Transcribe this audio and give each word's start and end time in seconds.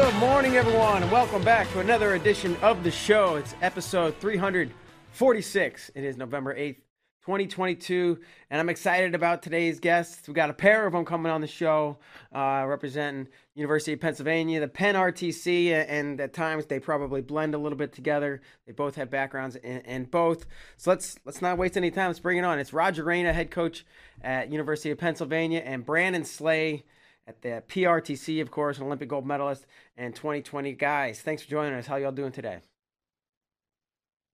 Good 0.00 0.14
morning, 0.14 0.56
everyone, 0.56 1.02
and 1.02 1.12
welcome 1.12 1.44
back 1.44 1.70
to 1.72 1.80
another 1.80 2.14
edition 2.14 2.56
of 2.62 2.82
the 2.82 2.90
show. 2.90 3.36
It's 3.36 3.54
episode 3.60 4.16
346. 4.16 5.90
It 5.94 6.04
is 6.04 6.16
November 6.16 6.56
8th, 6.56 6.78
2022, 7.26 8.18
and 8.48 8.58
I'm 8.58 8.70
excited 8.70 9.14
about 9.14 9.42
today's 9.42 9.78
guests. 9.78 10.26
We 10.26 10.32
got 10.32 10.48
a 10.48 10.54
pair 10.54 10.86
of 10.86 10.94
them 10.94 11.04
coming 11.04 11.30
on 11.30 11.42
the 11.42 11.46
show, 11.46 11.98
uh, 12.34 12.64
representing 12.66 13.28
University 13.54 13.92
of 13.92 14.00
Pennsylvania, 14.00 14.58
the 14.60 14.68
Penn 14.68 14.94
RTC, 14.94 15.70
and 15.70 16.18
at 16.18 16.32
times 16.32 16.64
they 16.64 16.80
probably 16.80 17.20
blend 17.20 17.54
a 17.54 17.58
little 17.58 17.78
bit 17.78 17.92
together. 17.92 18.40
They 18.66 18.72
both 18.72 18.94
have 18.94 19.10
backgrounds 19.10 19.56
in, 19.56 19.80
in 19.82 20.04
both. 20.04 20.46
So 20.78 20.92
let's 20.92 21.18
let's 21.26 21.42
not 21.42 21.58
waste 21.58 21.76
any 21.76 21.90
time. 21.90 22.06
Let's 22.06 22.20
bring 22.20 22.38
it 22.38 22.44
on. 22.44 22.58
It's 22.58 22.72
Roger 22.72 23.04
Reina, 23.04 23.34
head 23.34 23.50
coach 23.50 23.84
at 24.22 24.50
University 24.50 24.90
of 24.90 24.96
Pennsylvania, 24.96 25.60
and 25.62 25.84
Brandon 25.84 26.24
Slay 26.24 26.84
at 27.30 27.42
the 27.42 27.62
PRTC, 27.68 28.42
of 28.42 28.50
course, 28.50 28.78
an 28.78 28.84
Olympic 28.84 29.08
gold 29.08 29.24
medalist 29.24 29.64
and 29.96 30.14
2020 30.14 30.72
guys. 30.72 31.20
Thanks 31.20 31.42
for 31.42 31.50
joining 31.50 31.74
us. 31.74 31.86
How 31.86 31.96
y'all 31.96 32.10
doing 32.10 32.32
today? 32.32 32.58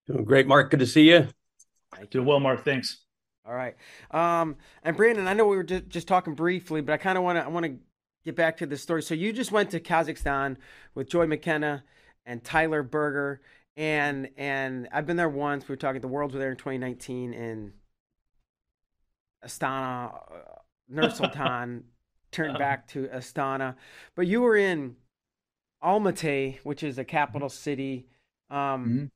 Doing 0.06 0.24
great, 0.24 0.46
Mark. 0.46 0.70
Good 0.70 0.80
to 0.80 0.86
see 0.86 1.10
you. 1.10 1.28
Thank 1.94 2.10
Doing 2.10 2.26
well, 2.26 2.40
Mark. 2.40 2.64
Thanks. 2.64 3.04
All 3.46 3.54
right. 3.54 3.76
Um, 4.10 4.56
and 4.82 4.96
Brandon, 4.96 5.28
I 5.28 5.34
know 5.34 5.46
we 5.46 5.56
were 5.56 5.62
just, 5.62 5.88
just 5.88 6.08
talking 6.08 6.34
briefly, 6.34 6.80
but 6.80 6.92
I 6.94 6.96
kind 6.96 7.18
of 7.18 7.24
want 7.24 7.38
to 7.38 7.44
I 7.44 7.48
want 7.48 7.66
to 7.66 7.76
get 8.24 8.34
back 8.34 8.56
to 8.58 8.66
the 8.66 8.78
story. 8.78 9.02
So 9.02 9.14
you 9.14 9.32
just 9.32 9.52
went 9.52 9.70
to 9.70 9.80
Kazakhstan 9.80 10.56
with 10.94 11.10
Joey 11.10 11.26
McKenna 11.26 11.84
and 12.24 12.42
Tyler 12.42 12.82
Berger, 12.82 13.42
and 13.76 14.30
and 14.36 14.88
I've 14.90 15.06
been 15.06 15.16
there 15.16 15.28
once. 15.28 15.68
We 15.68 15.74
were 15.74 15.76
talking. 15.76 16.00
The 16.00 16.08
Worlds 16.08 16.34
were 16.34 16.40
there 16.40 16.50
in 16.50 16.56
2019 16.56 17.34
in 17.34 17.72
Astana, 19.44 20.14
uh, 20.14 20.38
Nur 20.88 21.10
Sultan. 21.14 21.84
Turned 22.36 22.58
back 22.58 22.86
to 22.88 23.08
Astana. 23.08 23.74
But 24.14 24.26
you 24.26 24.42
were 24.42 24.56
in 24.56 24.96
Almaty, 25.82 26.58
which 26.62 26.82
is 26.82 26.98
a 26.98 27.04
capital 27.04 27.48
city. 27.48 28.06
Um, 28.50 29.10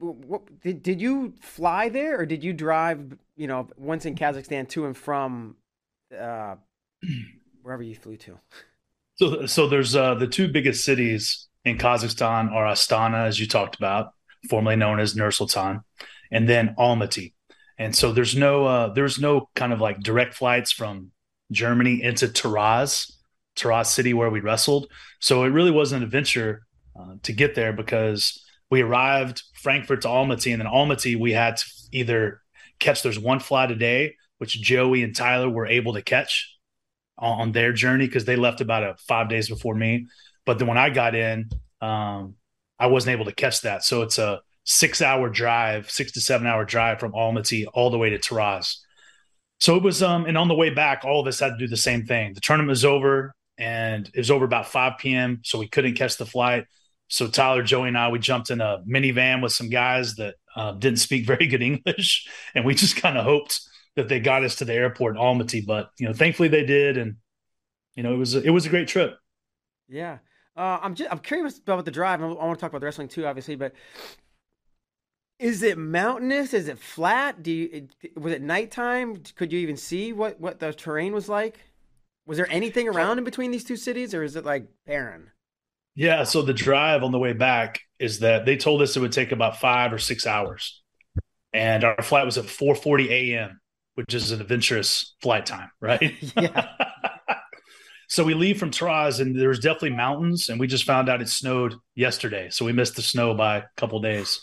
mm-hmm. 0.00 0.06
what, 0.28 0.60
did 0.60 0.82
did 0.82 1.00
you 1.00 1.34
fly 1.40 1.88
there, 1.88 2.20
or 2.20 2.26
did 2.26 2.44
you 2.44 2.52
drive? 2.52 3.16
You 3.36 3.46
know, 3.46 3.68
once 3.76 4.06
in 4.06 4.14
Kazakhstan 4.14 4.68
to 4.70 4.86
and 4.86 4.96
from 4.96 5.56
uh, 6.16 6.56
wherever 7.62 7.82
you 7.82 7.94
flew 7.94 8.16
to. 8.18 8.38
So, 9.16 9.46
so 9.46 9.68
there's 9.68 9.94
uh, 9.94 10.14
the 10.14 10.26
two 10.26 10.48
biggest 10.48 10.84
cities 10.84 11.48
in 11.64 11.78
Kazakhstan 11.78 12.52
are 12.52 12.66
Astana, 12.66 13.26
as 13.26 13.40
you 13.40 13.46
talked 13.46 13.76
about, 13.76 14.12
formerly 14.50 14.76
known 14.76 15.00
as 15.00 15.16
Nur 15.16 15.30
Sultan, 15.30 15.82
and 16.30 16.48
then 16.48 16.74
Almaty. 16.78 17.32
And 17.78 17.94
so 17.94 18.12
there's 18.12 18.36
no 18.36 18.66
uh, 18.66 18.92
there's 18.92 19.18
no 19.18 19.48
kind 19.54 19.72
of 19.72 19.80
like 19.80 20.00
direct 20.00 20.34
flights 20.34 20.70
from 20.70 21.10
Germany 21.52 22.02
into 22.02 22.28
Taraz, 22.28 23.12
Taraz 23.56 23.86
City, 23.86 24.14
where 24.14 24.30
we 24.30 24.40
wrestled. 24.40 24.88
So 25.20 25.44
it 25.44 25.48
really 25.48 25.70
was 25.70 25.92
an 25.92 26.02
adventure 26.02 26.66
uh, 26.98 27.14
to 27.22 27.32
get 27.32 27.54
there 27.54 27.72
because 27.72 28.44
we 28.70 28.82
arrived 28.82 29.42
Frankfurt 29.54 30.02
to 30.02 30.08
Almaty, 30.08 30.52
and 30.52 30.60
then 30.60 30.68
Almaty 30.68 31.18
we 31.18 31.32
had 31.32 31.56
to 31.58 31.64
either 31.92 32.40
catch. 32.78 33.02
There's 33.02 33.18
one 33.18 33.40
flight 33.40 33.70
a 33.70 33.76
day, 33.76 34.16
which 34.38 34.60
Joey 34.60 35.02
and 35.02 35.14
Tyler 35.14 35.48
were 35.48 35.66
able 35.66 35.94
to 35.94 36.02
catch 36.02 36.56
on, 37.18 37.40
on 37.40 37.52
their 37.52 37.72
journey 37.72 38.06
because 38.06 38.24
they 38.24 38.36
left 38.36 38.60
about 38.60 38.82
a 38.82 38.96
five 39.06 39.28
days 39.28 39.48
before 39.48 39.74
me. 39.74 40.06
But 40.44 40.58
then 40.58 40.68
when 40.68 40.78
I 40.78 40.90
got 40.90 41.14
in, 41.14 41.50
um, 41.80 42.34
I 42.78 42.86
wasn't 42.86 43.14
able 43.14 43.26
to 43.26 43.34
catch 43.34 43.62
that. 43.62 43.84
So 43.84 44.02
it's 44.02 44.18
a 44.18 44.40
six 44.64 45.00
hour 45.02 45.28
drive, 45.28 45.90
six 45.90 46.12
to 46.12 46.20
seven 46.20 46.46
hour 46.46 46.64
drive 46.64 47.00
from 47.00 47.12
Almaty 47.12 47.66
all 47.72 47.90
the 47.90 47.98
way 47.98 48.10
to 48.10 48.18
Taraz. 48.18 48.78
So 49.60 49.76
it 49.76 49.82
was, 49.82 50.02
um, 50.02 50.26
and 50.26 50.36
on 50.36 50.48
the 50.48 50.54
way 50.54 50.70
back, 50.70 51.04
all 51.04 51.20
of 51.20 51.26
us 51.26 51.40
had 51.40 51.50
to 51.50 51.58
do 51.58 51.68
the 51.68 51.76
same 51.76 52.04
thing. 52.04 52.34
The 52.34 52.40
tournament 52.40 52.70
was 52.70 52.84
over 52.84 53.34
and 53.56 54.06
it 54.08 54.18
was 54.18 54.30
over 54.30 54.44
about 54.44 54.66
5 54.66 54.98
p.m. 54.98 55.40
So 55.44 55.58
we 55.58 55.68
couldn't 55.68 55.94
catch 55.94 56.16
the 56.16 56.26
flight. 56.26 56.66
So 57.08 57.28
Tyler, 57.28 57.62
Joey, 57.62 57.88
and 57.88 57.98
I, 57.98 58.08
we 58.08 58.18
jumped 58.18 58.50
in 58.50 58.60
a 58.60 58.82
minivan 58.88 59.42
with 59.42 59.52
some 59.52 59.68
guys 59.68 60.16
that 60.16 60.34
uh, 60.56 60.72
didn't 60.72 60.98
speak 60.98 61.26
very 61.26 61.46
good 61.46 61.62
English. 61.62 62.28
And 62.54 62.64
we 62.64 62.74
just 62.74 62.96
kind 62.96 63.16
of 63.16 63.24
hoped 63.24 63.60
that 63.96 64.08
they 64.08 64.20
got 64.20 64.44
us 64.44 64.56
to 64.56 64.64
the 64.64 64.74
airport 64.74 65.16
in 65.16 65.22
Almaty. 65.22 65.64
But, 65.64 65.90
you 65.98 66.06
know, 66.06 66.12
thankfully 66.12 66.48
they 66.48 66.64
did. 66.64 66.96
And, 66.96 67.16
you 67.94 68.02
know, 68.02 68.12
it 68.12 68.18
was, 68.18 68.34
it 68.34 68.50
was 68.50 68.66
a 68.66 68.70
great 68.70 68.88
trip. 68.88 69.16
Yeah. 69.88 70.18
Uh, 70.56 70.78
I'm 70.82 70.94
just, 70.94 71.10
I'm 71.10 71.18
curious 71.18 71.58
about 71.58 71.84
the 71.84 71.90
drive. 71.90 72.22
I 72.22 72.26
want 72.26 72.58
to 72.58 72.60
talk 72.60 72.70
about 72.70 72.80
the 72.80 72.86
wrestling 72.86 73.08
too, 73.08 73.26
obviously, 73.26 73.56
but 73.56 73.72
is 75.38 75.62
it 75.62 75.78
mountainous? 75.78 76.54
Is 76.54 76.68
it 76.68 76.78
flat? 76.78 77.42
Do 77.42 77.50
you 77.50 77.88
was 78.16 78.32
it 78.32 78.42
nighttime? 78.42 79.22
Could 79.36 79.52
you 79.52 79.58
even 79.60 79.76
see 79.76 80.12
what 80.12 80.40
what 80.40 80.60
the 80.60 80.72
terrain 80.72 81.12
was 81.12 81.28
like? 81.28 81.58
Was 82.26 82.38
there 82.38 82.50
anything 82.50 82.88
around 82.88 83.18
in 83.18 83.24
between 83.24 83.50
these 83.50 83.64
two 83.64 83.76
cities, 83.76 84.14
or 84.14 84.22
is 84.22 84.36
it 84.36 84.44
like 84.44 84.66
barren? 84.86 85.30
Yeah. 85.94 86.24
So 86.24 86.42
the 86.42 86.54
drive 86.54 87.02
on 87.02 87.12
the 87.12 87.18
way 87.18 87.32
back 87.32 87.80
is 87.98 88.20
that 88.20 88.46
they 88.46 88.56
told 88.56 88.80
us 88.82 88.96
it 88.96 89.00
would 89.00 89.12
take 89.12 89.32
about 89.32 89.60
five 89.60 89.92
or 89.92 89.98
six 89.98 90.26
hours, 90.26 90.82
and 91.52 91.84
our 91.84 92.02
flight 92.02 92.24
was 92.24 92.38
at 92.38 92.44
4:40 92.44 93.08
a.m., 93.10 93.60
which 93.94 94.14
is 94.14 94.30
an 94.30 94.40
adventurous 94.40 95.14
flight 95.20 95.46
time, 95.46 95.70
right? 95.80 96.14
yeah. 96.36 96.68
so 98.08 98.22
we 98.22 98.34
leave 98.34 98.58
from 98.58 98.70
Taraz, 98.70 99.20
and 99.20 99.38
there's 99.38 99.58
definitely 99.58 99.90
mountains, 99.90 100.48
and 100.48 100.60
we 100.60 100.68
just 100.68 100.84
found 100.84 101.08
out 101.08 101.20
it 101.20 101.28
snowed 101.28 101.74
yesterday, 101.96 102.50
so 102.50 102.64
we 102.64 102.72
missed 102.72 102.94
the 102.94 103.02
snow 103.02 103.34
by 103.34 103.58
a 103.58 103.62
couple 103.76 104.00
days 104.00 104.40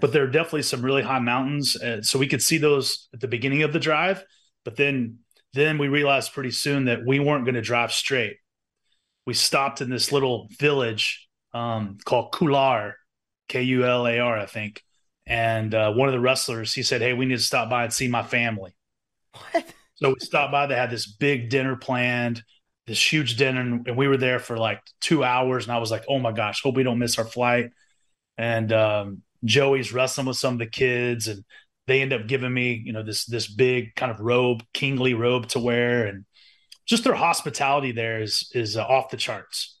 but 0.00 0.12
there 0.12 0.24
are 0.24 0.30
definitely 0.30 0.62
some 0.62 0.82
really 0.82 1.02
high 1.02 1.18
mountains. 1.18 1.80
Uh, 1.80 2.02
so 2.02 2.18
we 2.18 2.28
could 2.28 2.42
see 2.42 2.58
those 2.58 3.08
at 3.14 3.20
the 3.20 3.28
beginning 3.28 3.62
of 3.62 3.72
the 3.72 3.80
drive, 3.80 4.24
but 4.64 4.76
then 4.76 5.18
then 5.52 5.78
we 5.78 5.88
realized 5.88 6.34
pretty 6.34 6.50
soon 6.50 6.84
that 6.84 7.06
we 7.06 7.18
weren't 7.18 7.44
going 7.44 7.54
to 7.54 7.62
drive 7.62 7.90
straight. 7.90 8.36
We 9.26 9.32
stopped 9.32 9.80
in 9.80 9.88
this 9.88 10.12
little 10.12 10.48
village 10.58 11.26
um, 11.54 11.96
called 12.04 12.32
Kular, 12.32 12.92
K 13.48 13.62
U 13.62 13.84
L 13.84 14.06
A 14.06 14.18
R, 14.18 14.38
I 14.38 14.46
think. 14.46 14.82
And 15.26 15.74
uh, 15.74 15.92
one 15.92 16.08
of 16.08 16.12
the 16.12 16.20
wrestlers, 16.20 16.72
he 16.72 16.82
said, 16.82 17.00
"Hey, 17.00 17.12
we 17.12 17.26
need 17.26 17.38
to 17.38 17.42
stop 17.42 17.68
by 17.68 17.84
and 17.84 17.92
see 17.92 18.08
my 18.08 18.22
family." 18.22 18.76
What? 19.52 19.66
So 19.98 20.10
we 20.10 20.16
stopped 20.20 20.52
by. 20.52 20.66
They 20.66 20.74
had 20.74 20.90
this 20.90 21.06
big 21.06 21.48
dinner 21.48 21.74
planned, 21.74 22.42
this 22.86 23.00
huge 23.00 23.38
dinner, 23.38 23.62
and 23.62 23.96
we 23.96 24.08
were 24.08 24.18
there 24.18 24.38
for 24.38 24.58
like 24.58 24.82
two 25.00 25.24
hours. 25.24 25.64
And 25.64 25.72
I 25.72 25.78
was 25.78 25.90
like, 25.90 26.04
"Oh 26.06 26.18
my 26.18 26.32
gosh, 26.32 26.62
hope 26.62 26.76
we 26.76 26.82
don't 26.82 26.98
miss 26.98 27.18
our 27.18 27.24
flight." 27.24 27.70
And 28.36 28.70
um, 28.74 29.22
Joey's 29.44 29.92
wrestling 29.92 30.26
with 30.26 30.36
some 30.36 30.54
of 30.54 30.58
the 30.58 30.66
kids, 30.66 31.28
and 31.28 31.44
they 31.86 32.02
end 32.02 32.12
up 32.12 32.26
giving 32.26 32.52
me, 32.52 32.82
you 32.84 32.92
know, 32.92 33.02
this 33.02 33.26
this 33.26 33.46
big 33.46 33.94
kind 33.94 34.10
of 34.10 34.20
robe, 34.20 34.62
kingly 34.74 35.14
robe 35.14 35.48
to 35.48 35.60
wear, 35.60 36.06
and 36.06 36.24
just 36.86 37.04
their 37.04 37.14
hospitality 37.14 37.92
there 37.92 38.22
is 38.22 38.50
is 38.54 38.76
uh, 38.76 38.84
off 38.84 39.10
the 39.10 39.16
charts. 39.16 39.78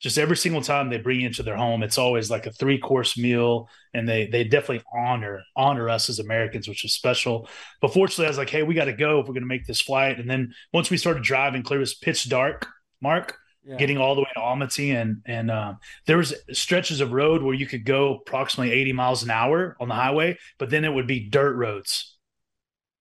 Just 0.00 0.18
every 0.18 0.36
single 0.36 0.62
time 0.62 0.90
they 0.90 0.98
bring 0.98 1.20
you 1.20 1.26
into 1.26 1.42
their 1.42 1.56
home, 1.56 1.82
it's 1.82 1.98
always 1.98 2.30
like 2.30 2.46
a 2.46 2.52
three 2.52 2.78
course 2.78 3.18
meal, 3.18 3.68
and 3.94 4.08
they 4.08 4.26
they 4.28 4.44
definitely 4.44 4.84
honor 4.94 5.42
honor 5.56 5.88
us 5.88 6.08
as 6.08 6.20
Americans, 6.20 6.68
which 6.68 6.84
is 6.84 6.94
special. 6.94 7.48
But 7.80 7.92
fortunately, 7.92 8.26
I 8.26 8.30
was 8.30 8.38
like, 8.38 8.50
hey, 8.50 8.62
we 8.62 8.74
got 8.74 8.84
to 8.84 8.92
go 8.92 9.18
if 9.18 9.26
we're 9.26 9.34
going 9.34 9.42
to 9.42 9.48
make 9.48 9.66
this 9.66 9.80
flight. 9.80 10.20
And 10.20 10.30
then 10.30 10.52
once 10.72 10.90
we 10.90 10.96
started 10.96 11.24
driving, 11.24 11.62
clear 11.64 11.80
was 11.80 11.94
pitch 11.94 12.28
dark. 12.28 12.66
Mark, 13.00 13.36
yeah. 13.64 13.76
getting 13.76 13.98
all 13.98 14.14
the 14.14 14.20
way 14.22 14.28
to 14.34 14.40
Almaty, 14.40 14.94
and 14.94 15.22
and 15.26 15.50
um, 15.50 15.78
there 16.06 16.16
was 16.16 16.34
stretches 16.52 17.00
of 17.00 17.12
road 17.12 17.42
where 17.42 17.54
you 17.54 17.66
could 17.66 17.84
go 17.84 18.16
approximately 18.16 18.72
80 18.72 18.92
miles 18.92 19.22
an 19.22 19.30
hour 19.30 19.76
on 19.80 19.88
the 19.88 19.94
highway, 19.94 20.38
but 20.58 20.70
then 20.70 20.84
it 20.84 20.92
would 20.92 21.06
be 21.06 21.20
dirt 21.20 21.54
roads 21.54 22.16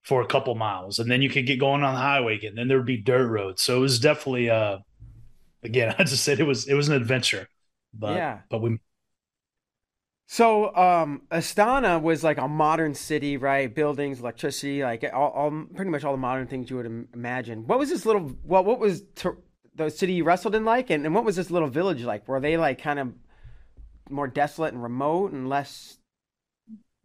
for 0.04 0.22
a 0.22 0.28
couple 0.28 0.56
miles, 0.56 1.00
and 1.00 1.12
then 1.12 1.22
you 1.22 1.30
could 1.30 1.46
get 1.46 1.60
going 1.60 1.84
on 1.84 1.94
the 1.94 2.00
highway 2.00 2.36
again. 2.36 2.56
Then 2.56 2.68
there 2.68 2.78
would 2.78 2.86
be 2.86 2.98
dirt 2.98 3.28
roads, 3.28 3.62
so 3.62 3.78
it 3.78 3.82
was 3.82 4.00
definitely 4.00 4.50
uh, 4.50 4.80
again, 5.64 5.96
I 6.00 6.04
just 6.04 6.24
said 6.24 6.40
it 6.40 6.46
was 6.46 6.68
it 6.68 6.74
was 6.74 6.90
an 6.90 6.96
adventure, 6.96 7.48
but 7.94 8.16
yeah, 8.16 8.40
but 8.50 8.62
we. 8.62 8.80
So, 10.30 10.76
um, 10.76 11.22
Astana 11.32 12.02
was 12.02 12.22
like 12.22 12.38
a 12.38 12.50
modern 12.50 12.94
city, 12.94 13.38
right? 13.38 13.74
Buildings, 13.74 14.20
electricity, 14.20 14.84
like 14.84 15.06
all, 15.14 15.30
all, 15.30 15.66
pretty 15.74 15.90
much 15.90 16.04
all 16.04 16.12
the 16.12 16.18
modern 16.18 16.48
things 16.48 16.70
you 16.70 16.76
would 16.76 17.08
imagine. 17.14 17.66
What 17.66 17.80
was 17.80 17.90
this 17.90 18.06
little? 18.06 18.36
Well, 18.44 18.66
what 18.66 18.78
was 18.78 19.04
the 19.78 19.90
city 19.90 20.14
you 20.14 20.24
wrestled 20.24 20.56
in 20.56 20.66
like? 20.66 20.90
And, 20.90 21.06
and 21.06 21.16
what 21.16 21.24
was 21.24 21.36
this 21.36 21.50
little 21.50 21.70
village 21.70 22.04
like? 22.04 22.28
Were 22.28 22.40
they 22.40 22.58
like 22.58 22.82
kind 22.82 23.00
of 23.00 23.14
more 24.10 24.28
desolate 24.28 24.74
and 24.74 24.84
remote 24.84 25.32
and 25.32 25.48
less 25.48 25.98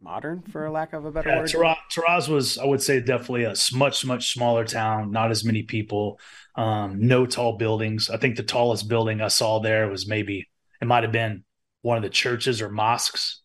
modern, 0.01 0.41
for 0.41 0.65
a 0.65 0.71
lack 0.71 0.91
of 0.91 1.05
a 1.05 1.11
better 1.11 1.29
yeah, 1.29 1.39
word? 1.39 1.49
Taraz, 1.49 1.77
Taraz 1.93 2.27
was, 2.27 2.57
I 2.57 2.65
would 2.65 2.81
say, 2.81 2.99
definitely 2.99 3.45
a 3.45 3.55
much, 3.73 4.05
much 4.05 4.33
smaller 4.33 4.65
town, 4.65 5.11
not 5.11 5.31
as 5.31 5.45
many 5.45 5.63
people, 5.63 6.19
um, 6.55 7.07
no 7.07 7.25
tall 7.25 7.57
buildings. 7.57 8.09
I 8.09 8.17
think 8.17 8.35
the 8.35 8.43
tallest 8.43 8.89
building 8.89 9.21
I 9.21 9.29
saw 9.29 9.59
there 9.59 9.87
was 9.87 10.07
maybe, 10.07 10.49
it 10.81 10.85
might 10.85 11.03
have 11.03 11.13
been 11.13 11.45
one 11.81 11.97
of 11.97 12.03
the 12.03 12.09
churches 12.09 12.61
or 12.61 12.69
mosques. 12.69 13.41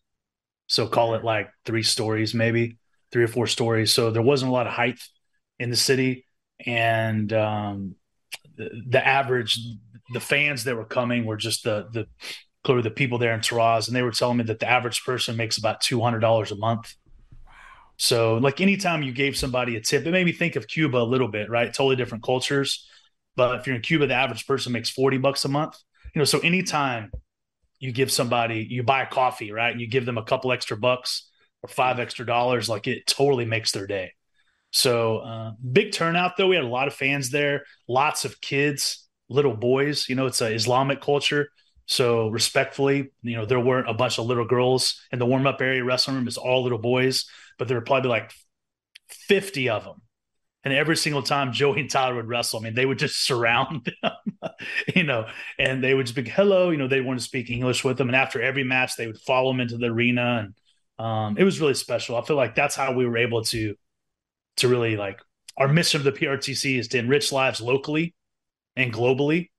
So 0.67 0.87
call 0.87 1.15
it 1.15 1.23
like 1.23 1.49
three 1.65 1.83
stories, 1.83 2.33
maybe 2.33 2.77
three 3.11 3.23
or 3.23 3.27
four 3.27 3.47
stories. 3.47 3.91
So 3.91 4.11
there 4.11 4.21
wasn't 4.21 4.51
a 4.51 4.53
lot 4.53 4.67
of 4.67 4.73
height 4.73 4.99
in 5.57 5.69
the 5.69 5.75
city. 5.75 6.25
And 6.65 7.31
um, 7.33 7.95
the, 8.89 9.07
average 9.07 9.59
the 10.13 10.19
fans 10.19 10.63
that 10.65 10.75
were 10.75 10.85
coming 10.85 11.25
were 11.25 11.37
just 11.37 11.63
the 11.63 11.87
the 11.91 12.07
clearly 12.63 12.83
the 12.83 12.91
people 12.91 13.17
there 13.17 13.33
in 13.33 13.39
Taraz, 13.39 13.87
and 13.87 13.95
they 13.95 14.01
were 14.01 14.11
telling 14.11 14.37
me 14.37 14.43
that 14.45 14.59
the 14.59 14.69
average 14.69 15.03
person 15.03 15.35
makes 15.35 15.57
about 15.57 15.81
two 15.81 16.01
hundred 16.01 16.19
dollars 16.19 16.51
a 16.51 16.55
month. 16.55 16.93
So, 17.97 18.35
like 18.35 18.61
anytime 18.61 19.03
you 19.03 19.11
gave 19.11 19.37
somebody 19.37 19.75
a 19.75 19.81
tip, 19.81 20.05
it 20.05 20.11
made 20.11 20.25
me 20.25 20.31
think 20.31 20.55
of 20.55 20.67
Cuba 20.67 20.97
a 20.97 21.03
little 21.03 21.27
bit, 21.27 21.49
right? 21.49 21.73
Totally 21.73 21.95
different 21.95 22.23
cultures, 22.23 22.87
but 23.35 23.59
if 23.59 23.67
you're 23.67 23.75
in 23.75 23.81
Cuba, 23.81 24.07
the 24.07 24.13
average 24.13 24.45
person 24.45 24.71
makes 24.71 24.89
forty 24.89 25.17
bucks 25.17 25.45
a 25.45 25.49
month. 25.49 25.77
You 26.13 26.19
know, 26.19 26.25
so 26.25 26.39
anytime 26.39 27.11
you 27.79 27.91
give 27.91 28.11
somebody, 28.11 28.67
you 28.69 28.83
buy 28.83 29.03
a 29.03 29.07
coffee, 29.07 29.51
right? 29.51 29.71
And 29.71 29.79
you 29.79 29.87
give 29.87 30.05
them 30.05 30.17
a 30.17 30.23
couple 30.23 30.51
extra 30.51 30.75
bucks 30.75 31.29
or 31.61 31.69
five 31.69 31.99
extra 31.99 32.25
dollars, 32.25 32.67
like 32.69 32.87
it 32.87 33.05
totally 33.07 33.45
makes 33.45 33.71
their 33.71 33.87
day. 33.87 34.13
So 34.71 35.17
uh, 35.19 35.51
big 35.71 35.91
turnout 35.91 36.37
though. 36.37 36.47
We 36.47 36.55
had 36.55 36.65
a 36.65 36.67
lot 36.67 36.87
of 36.87 36.93
fans 36.93 37.31
there, 37.31 37.63
lots 37.87 38.25
of 38.25 38.39
kids, 38.41 39.07
little 39.29 39.55
boys. 39.55 40.07
You 40.09 40.15
know, 40.15 40.27
it's 40.27 40.41
an 40.41 40.53
Islamic 40.53 41.01
culture. 41.01 41.49
So 41.85 42.27
respectfully, 42.27 43.11
you 43.23 43.35
know, 43.35 43.45
there 43.45 43.59
weren't 43.59 43.89
a 43.89 43.95
bunch 43.95 44.19
of 44.19 44.27
little 44.27 44.45
girls 44.45 45.01
in 45.11 45.17
the 45.17 45.25
warm 45.25 45.47
up 45.47 45.59
area 45.59 45.83
wrestling 45.83 46.17
room. 46.17 46.27
It's 46.27 46.37
all 46.37 46.61
little 46.61 46.77
boys, 46.77 47.25
but 47.57 47.67
there 47.67 47.77
were 47.77 47.83
probably 47.83 48.09
like 48.09 48.31
50 49.09 49.69
of 49.69 49.85
them. 49.85 50.01
And 50.63 50.73
every 50.73 50.97
single 50.97 51.23
time 51.23 51.53
Joey 51.53 51.79
and 51.79 51.89
Tyler 51.89 52.15
would 52.15 52.27
wrestle, 52.27 52.59
I 52.59 52.63
mean, 52.63 52.75
they 52.75 52.85
would 52.85 52.99
just 52.99 53.23
surround 53.25 53.91
them, 54.03 54.11
you 54.95 55.03
know, 55.03 55.27
and 55.57 55.83
they 55.83 55.93
would 55.93 56.07
speak 56.07 56.27
hello, 56.27 56.69
you 56.69 56.77
know, 56.77 56.87
they 56.87 57.01
wanted 57.01 57.19
to 57.19 57.25
speak 57.25 57.49
English 57.49 57.83
with 57.83 57.97
them. 57.97 58.09
And 58.09 58.15
after 58.15 58.41
every 58.41 58.63
match, 58.63 58.95
they 58.95 59.07
would 59.07 59.19
follow 59.21 59.51
them 59.51 59.61
into 59.61 59.77
the 59.77 59.87
arena. 59.87 60.51
And 60.99 61.03
um, 61.03 61.37
it 61.37 61.43
was 61.43 61.59
really 61.59 61.73
special. 61.73 62.17
I 62.17 62.21
feel 62.23 62.35
like 62.35 62.55
that's 62.55 62.75
how 62.75 62.93
we 62.93 63.07
were 63.07 63.17
able 63.17 63.43
to, 63.45 63.75
to 64.57 64.67
really 64.67 64.97
like 64.97 65.19
our 65.57 65.67
mission 65.67 65.99
of 65.99 66.05
the 66.05 66.11
PRTC 66.11 66.79
is 66.79 66.87
to 66.89 66.97
enrich 66.97 67.31
lives 67.31 67.59
locally 67.59 68.15
and 68.75 68.93
globally 68.93 69.49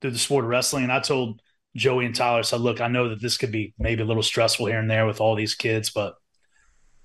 through 0.00 0.10
the 0.10 0.18
sport 0.18 0.44
of 0.44 0.50
wrestling. 0.50 0.84
And 0.84 0.92
I 0.92 1.00
told 1.00 1.40
Joey 1.74 2.04
and 2.04 2.14
Tyler, 2.14 2.40
I 2.40 2.42
said, 2.42 2.60
look, 2.60 2.80
I 2.82 2.88
know 2.88 3.08
that 3.08 3.22
this 3.22 3.38
could 3.38 3.50
be 3.50 3.72
maybe 3.78 4.02
a 4.02 4.06
little 4.06 4.22
stressful 4.22 4.66
here 4.66 4.78
and 4.78 4.90
there 4.90 5.06
with 5.06 5.20
all 5.20 5.34
these 5.34 5.54
kids, 5.54 5.90
but 5.90 6.16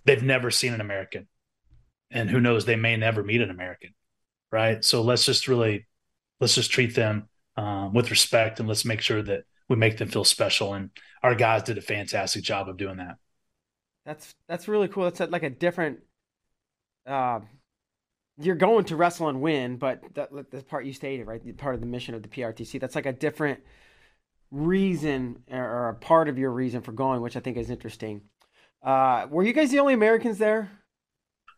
they've 0.03 0.21
never 0.21 0.51
seen 0.51 0.73
an 0.73 0.81
American. 0.81 1.27
And 2.11 2.29
who 2.29 2.41
knows, 2.41 2.65
they 2.65 2.75
may 2.75 2.97
never 2.97 3.23
meet 3.23 3.41
an 3.41 3.49
American. 3.49 3.93
Right. 4.51 4.83
So 4.83 5.01
let's 5.01 5.25
just 5.25 5.47
really, 5.47 5.87
let's 6.39 6.55
just 6.55 6.71
treat 6.71 6.95
them 6.95 7.29
um, 7.55 7.93
with 7.93 8.11
respect 8.11 8.59
and 8.59 8.67
let's 8.67 8.85
make 8.85 9.01
sure 9.01 9.21
that 9.21 9.43
we 9.69 9.75
make 9.77 9.97
them 9.97 10.09
feel 10.09 10.23
special. 10.23 10.73
And 10.73 10.89
our 11.23 11.35
guys 11.35 11.63
did 11.63 11.77
a 11.77 11.81
fantastic 11.81 12.43
job 12.43 12.67
of 12.67 12.77
doing 12.77 12.97
that. 12.97 13.15
That's, 14.05 14.33
that's 14.47 14.67
really 14.67 14.87
cool. 14.87 15.03
That's 15.09 15.31
like 15.31 15.43
a 15.43 15.49
different, 15.49 15.99
uh, 17.07 17.39
you're 18.39 18.55
going 18.55 18.85
to 18.85 18.95
wrestle 18.95 19.29
and 19.29 19.41
win, 19.41 19.77
but 19.77 20.01
that, 20.13 20.29
the 20.51 20.61
part 20.63 20.85
you 20.85 20.93
stated, 20.93 21.25
right? 21.25 21.43
the 21.43 21.53
Part 21.53 21.75
of 21.75 21.81
the 21.81 21.87
mission 21.87 22.13
of 22.13 22.21
the 22.21 22.29
PRTC. 22.29 22.79
That's 22.79 22.95
like 22.95 23.05
a 23.05 23.13
different 23.13 23.59
reason 24.51 25.43
or 25.51 25.89
a 25.89 25.95
part 25.95 26.29
of 26.29 26.37
your 26.37 26.51
reason 26.51 26.81
for 26.81 26.91
going, 26.91 27.21
which 27.21 27.35
I 27.35 27.39
think 27.39 27.57
is 27.57 27.69
interesting. 27.69 28.21
Uh, 28.83 29.27
were 29.29 29.43
you 29.43 29.53
guys 29.53 29.71
the 29.71 29.79
only 29.79 29.93
Americans 29.93 30.37
there? 30.37 30.71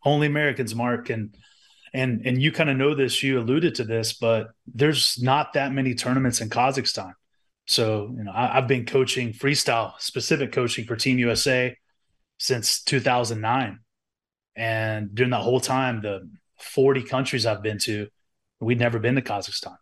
Only 0.05 0.27
Americans, 0.27 0.73
Mark, 0.73 1.09
and 1.09 1.35
and 1.93 2.25
and 2.25 2.41
you 2.41 2.51
kind 2.51 2.69
of 2.69 2.77
know 2.77 2.95
this. 2.95 3.21
You 3.21 3.39
alluded 3.39 3.75
to 3.75 3.83
this, 3.83 4.13
but 4.13 4.51
there's 4.73 5.21
not 5.21 5.53
that 5.53 5.73
many 5.73 5.93
tournaments 5.93 6.39
in 6.39 6.49
Kazakhstan. 6.49 7.13
So 7.67 8.13
you 8.15 8.23
know, 8.23 8.31
I, 8.31 8.57
I've 8.57 8.67
been 8.67 8.85
coaching 8.85 9.33
freestyle, 9.33 9.93
specific 9.99 10.53
coaching 10.53 10.85
for 10.85 10.95
Team 10.95 11.19
USA 11.19 11.75
since 12.37 12.81
2009, 12.83 13.79
and 14.59 15.15
during 15.15 15.31
that 15.31 15.41
whole 15.41 15.61
time, 15.61 16.01
the 16.01 16.29
40 16.59 17.03
countries 17.03 17.45
I've 17.45 17.63
been 17.63 17.77
to, 17.79 18.07
we'd 18.59 18.77
never 18.77 18.99
been 18.99 19.15
to 19.15 19.21
Kazakhstan. 19.21 19.77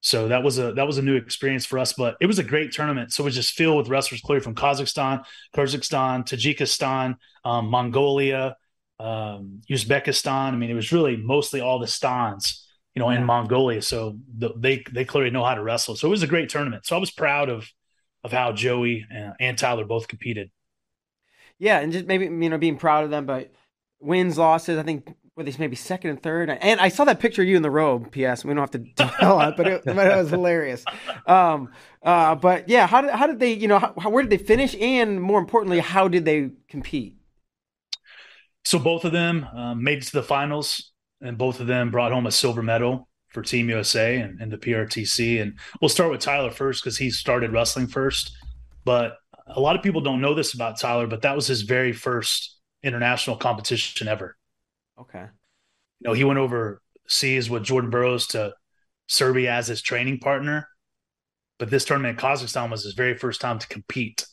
So 0.00 0.28
that 0.28 0.42
was 0.42 0.58
a 0.58 0.72
that 0.72 0.86
was 0.86 0.98
a 0.98 1.02
new 1.02 1.14
experience 1.16 1.64
for 1.64 1.78
us, 1.78 1.92
but 1.94 2.16
it 2.20 2.26
was 2.26 2.38
a 2.38 2.44
great 2.44 2.72
tournament. 2.72 3.12
So 3.12 3.22
it 3.22 3.26
was 3.26 3.36
just 3.36 3.52
filled 3.52 3.78
with 3.78 3.88
wrestlers 3.88 4.20
clearly 4.20 4.42
from 4.42 4.56
Kazakhstan, 4.56 5.24
Kyrgyzstan, 5.54 6.26
Tajikistan, 6.26 7.14
um, 7.44 7.68
Mongolia, 7.68 8.56
um, 8.98 9.62
Uzbekistan. 9.70 10.52
I 10.52 10.56
mean, 10.56 10.70
it 10.70 10.74
was 10.74 10.92
really 10.92 11.16
mostly 11.16 11.60
all 11.60 11.78
the 11.78 11.86
stans, 11.86 12.66
you 12.94 13.00
know, 13.00 13.10
in 13.10 13.24
Mongolia. 13.24 13.80
So 13.80 14.18
the, 14.36 14.50
they 14.58 14.84
they 14.92 15.04
clearly 15.04 15.30
know 15.30 15.44
how 15.44 15.54
to 15.54 15.62
wrestle. 15.62 15.96
So 15.96 16.08
it 16.08 16.10
was 16.10 16.24
a 16.24 16.26
great 16.26 16.48
tournament. 16.48 16.84
So 16.84 16.96
I 16.96 16.98
was 16.98 17.12
proud 17.12 17.48
of 17.48 17.70
of 18.24 18.32
how 18.32 18.52
Joey 18.52 19.06
and, 19.08 19.34
and 19.38 19.56
Tyler 19.56 19.84
both 19.84 20.08
competed. 20.08 20.50
Yeah, 21.58 21.78
and 21.78 21.92
just 21.92 22.06
maybe 22.06 22.24
you 22.24 22.50
know 22.50 22.58
being 22.58 22.76
proud 22.76 23.04
of 23.04 23.10
them, 23.10 23.24
but 23.24 23.52
wins, 24.04 24.38
losses. 24.38 24.78
I 24.78 24.82
think 24.82 25.14
were 25.36 25.42
they 25.42 25.54
maybe 25.58 25.76
second 25.76 26.10
and 26.10 26.22
third? 26.22 26.48
And 26.48 26.80
I 26.80 26.88
saw 26.88 27.04
that 27.04 27.18
picture 27.18 27.42
of 27.42 27.48
you 27.48 27.56
in 27.56 27.62
the 27.62 27.70
robe. 27.70 28.12
P.S. 28.12 28.44
We 28.44 28.54
don't 28.54 28.60
have 28.60 28.70
to 28.72 28.84
tell 29.18 29.40
it, 29.40 29.56
but 29.56 29.66
it, 29.66 29.84
but 29.84 30.06
it 30.06 30.16
was 30.16 30.30
hilarious. 30.30 30.84
Um, 31.26 31.70
uh, 32.02 32.36
but 32.36 32.68
yeah, 32.68 32.86
how 32.86 33.00
did 33.00 33.10
how 33.10 33.26
did 33.26 33.40
they? 33.40 33.52
You 33.52 33.68
know, 33.68 33.78
how, 33.78 34.10
where 34.10 34.22
did 34.22 34.30
they 34.30 34.44
finish? 34.44 34.76
And 34.80 35.20
more 35.20 35.38
importantly, 35.38 35.80
how 35.80 36.08
did 36.08 36.24
they 36.24 36.50
compete? 36.68 37.16
So 38.64 38.78
both 38.78 39.04
of 39.04 39.12
them 39.12 39.46
um, 39.54 39.82
made 39.82 39.98
it 39.98 40.04
to 40.04 40.12
the 40.12 40.22
finals, 40.22 40.92
and 41.20 41.36
both 41.36 41.60
of 41.60 41.66
them 41.66 41.90
brought 41.90 42.12
home 42.12 42.26
a 42.26 42.30
silver 42.30 42.62
medal 42.62 43.08
for 43.28 43.42
Team 43.42 43.68
USA 43.68 44.20
and, 44.20 44.40
and 44.40 44.50
the 44.50 44.56
PRTC. 44.56 45.42
And 45.42 45.58
we'll 45.80 45.88
start 45.88 46.10
with 46.10 46.20
Tyler 46.20 46.50
first 46.50 46.82
because 46.82 46.96
he 46.96 47.10
started 47.10 47.52
wrestling 47.52 47.88
first. 47.88 48.32
But 48.84 49.16
a 49.48 49.60
lot 49.60 49.76
of 49.76 49.82
people 49.82 50.00
don't 50.00 50.20
know 50.20 50.34
this 50.34 50.54
about 50.54 50.78
Tyler, 50.78 51.06
but 51.06 51.22
that 51.22 51.34
was 51.34 51.48
his 51.48 51.62
very 51.62 51.92
first 51.92 52.53
international 52.84 53.36
competition 53.36 54.08
ever. 54.08 54.36
Okay. 55.00 55.24
You 56.00 56.08
know, 56.08 56.12
he 56.12 56.24
went 56.24 56.38
overseas 56.38 57.48
with 57.50 57.64
Jordan 57.64 57.90
Burroughs 57.90 58.28
to 58.28 58.54
Serbia 59.06 59.52
as 59.52 59.66
his 59.66 59.82
training 59.82 60.20
partner. 60.20 60.68
But 61.58 61.70
this 61.70 61.84
tournament 61.84 62.18
in 62.18 62.24
Kazakhstan 62.24 62.70
was 62.70 62.84
his 62.84 62.94
very 62.94 63.16
first 63.16 63.40
time 63.40 63.58
to 63.58 63.68
compete 63.68 64.26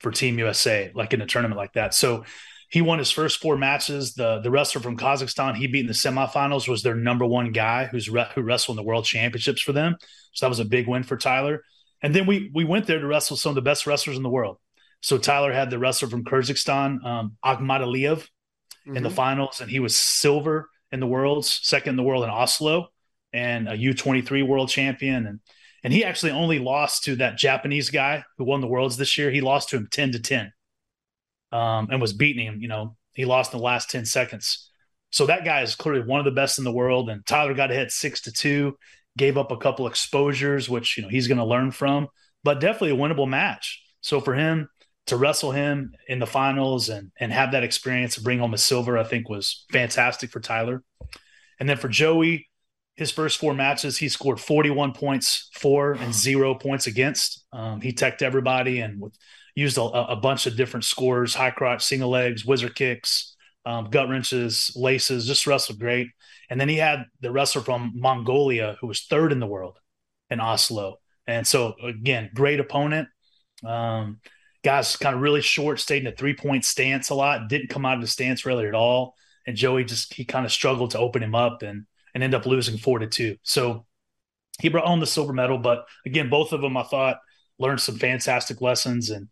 for 0.00 0.10
Team 0.10 0.38
USA, 0.38 0.90
like 0.94 1.12
in 1.12 1.22
a 1.22 1.26
tournament 1.26 1.56
like 1.56 1.72
that. 1.72 1.94
So 1.94 2.24
he 2.68 2.82
won 2.82 2.98
his 2.98 3.10
first 3.10 3.40
four 3.40 3.56
matches. 3.56 4.14
The 4.14 4.40
the 4.40 4.50
wrestler 4.50 4.82
from 4.82 4.96
Kazakhstan 4.96 5.56
he 5.56 5.66
beat 5.66 5.80
in 5.80 5.86
the 5.86 5.92
semifinals 5.92 6.68
was 6.68 6.82
their 6.82 6.94
number 6.94 7.24
one 7.24 7.52
guy 7.52 7.86
who's 7.86 8.10
re- 8.10 8.28
who 8.34 8.42
wrestled 8.42 8.78
in 8.78 8.84
the 8.84 8.88
world 8.88 9.04
championships 9.04 9.62
for 9.62 9.72
them. 9.72 9.96
So 10.32 10.44
that 10.44 10.50
was 10.50 10.60
a 10.60 10.64
big 10.64 10.86
win 10.86 11.02
for 11.02 11.16
Tyler. 11.16 11.62
And 12.02 12.14
then 12.14 12.26
we 12.26 12.50
we 12.54 12.64
went 12.64 12.86
there 12.86 13.00
to 13.00 13.06
wrestle 13.06 13.36
some 13.36 13.50
of 13.50 13.54
the 13.54 13.62
best 13.62 13.86
wrestlers 13.86 14.16
in 14.16 14.22
the 14.22 14.28
world. 14.28 14.58
So 15.06 15.18
Tyler 15.18 15.52
had 15.52 15.70
the 15.70 15.78
wrestler 15.78 16.08
from 16.08 16.24
Kyrgyzstan, 16.24 17.04
um, 17.04 17.36
Akmataliev, 17.44 18.16
mm-hmm. 18.16 18.96
in 18.96 19.04
the 19.04 19.08
mm-hmm. 19.08 19.14
finals, 19.14 19.60
and 19.60 19.70
he 19.70 19.78
was 19.78 19.96
silver 19.96 20.68
in 20.90 20.98
the 20.98 21.06
worlds, 21.06 21.60
second 21.62 21.90
in 21.90 21.96
the 21.96 22.02
world 22.02 22.24
in 22.24 22.30
Oslo, 22.30 22.88
and 23.32 23.68
a 23.68 23.76
U 23.76 23.94
twenty 23.94 24.20
three 24.20 24.42
world 24.42 24.68
champion. 24.68 25.28
And 25.28 25.38
and 25.84 25.92
he 25.92 26.02
actually 26.02 26.32
only 26.32 26.58
lost 26.58 27.04
to 27.04 27.14
that 27.16 27.38
Japanese 27.38 27.90
guy 27.90 28.24
who 28.36 28.42
won 28.42 28.60
the 28.60 28.66
worlds 28.66 28.96
this 28.96 29.16
year. 29.16 29.30
He 29.30 29.40
lost 29.40 29.68
to 29.68 29.76
him 29.76 29.86
ten 29.92 30.10
to 30.10 30.18
ten, 30.18 30.52
um, 31.52 31.86
and 31.88 32.00
was 32.00 32.12
beating 32.12 32.44
him. 32.44 32.60
You 32.60 32.66
know, 32.66 32.96
he 33.14 33.26
lost 33.26 33.52
in 33.52 33.60
the 33.60 33.64
last 33.64 33.88
ten 33.88 34.06
seconds. 34.06 34.68
So 35.12 35.26
that 35.26 35.44
guy 35.44 35.62
is 35.62 35.76
clearly 35.76 36.02
one 36.02 36.18
of 36.18 36.24
the 36.24 36.32
best 36.32 36.58
in 36.58 36.64
the 36.64 36.72
world. 36.72 37.10
And 37.10 37.24
Tyler 37.24 37.54
got 37.54 37.70
ahead 37.70 37.92
six 37.92 38.22
to 38.22 38.32
two, 38.32 38.76
gave 39.16 39.38
up 39.38 39.52
a 39.52 39.56
couple 39.56 39.86
exposures, 39.86 40.68
which 40.68 40.96
you 40.96 41.04
know 41.04 41.08
he's 41.08 41.28
going 41.28 41.38
to 41.38 41.44
learn 41.44 41.70
from, 41.70 42.08
but 42.42 42.58
definitely 42.58 42.90
a 42.90 42.96
winnable 42.96 43.28
match. 43.28 43.84
So 44.00 44.20
for 44.20 44.34
him, 44.34 44.68
to 45.06 45.16
wrestle 45.16 45.52
him 45.52 45.94
in 46.08 46.18
the 46.18 46.26
finals 46.26 46.88
and 46.88 47.12
and 47.18 47.32
have 47.32 47.52
that 47.52 47.64
experience 47.64 48.14
to 48.14 48.22
bring 48.22 48.38
home 48.38 48.54
a 48.54 48.58
silver, 48.58 48.98
I 48.98 49.04
think 49.04 49.28
was 49.28 49.64
fantastic 49.72 50.30
for 50.30 50.40
Tyler. 50.40 50.82
And 51.58 51.68
then 51.68 51.76
for 51.76 51.88
Joey, 51.88 52.48
his 52.96 53.10
first 53.10 53.38
four 53.38 53.54
matches, 53.54 53.98
he 53.98 54.08
scored 54.08 54.40
41 54.40 54.92
points 54.92 55.50
for 55.54 55.92
and 55.92 56.14
zero 56.14 56.54
points 56.54 56.86
against. 56.86 57.44
Um, 57.52 57.80
he 57.80 57.92
teched 57.92 58.22
everybody 58.22 58.80
and 58.80 59.02
used 59.54 59.78
a, 59.78 59.82
a, 59.82 60.16
bunch 60.16 60.46
of 60.46 60.56
different 60.56 60.84
scores: 60.84 61.34
high 61.34 61.50
crotch, 61.50 61.84
single 61.84 62.10
legs, 62.10 62.44
whizzer 62.44 62.70
kicks, 62.70 63.36
um, 63.64 63.90
gut 63.90 64.08
wrenches, 64.08 64.72
laces. 64.74 65.26
Just 65.26 65.46
wrestled 65.46 65.78
great. 65.78 66.08
And 66.48 66.60
then 66.60 66.68
he 66.68 66.76
had 66.76 67.04
the 67.20 67.30
wrestler 67.30 67.62
from 67.62 67.92
Mongolia 67.94 68.76
who 68.80 68.86
was 68.86 69.02
third 69.02 69.32
in 69.32 69.40
the 69.40 69.46
world 69.46 69.78
in 70.30 70.40
Oslo. 70.40 70.96
And 71.26 71.46
so 71.46 71.74
again, 71.82 72.30
great 72.34 72.60
opponent. 72.60 73.08
Um, 73.64 74.20
Guys 74.66 74.96
kind 74.96 75.14
of 75.14 75.22
really 75.22 75.42
short, 75.42 75.78
stayed 75.78 76.02
in 76.02 76.12
a 76.12 76.16
three 76.16 76.34
point 76.34 76.64
stance 76.64 77.10
a 77.10 77.14
lot, 77.14 77.48
didn't 77.48 77.70
come 77.70 77.86
out 77.86 77.94
of 77.94 78.00
the 78.00 78.08
stance 78.08 78.44
really 78.44 78.66
at 78.66 78.74
all. 78.74 79.14
And 79.46 79.56
Joey 79.56 79.84
just 79.84 80.12
he 80.12 80.24
kind 80.24 80.44
of 80.44 80.50
struggled 80.50 80.90
to 80.90 80.98
open 80.98 81.22
him 81.22 81.36
up 81.36 81.62
and 81.62 81.86
and 82.12 82.24
end 82.24 82.34
up 82.34 82.46
losing 82.46 82.76
four 82.76 82.98
to 82.98 83.06
two. 83.06 83.36
So 83.44 83.86
he 84.60 84.68
brought 84.68 84.88
home 84.88 84.98
the 84.98 85.06
silver 85.06 85.32
medal. 85.32 85.58
But 85.58 85.84
again, 86.04 86.28
both 86.30 86.52
of 86.52 86.62
them 86.62 86.76
I 86.76 86.82
thought 86.82 87.18
learned 87.60 87.80
some 87.80 87.96
fantastic 87.96 88.60
lessons 88.60 89.10
and 89.10 89.28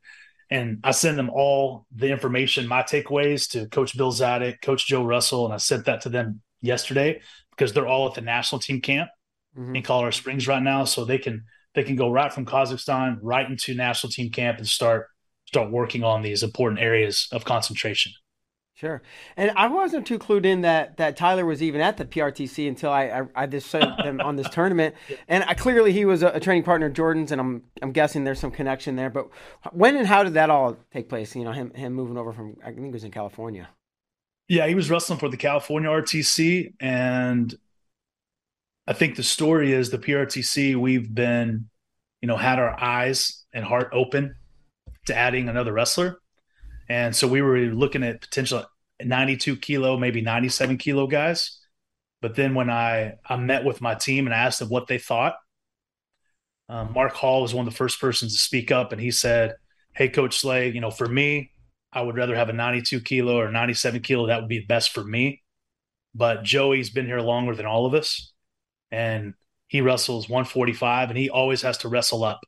and 0.50 0.79
I 0.85 0.93
send 0.93 1.19
them 1.19 1.31
all 1.31 1.85
the 1.93 2.12
information, 2.12 2.69
my 2.69 2.85
takeaways 2.85 3.50
to 3.50 3.67
Coach 3.67 3.97
Bill 3.97 4.12
Zadick, 4.12 4.62
Coach 4.62 4.87
Joe 4.87 5.03
Russell, 5.03 5.47
and 5.47 5.55
I 5.55 5.57
sent 5.57 5.87
that 5.87 6.03
to 6.03 6.11
them 6.11 6.43
yesterday 6.61 7.21
because 7.50 7.73
they're 7.73 7.88
all 7.88 8.07
at 8.07 8.14
the 8.14 8.21
national 8.21 8.61
team 8.61 8.81
camp 8.81 9.11
mm-hmm. 9.59 9.75
in 9.75 9.83
Colorado 9.83 10.12
Springs 10.12 10.47
right 10.47 10.62
now, 10.62 10.85
so 10.85 11.05
they 11.05 11.19
can 11.19 11.43
they 11.75 11.83
can 11.83 11.97
go 11.97 12.09
right 12.09 12.33
from 12.33 12.47
Kazakhstan 12.47 13.19
right 13.21 13.50
into 13.50 13.75
national 13.75 14.12
team 14.12 14.31
camp 14.31 14.59
and 14.59 14.69
start 14.69 15.09
start 15.54 15.70
working 15.70 16.02
on 16.02 16.23
these 16.23 16.42
important 16.42 16.80
areas 16.80 17.28
of 17.30 17.44
concentration. 17.44 18.12
Sure, 18.76 19.02
and 19.37 19.52
I 19.52 19.68
wasn't 19.68 20.04
too 20.04 20.18
clued 20.18 20.44
in 20.44 20.62
that 20.62 20.96
that 20.96 21.16
Tyler 21.16 21.46
was 21.46 21.62
even 21.62 21.80
at 21.80 21.96
the 21.96 22.04
PRTC 22.04 22.66
until 22.66 22.90
I 22.90 23.04
I, 23.04 23.44
I 23.44 23.46
just 23.46 23.70
saw 23.70 23.78
them 24.02 24.20
on 24.20 24.34
this 24.34 24.49
tournament, 24.52 24.96
and 25.28 25.44
I, 25.44 25.54
clearly 25.54 25.92
he 25.92 26.04
was 26.04 26.25
a, 26.25 26.30
a, 26.30 26.40
training 26.40 26.64
partner 26.64 26.88
of 26.88 26.92
Jordan's, 26.92 27.30
and 27.30 27.40
I'm 27.40 27.62
I'm 27.82 27.92
guessing 27.92 28.25
there's 28.25 28.40
some 28.40 28.50
connection 28.50 28.96
there. 28.96 29.11
But 29.11 29.28
when 29.70 29.96
and 29.96 30.08
how 30.08 30.25
did 30.25 30.34
that 30.34 30.50
all 30.50 30.76
take 30.92 31.08
place? 31.08 31.37
You 31.37 31.44
know, 31.44 31.52
him 31.52 31.73
him 31.73 31.92
moving 31.92 32.18
over 32.18 32.32
from 32.32 32.56
I 32.62 32.73
think 32.73 32.88
it 32.88 32.92
was 32.92 33.04
in 33.04 33.12
California. 33.12 33.68
Yeah, 34.49 34.66
he 34.66 34.75
was 34.75 34.90
wrestling 34.90 35.20
for 35.20 35.28
the 35.28 35.37
California 35.37 35.88
RTC, 35.88 36.75
and 36.80 37.54
I 38.88 38.92
think 38.92 39.14
the 39.14 39.23
story 39.23 39.73
is 39.73 39.90
the 39.90 39.99
PRTC. 39.99 40.75
We've 40.75 41.14
been 41.14 41.70
you 42.25 42.26
know, 42.26 42.38
had 42.38 42.58
our 42.58 42.82
eyes 42.82 43.44
and 43.52 43.66
heart 43.66 43.90
open 43.92 44.34
to 45.06 45.16
adding 45.16 45.49
another 45.49 45.73
wrestler. 45.73 46.18
And 46.88 47.14
so 47.14 47.26
we 47.26 47.42
were 47.42 47.58
looking 47.58 48.02
at 48.02 48.20
potential 48.20 48.64
92 49.02 49.56
kilo, 49.56 49.96
maybe 49.96 50.20
97 50.20 50.78
kilo 50.78 51.06
guys. 51.06 51.61
But 52.20 52.37
then 52.37 52.54
when 52.54 52.70
I, 52.70 53.14
I 53.26 53.37
met 53.37 53.64
with 53.64 53.80
my 53.80 53.94
team 53.94 54.26
and 54.26 54.34
asked 54.34 54.58
them 54.58 54.68
what 54.68 54.87
they 54.87 54.99
thought, 54.99 55.34
um, 56.68 56.92
Mark 56.94 57.12
Hall 57.12 57.42
was 57.42 57.54
one 57.54 57.66
of 57.66 57.73
the 57.73 57.76
first 57.76 58.00
persons 58.00 58.32
to 58.32 58.38
speak 58.38 58.73
up, 58.73 58.92
and 58.92 59.00
he 59.00 59.11
said, 59.11 59.54
"Hey, 59.92 60.08
Coach 60.08 60.38
Slay, 60.38 60.70
you 60.70 60.80
know, 60.80 60.90
for 60.90 61.06
me, 61.06 61.52
I 61.92 62.00
would 62.00 62.16
rather 62.16 62.34
have 62.34 62.49
a 62.49 62.54
92 62.54 63.00
kilo 63.00 63.38
or 63.38 63.50
97 63.50 64.00
kilo. 64.00 64.26
That 64.26 64.40
would 64.40 64.49
be 64.49 64.61
best 64.61 64.92
for 64.92 65.04
me. 65.04 65.42
But 66.14 66.42
Joey's 66.42 66.90
been 66.90 67.06
here 67.06 67.20
longer 67.20 67.54
than 67.54 67.66
all 67.66 67.87
of 67.87 67.94
us, 67.94 68.32
and 68.90 69.34
he 69.68 69.80
wrestles 69.80 70.28
145, 70.28 71.11
and 71.11 71.18
he 71.18 71.28
always 71.28 71.62
has 71.62 71.78
to 71.78 71.88
wrestle 71.88 72.25
up 72.25 72.40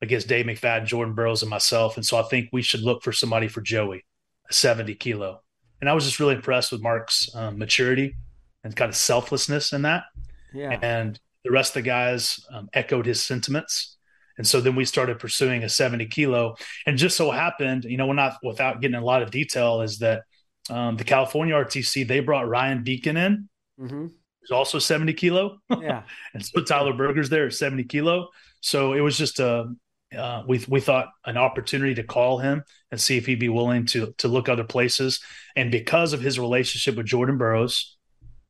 against 0.00 0.28
Dave 0.28 0.46
McFadden, 0.46 0.86
Jordan 0.86 1.14
Burroughs, 1.14 1.42
and 1.42 1.50
myself. 1.50 1.96
And 1.96 2.06
so 2.06 2.18
I 2.18 2.22
think 2.22 2.50
we 2.52 2.62
should 2.62 2.82
look 2.82 3.02
for 3.02 3.12
somebody 3.12 3.48
for 3.48 3.60
Joey, 3.60 4.04
a 4.48 4.52
70 4.52 4.94
kilo. 4.94 5.42
And 5.80 5.88
I 5.88 5.94
was 5.94 6.04
just 6.04 6.20
really 6.20 6.34
impressed 6.34 6.72
with 6.72 6.82
Mark's 6.82 7.34
um, 7.34 7.58
maturity 7.58 8.16
and 8.64 8.74
kind 8.74 8.88
of 8.88 8.96
selflessness 8.96 9.72
in 9.72 9.82
that. 9.82 10.04
Yeah. 10.52 10.78
And 10.82 11.18
the 11.44 11.50
rest 11.50 11.70
of 11.70 11.82
the 11.82 11.88
guys 11.88 12.44
um, 12.52 12.68
echoed 12.72 13.06
his 13.06 13.22
sentiments. 13.22 13.96
And 14.38 14.46
so 14.46 14.60
then 14.60 14.76
we 14.76 14.84
started 14.84 15.18
pursuing 15.18 15.64
a 15.64 15.68
70 15.68 16.06
kilo. 16.06 16.56
And 16.86 16.96
just 16.96 17.16
so 17.16 17.30
happened, 17.30 17.84
you 17.84 17.96
know, 17.96 18.06
we're 18.06 18.14
not 18.14 18.38
without 18.42 18.80
getting 18.80 18.96
a 18.96 19.04
lot 19.04 19.22
of 19.22 19.30
detail, 19.30 19.82
is 19.82 19.98
that 19.98 20.22
um, 20.70 20.96
the 20.96 21.04
California 21.04 21.54
RTC, 21.54 22.06
they 22.06 22.20
brought 22.20 22.48
Ryan 22.48 22.84
Deakin 22.84 23.16
in, 23.16 23.48
mm-hmm. 23.80 24.06
who's 24.06 24.50
also 24.50 24.78
70 24.78 25.12
kilo. 25.14 25.58
Yeah. 25.70 26.02
and 26.34 26.44
so 26.44 26.62
Tyler 26.62 26.92
Berger's 26.92 27.28
there 27.30 27.46
at 27.46 27.54
70 27.54 27.84
kilo. 27.84 28.28
So 28.60 28.92
it 28.92 29.00
was 29.00 29.16
just 29.16 29.40
a, 29.40 29.72
uh, 30.16 30.42
we 30.46 30.64
we 30.68 30.80
thought 30.80 31.08
an 31.26 31.36
opportunity 31.36 31.94
to 31.94 32.02
call 32.02 32.38
him 32.38 32.62
and 32.90 33.00
see 33.00 33.16
if 33.16 33.26
he'd 33.26 33.38
be 33.38 33.48
willing 33.48 33.86
to 33.86 34.14
to 34.18 34.28
look 34.28 34.48
other 34.48 34.64
places. 34.64 35.20
And 35.56 35.70
because 35.70 36.12
of 36.12 36.20
his 36.20 36.38
relationship 36.38 36.96
with 36.96 37.06
Jordan 37.06 37.36
Burroughs, 37.36 37.96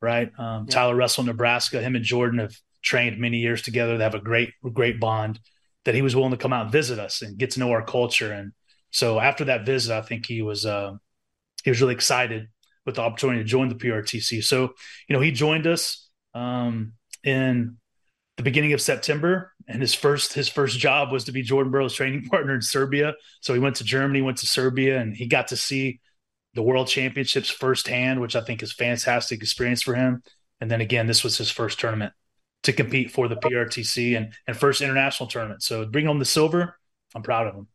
right? 0.00 0.30
Um, 0.38 0.66
yeah. 0.68 0.74
Tyler 0.74 0.94
Russell, 0.94 1.24
Nebraska, 1.24 1.80
him 1.80 1.96
and 1.96 2.04
Jordan 2.04 2.38
have 2.38 2.54
trained 2.82 3.18
many 3.18 3.38
years 3.38 3.62
together. 3.62 3.98
They 3.98 4.04
have 4.04 4.14
a 4.14 4.20
great 4.20 4.50
great 4.72 5.00
bond. 5.00 5.40
That 5.84 5.94
he 5.94 6.02
was 6.02 6.14
willing 6.14 6.32
to 6.32 6.36
come 6.36 6.52
out 6.52 6.64
and 6.64 6.72
visit 6.72 6.98
us 6.98 7.22
and 7.22 7.38
get 7.38 7.52
to 7.52 7.60
know 7.60 7.70
our 7.70 7.84
culture. 7.84 8.30
And 8.30 8.52
so 8.90 9.18
after 9.18 9.44
that 9.46 9.64
visit, 9.64 9.96
I 9.96 10.02
think 10.02 10.26
he 10.26 10.42
was 10.42 10.66
uh, 10.66 10.92
he 11.64 11.70
was 11.70 11.80
really 11.80 11.94
excited 11.94 12.48
with 12.84 12.96
the 12.96 13.02
opportunity 13.02 13.40
to 13.40 13.48
join 13.48 13.68
the 13.68 13.74
PRTC. 13.74 14.44
So 14.44 14.74
you 15.08 15.14
know 15.14 15.20
he 15.20 15.32
joined 15.32 15.66
us 15.66 16.08
um, 16.34 16.92
in 17.24 17.78
the 18.36 18.42
beginning 18.42 18.72
of 18.72 18.80
September, 18.80 19.52
and 19.68 19.82
his 19.82 19.94
first 19.94 20.32
his 20.32 20.48
first 20.48 20.78
job 20.78 21.12
was 21.12 21.24
to 21.24 21.32
be 21.32 21.42
Jordan 21.42 21.70
Burroughs' 21.70 21.94
training 21.94 22.24
partner 22.30 22.54
in 22.54 22.62
Serbia. 22.62 23.14
So 23.40 23.52
he 23.52 23.60
went 23.60 23.76
to 23.76 23.84
Germany, 23.84 24.22
went 24.22 24.38
to 24.38 24.46
Serbia, 24.46 24.98
and 24.98 25.14
he 25.14 25.26
got 25.26 25.48
to 25.48 25.56
see 25.56 26.00
the 26.54 26.62
World 26.62 26.88
Championships 26.88 27.50
firsthand, 27.50 28.20
which 28.20 28.34
I 28.34 28.40
think 28.40 28.62
is 28.62 28.72
fantastic 28.72 29.42
experience 29.42 29.82
for 29.82 29.94
him. 29.94 30.22
And 30.60 30.70
then 30.70 30.80
again, 30.80 31.06
this 31.06 31.22
was 31.22 31.36
his 31.36 31.50
first 31.50 31.78
tournament 31.78 32.12
to 32.64 32.72
compete 32.72 33.12
for 33.12 33.28
the 33.28 33.36
PRTC 33.36 34.16
and 34.16 34.32
and 34.46 34.56
first 34.56 34.80
international 34.80 35.28
tournament. 35.28 35.62
So 35.62 35.84
bring 35.84 36.06
home 36.06 36.18
the 36.18 36.24
silver. 36.24 36.78
I'm 37.14 37.22
proud 37.22 37.46
of 37.46 37.54
him. 37.54 37.68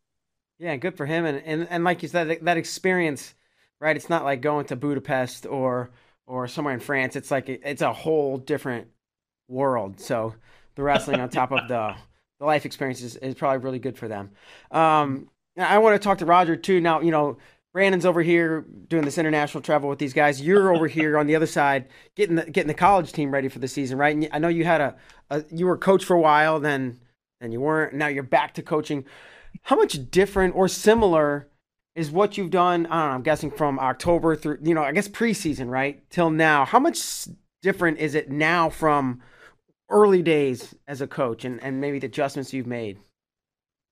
Yeah, 0.58 0.76
good 0.76 0.96
for 0.96 1.06
him. 1.06 1.24
And 1.24 1.42
and 1.44 1.68
and 1.70 1.84
like 1.84 2.02
you 2.02 2.08
said, 2.08 2.40
that 2.42 2.56
experience, 2.56 3.34
right? 3.80 3.96
It's 3.96 4.10
not 4.10 4.24
like 4.24 4.40
going 4.40 4.66
to 4.66 4.76
Budapest 4.76 5.46
or 5.46 5.92
or 6.26 6.48
somewhere 6.48 6.74
in 6.74 6.80
France. 6.80 7.14
It's 7.14 7.30
like 7.30 7.48
it's 7.48 7.82
a 7.82 7.92
whole 7.92 8.36
different 8.36 8.88
world. 9.48 10.00
So 10.00 10.34
the 10.74 10.82
wrestling 10.82 11.20
on 11.20 11.28
top 11.28 11.52
of 11.52 11.68
the 11.68 11.94
the 12.40 12.46
life 12.46 12.66
experiences 12.66 13.16
is, 13.16 13.34
probably 13.34 13.58
really 13.58 13.78
good 13.78 13.96
for 13.96 14.08
them. 14.08 14.30
Um, 14.70 15.30
I 15.56 15.78
want 15.78 16.00
to 16.00 16.04
talk 16.04 16.18
to 16.18 16.26
Roger 16.26 16.56
too. 16.56 16.80
Now, 16.80 17.00
you 17.00 17.12
know, 17.12 17.38
Brandon's 17.72 18.06
over 18.06 18.22
here 18.22 18.64
doing 18.88 19.04
this 19.04 19.18
international 19.18 19.62
travel 19.62 19.88
with 19.88 19.98
these 19.98 20.12
guys. 20.12 20.40
You're 20.40 20.74
over 20.74 20.86
here 20.86 21.18
on 21.18 21.26
the 21.26 21.36
other 21.36 21.46
side 21.46 21.86
getting 22.16 22.36
the 22.36 22.44
getting 22.44 22.68
the 22.68 22.74
college 22.74 23.12
team 23.12 23.32
ready 23.32 23.48
for 23.48 23.58
the 23.58 23.68
season, 23.68 23.98
right? 23.98 24.14
And 24.14 24.28
I 24.32 24.38
know 24.38 24.48
you 24.48 24.64
had 24.64 24.80
a, 24.80 24.96
a 25.30 25.44
you 25.50 25.66
were 25.66 25.76
coach 25.76 26.04
for 26.04 26.14
a 26.14 26.20
while, 26.20 26.60
then 26.60 27.00
then 27.40 27.52
you 27.52 27.60
weren't. 27.60 27.94
Now 27.94 28.06
you're 28.06 28.22
back 28.22 28.54
to 28.54 28.62
coaching. 28.62 29.04
How 29.62 29.76
much 29.76 30.10
different 30.10 30.54
or 30.54 30.68
similar 30.68 31.48
is 31.94 32.10
what 32.10 32.36
you've 32.36 32.50
done? 32.50 32.86
I 32.86 33.00
don't 33.00 33.08
know. 33.08 33.14
I'm 33.16 33.22
guessing 33.22 33.50
from 33.50 33.78
October 33.78 34.36
through 34.36 34.58
you 34.62 34.74
know 34.74 34.82
I 34.82 34.92
guess 34.92 35.08
preseason, 35.08 35.68
right, 35.68 36.08
till 36.10 36.30
now. 36.30 36.64
How 36.64 36.78
much 36.78 37.28
different 37.62 37.98
is 37.98 38.14
it 38.14 38.30
now 38.30 38.70
from 38.70 39.20
early 39.90 40.22
days 40.22 40.74
as 40.88 41.00
a 41.00 41.06
coach 41.06 41.44
and, 41.44 41.62
and 41.62 41.80
maybe 41.80 41.98
the 41.98 42.06
adjustments 42.06 42.52
you've 42.52 42.66
made? 42.66 42.98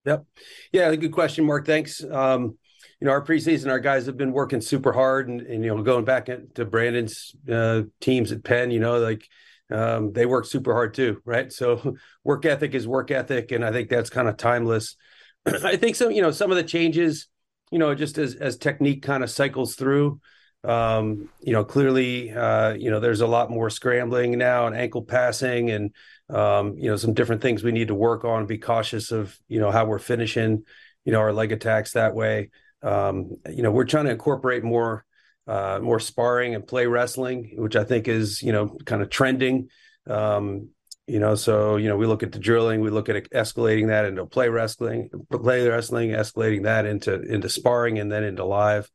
Yep. 0.04 0.24
Yeah, 0.72 0.94
good 0.96 1.12
question, 1.12 1.44
Mark. 1.44 1.66
Thanks. 1.66 2.02
Um, 2.02 2.58
you 3.00 3.06
know, 3.06 3.12
our 3.12 3.24
preseason, 3.24 3.70
our 3.70 3.80
guys 3.80 4.06
have 4.06 4.16
been 4.16 4.32
working 4.32 4.60
super 4.60 4.92
hard 4.92 5.28
and, 5.28 5.40
and 5.42 5.64
you 5.64 5.74
know, 5.74 5.82
going 5.82 6.04
back 6.04 6.26
to 6.26 6.64
Brandon's 6.64 7.34
uh, 7.50 7.82
teams 8.00 8.32
at 8.32 8.44
Penn, 8.44 8.70
you 8.70 8.80
know, 8.80 8.98
like 8.98 9.28
um, 9.70 10.12
they 10.12 10.26
work 10.26 10.44
super 10.44 10.72
hard 10.72 10.94
too, 10.94 11.20
right? 11.24 11.52
So 11.52 11.96
work 12.24 12.44
ethic 12.44 12.74
is 12.74 12.86
work 12.86 13.10
ethic. 13.10 13.52
And 13.52 13.64
I 13.64 13.72
think 13.72 13.88
that's 13.88 14.10
kind 14.10 14.28
of 14.28 14.36
timeless. 14.36 14.96
I 15.46 15.76
think 15.76 15.96
some, 15.96 16.10
you 16.10 16.22
know, 16.22 16.30
some 16.30 16.50
of 16.50 16.56
the 16.56 16.64
changes, 16.64 17.28
you 17.70 17.78
know, 17.78 17.94
just 17.94 18.18
as, 18.18 18.34
as 18.34 18.56
technique 18.56 19.02
kind 19.02 19.22
of 19.22 19.30
cycles 19.30 19.74
through, 19.74 20.20
um, 20.64 21.28
you 21.40 21.52
know, 21.52 21.64
clearly, 21.64 22.30
uh, 22.30 22.74
you 22.74 22.90
know, 22.90 23.00
there's 23.00 23.20
a 23.20 23.26
lot 23.26 23.50
more 23.50 23.70
scrambling 23.70 24.38
now 24.38 24.66
and 24.66 24.76
ankle 24.76 25.02
passing 25.02 25.70
and, 25.70 25.90
um, 26.30 26.76
you 26.78 26.88
know, 26.88 26.96
some 26.96 27.14
different 27.14 27.42
things 27.42 27.64
we 27.64 27.72
need 27.72 27.88
to 27.88 27.94
work 27.94 28.24
on, 28.24 28.46
be 28.46 28.58
cautious 28.58 29.10
of, 29.10 29.36
you 29.48 29.58
know, 29.58 29.70
how 29.70 29.84
we're 29.84 29.98
finishing, 29.98 30.64
you 31.04 31.12
know, 31.12 31.18
our 31.18 31.32
leg 31.32 31.50
attacks 31.52 31.92
that 31.92 32.14
way. 32.14 32.50
Um, 32.82 33.36
you 33.50 33.62
know, 33.62 33.72
we're 33.72 33.84
trying 33.84 34.04
to 34.06 34.12
incorporate 34.12 34.62
more, 34.62 35.04
uh, 35.48 35.80
more 35.82 35.98
sparring 35.98 36.54
and 36.54 36.66
play 36.66 36.86
wrestling, 36.86 37.54
which 37.56 37.74
I 37.74 37.84
think 37.84 38.06
is, 38.06 38.42
you 38.42 38.52
know, 38.52 38.76
kind 38.86 39.02
of 39.02 39.10
trending. 39.10 39.68
Um, 40.06 40.68
you 41.08 41.18
know, 41.18 41.34
so, 41.34 41.76
you 41.76 41.88
know, 41.88 41.96
we 41.96 42.06
look 42.06 42.22
at 42.22 42.30
the 42.30 42.38
drilling, 42.38 42.80
we 42.80 42.90
look 42.90 43.08
at 43.08 43.28
escalating 43.30 43.88
that 43.88 44.04
into 44.04 44.24
play 44.26 44.48
wrestling, 44.48 45.10
play 45.30 45.68
wrestling, 45.68 46.10
escalating 46.10 46.62
that 46.62 46.86
into, 46.86 47.20
into 47.20 47.48
sparring 47.48 47.98
and 47.98 48.10
then 48.10 48.22
into 48.22 48.44
live. 48.44 48.88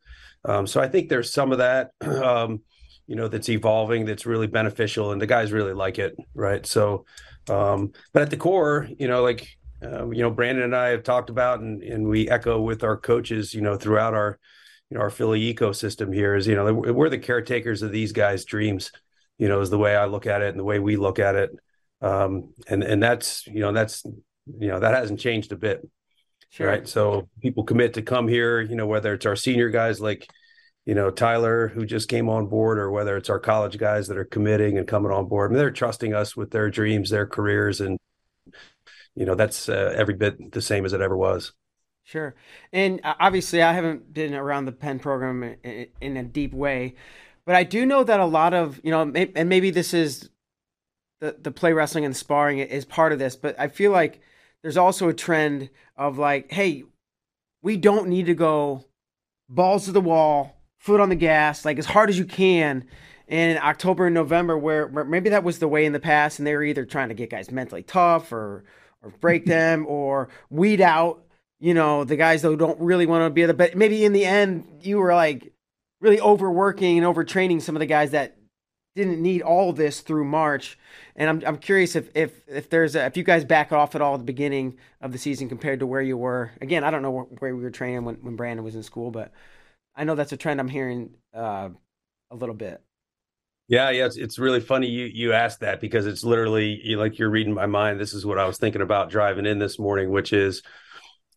Um, 0.46 0.67
so 0.67 0.82
I 0.82 0.88
think 0.88 1.10
there's 1.10 1.32
some 1.32 1.51
of 1.51 1.58
that, 1.60 1.91
um, 2.01 2.62
you 3.06 3.15
know, 3.15 3.27
that's 3.27 3.50
evolving 3.50 4.06
that's 4.06 4.25
really 4.25 4.48
beneficial, 4.48 5.12
and 5.12 5.22
the 5.22 5.27
guys 5.27 5.51
really 5.51 5.74
like 5.74 5.98
it, 6.00 6.15
right? 6.34 6.65
So, 6.65 7.06
um, 7.50 7.94
but 8.13 8.22
at 8.22 8.29
the 8.29 8.38
core, 8.38 8.88
you 9.00 9.08
know, 9.08 9.24
like 9.24 9.48
uh, 9.84 10.10
you 10.10 10.22
know, 10.22 10.32
Brandon 10.32 10.65
and 10.65 10.75
I 10.75 10.89
have 10.89 11.03
talked 11.03 11.29
about, 11.29 11.60
and 11.60 11.84
and 11.84 12.08
we 12.08 12.29
echo 12.29 12.60
with 12.60 12.84
our 12.84 12.98
coaches, 12.98 13.53
you 13.53 13.62
know, 13.62 13.77
throughout 13.77 14.13
our 14.13 14.39
you 14.89 14.98
know 14.98 15.01
our 15.01 15.10
Philly 15.10 15.53
ecosystem 15.53 16.13
here 16.13 16.36
is 16.36 16.48
you 16.48 16.56
know 16.56 16.74
we're 16.74 17.10
the 17.10 17.17
caretakers 17.17 17.82
of 17.82 17.91
these 17.91 18.12
guys' 18.12 18.46
dreams, 18.46 18.91
you 19.38 19.48
know, 19.48 19.62
is 19.62 19.70
the 19.70 19.77
way 19.77 19.96
I 19.96 20.06
look 20.06 20.25
at 20.25 20.41
it 20.41 20.50
and 20.50 20.60
the 20.60 20.63
way 20.63 20.79
we 20.79 20.96
look 20.96 21.20
at 21.20 21.36
it, 21.36 21.51
um, 22.01 22.53
and 22.67 22.84
and 22.84 23.01
that's 23.01 23.46
you 23.48 23.60
know 23.60 23.72
that's 23.72 24.03
you 24.06 24.67
know 24.67 24.79
that 24.79 24.96
hasn't 24.96 25.20
changed 25.20 25.51
a 25.51 25.58
bit. 25.58 25.88
Sure. 26.50 26.68
Right. 26.68 26.88
So 26.88 27.27
people 27.42 27.63
commit 27.63 27.94
to 27.96 28.01
come 28.01 28.27
here, 28.27 28.62
you 28.62 28.75
know, 28.75 28.88
whether 28.88 29.13
it's 29.13 29.25
our 29.25 29.36
senior 29.36 29.70
guys 29.70 30.00
like, 30.00 30.27
you 30.86 30.96
know, 30.96 31.10
Tyler, 31.10 31.68
who 31.68 31.86
just 31.86 32.08
came 32.08 32.30
on 32.30 32.48
board, 32.48 32.80
or 32.80 32.89
whether 32.89 33.18
it's 33.18 33.30
our 33.30 33.39
college 33.39 33.77
guys 33.77 34.08
that 34.08 34.18
are 34.18 34.25
committing 34.25 34.77
and 34.77 34.88
coming 34.88 35.12
on 35.12 35.27
board. 35.27 35.50
I 35.50 35.54
mean, 35.54 35.60
they're 35.60 35.72
trusting 35.72 36.13
us 36.13 36.38
with 36.38 36.51
their 36.51 36.70
dreams, 36.70 37.10
their 37.10 37.27
careers. 37.27 37.82
And, 37.82 38.00
you 39.13 39.25
know, 39.25 39.36
that's 39.36 39.68
uh, 39.68 39.94
every 39.98 40.13
bit 40.13 40.54
the 40.54 40.62
same 40.62 40.86
as 40.86 40.94
it 40.94 41.01
ever 41.01 41.18
was. 41.18 41.51
Sure. 42.06 42.36
And 42.72 43.01
uh, 43.04 43.16
obviously, 43.20 43.62
I 43.62 43.74
haven't 43.74 44.13
been 44.13 44.34
around 44.34 44.63
the 44.63 44.72
Penn 44.72 45.00
program 45.00 45.58
in, 45.62 45.88
in 46.00 46.16
a 46.16 46.24
deep 46.24 46.54
way, 46.54 46.96
but 47.46 47.56
I 47.56 47.63
do 47.63 47.86
know 47.86 48.06
that 48.06 48.22
a 48.22 48.25
lot 48.25 48.54
of, 48.54 48.80
you 48.82 48.92
know, 48.92 49.01
and 49.01 49.50
maybe 49.50 49.72
this 49.72 49.94
is 49.94 50.30
the, 51.20 51.36
the 51.38 51.51
play 51.51 51.74
wrestling 51.74 52.06
and 52.06 52.16
sparring 52.16 52.60
is 52.60 52.86
part 52.86 53.12
of 53.12 53.20
this, 53.20 53.36
but 53.36 53.60
I 53.60 53.68
feel 53.68 53.92
like 53.92 54.22
there's 54.68 54.76
also 54.76 55.08
a 55.08 55.14
trend 55.14 55.70
of 55.96 56.18
like, 56.18 56.52
hey, 56.52 56.84
we 57.62 57.78
don't 57.78 58.10
need 58.10 58.26
to 58.26 58.34
go 58.34 58.84
balls 59.48 59.86
to 59.86 59.94
the 59.94 60.02
wall, 60.02 60.58
foot 60.78 61.00
on 61.00 61.08
the 61.08 61.16
gas, 61.16 61.64
like 61.64 61.80
as 61.80 61.86
hard 61.86 62.10
as 62.10 62.20
you 62.20 62.26
can 62.26 62.84
in 63.30 63.58
October 63.60 64.08
and 64.08 64.14
November, 64.14 64.58
where, 64.58 64.90
maybe 65.06 65.30
that 65.30 65.46
was 65.46 65.60
the 65.60 65.70
way 65.70 65.86
in 65.86 65.94
the 65.94 66.02
past, 66.02 66.38
and 66.38 66.46
they 66.46 66.54
were 66.54 66.66
either 66.66 66.84
trying 66.84 67.08
to 67.08 67.16
get 67.16 67.30
guys 67.30 67.50
mentally 67.50 67.82
tough 67.82 68.34
or 68.34 68.66
or 69.02 69.12
break 69.22 69.46
them 69.46 69.86
or 69.88 70.28
weed 70.50 70.82
out, 70.82 71.24
you 71.62 71.74
know, 71.74 72.04
the 72.04 72.18
guys 72.18 72.42
that 72.42 72.58
don't 72.58 72.82
really 72.82 73.06
want 73.06 73.24
to 73.24 73.30
be 73.30 73.46
there. 73.46 73.54
But 73.54 73.78
maybe 73.78 74.04
in 74.04 74.12
the 74.12 74.26
end, 74.26 74.82
you 74.82 74.98
were 74.98 75.16
like 75.16 75.54
really 76.02 76.20
overworking 76.20 76.98
and 76.98 77.08
overtraining 77.08 77.62
some 77.62 77.78
of 77.78 77.80
the 77.80 77.86
guys 77.86 78.12
that 78.12 78.37
didn't 78.98 79.22
need 79.22 79.42
all 79.42 79.72
this 79.72 80.01
through 80.01 80.25
March. 80.25 80.77
And 81.16 81.30
I'm 81.30 81.44
I'm 81.48 81.58
curious 81.58 81.96
if 81.96 82.10
if 82.16 82.42
if 82.48 82.70
there's 82.70 82.96
a, 82.96 83.06
if 83.06 83.16
you 83.16 83.24
guys 83.24 83.46
back 83.46 83.72
off 83.72 83.96
at 83.96 84.01
all 84.01 84.16
at 84.16 84.20
the 84.20 84.25
beginning 84.25 84.77
of 85.00 85.13
the 85.13 85.18
season 85.18 85.48
compared 85.48 85.80
to 85.80 85.88
where 85.88 86.01
you 86.01 86.18
were. 86.18 86.51
Again, 86.60 86.84
I 86.84 86.92
don't 86.92 87.01
know 87.01 87.27
where, 87.39 87.56
we 87.56 87.63
were 87.63 87.72
training 87.72 88.04
when 88.04 88.16
when 88.16 88.36
Brandon 88.36 88.66
was 88.66 88.75
in 88.75 88.84
school, 88.84 89.12
but 89.12 89.32
I 89.96 90.04
know 90.04 90.16
that's 90.16 90.34
a 90.34 90.38
trend 90.38 90.60
I'm 90.60 90.68
hearing 90.68 91.12
uh, 91.34 91.70
a 92.30 92.36
little 92.36 92.56
bit. 92.56 92.82
Yeah, 93.70 93.89
yeah, 93.89 94.06
it's, 94.06 94.16
it's 94.16 94.39
really 94.39 94.62
funny 94.62 94.88
you 94.88 95.06
you 95.06 95.34
asked 95.34 95.60
that 95.62 95.82
because 95.82 96.06
it's 96.06 96.24
literally 96.24 96.80
you, 96.84 96.98
like 96.98 97.20
you're 97.20 97.30
reading 97.30 97.54
my 97.54 97.66
mind. 97.66 98.00
This 98.00 98.13
is 98.13 98.25
what 98.25 98.39
I 98.39 98.46
was 98.46 98.58
thinking 98.58 98.82
about 98.82 99.10
driving 99.10 99.46
in 99.46 99.60
this 99.60 99.77
morning, 99.77 100.10
which 100.10 100.34
is 100.34 100.63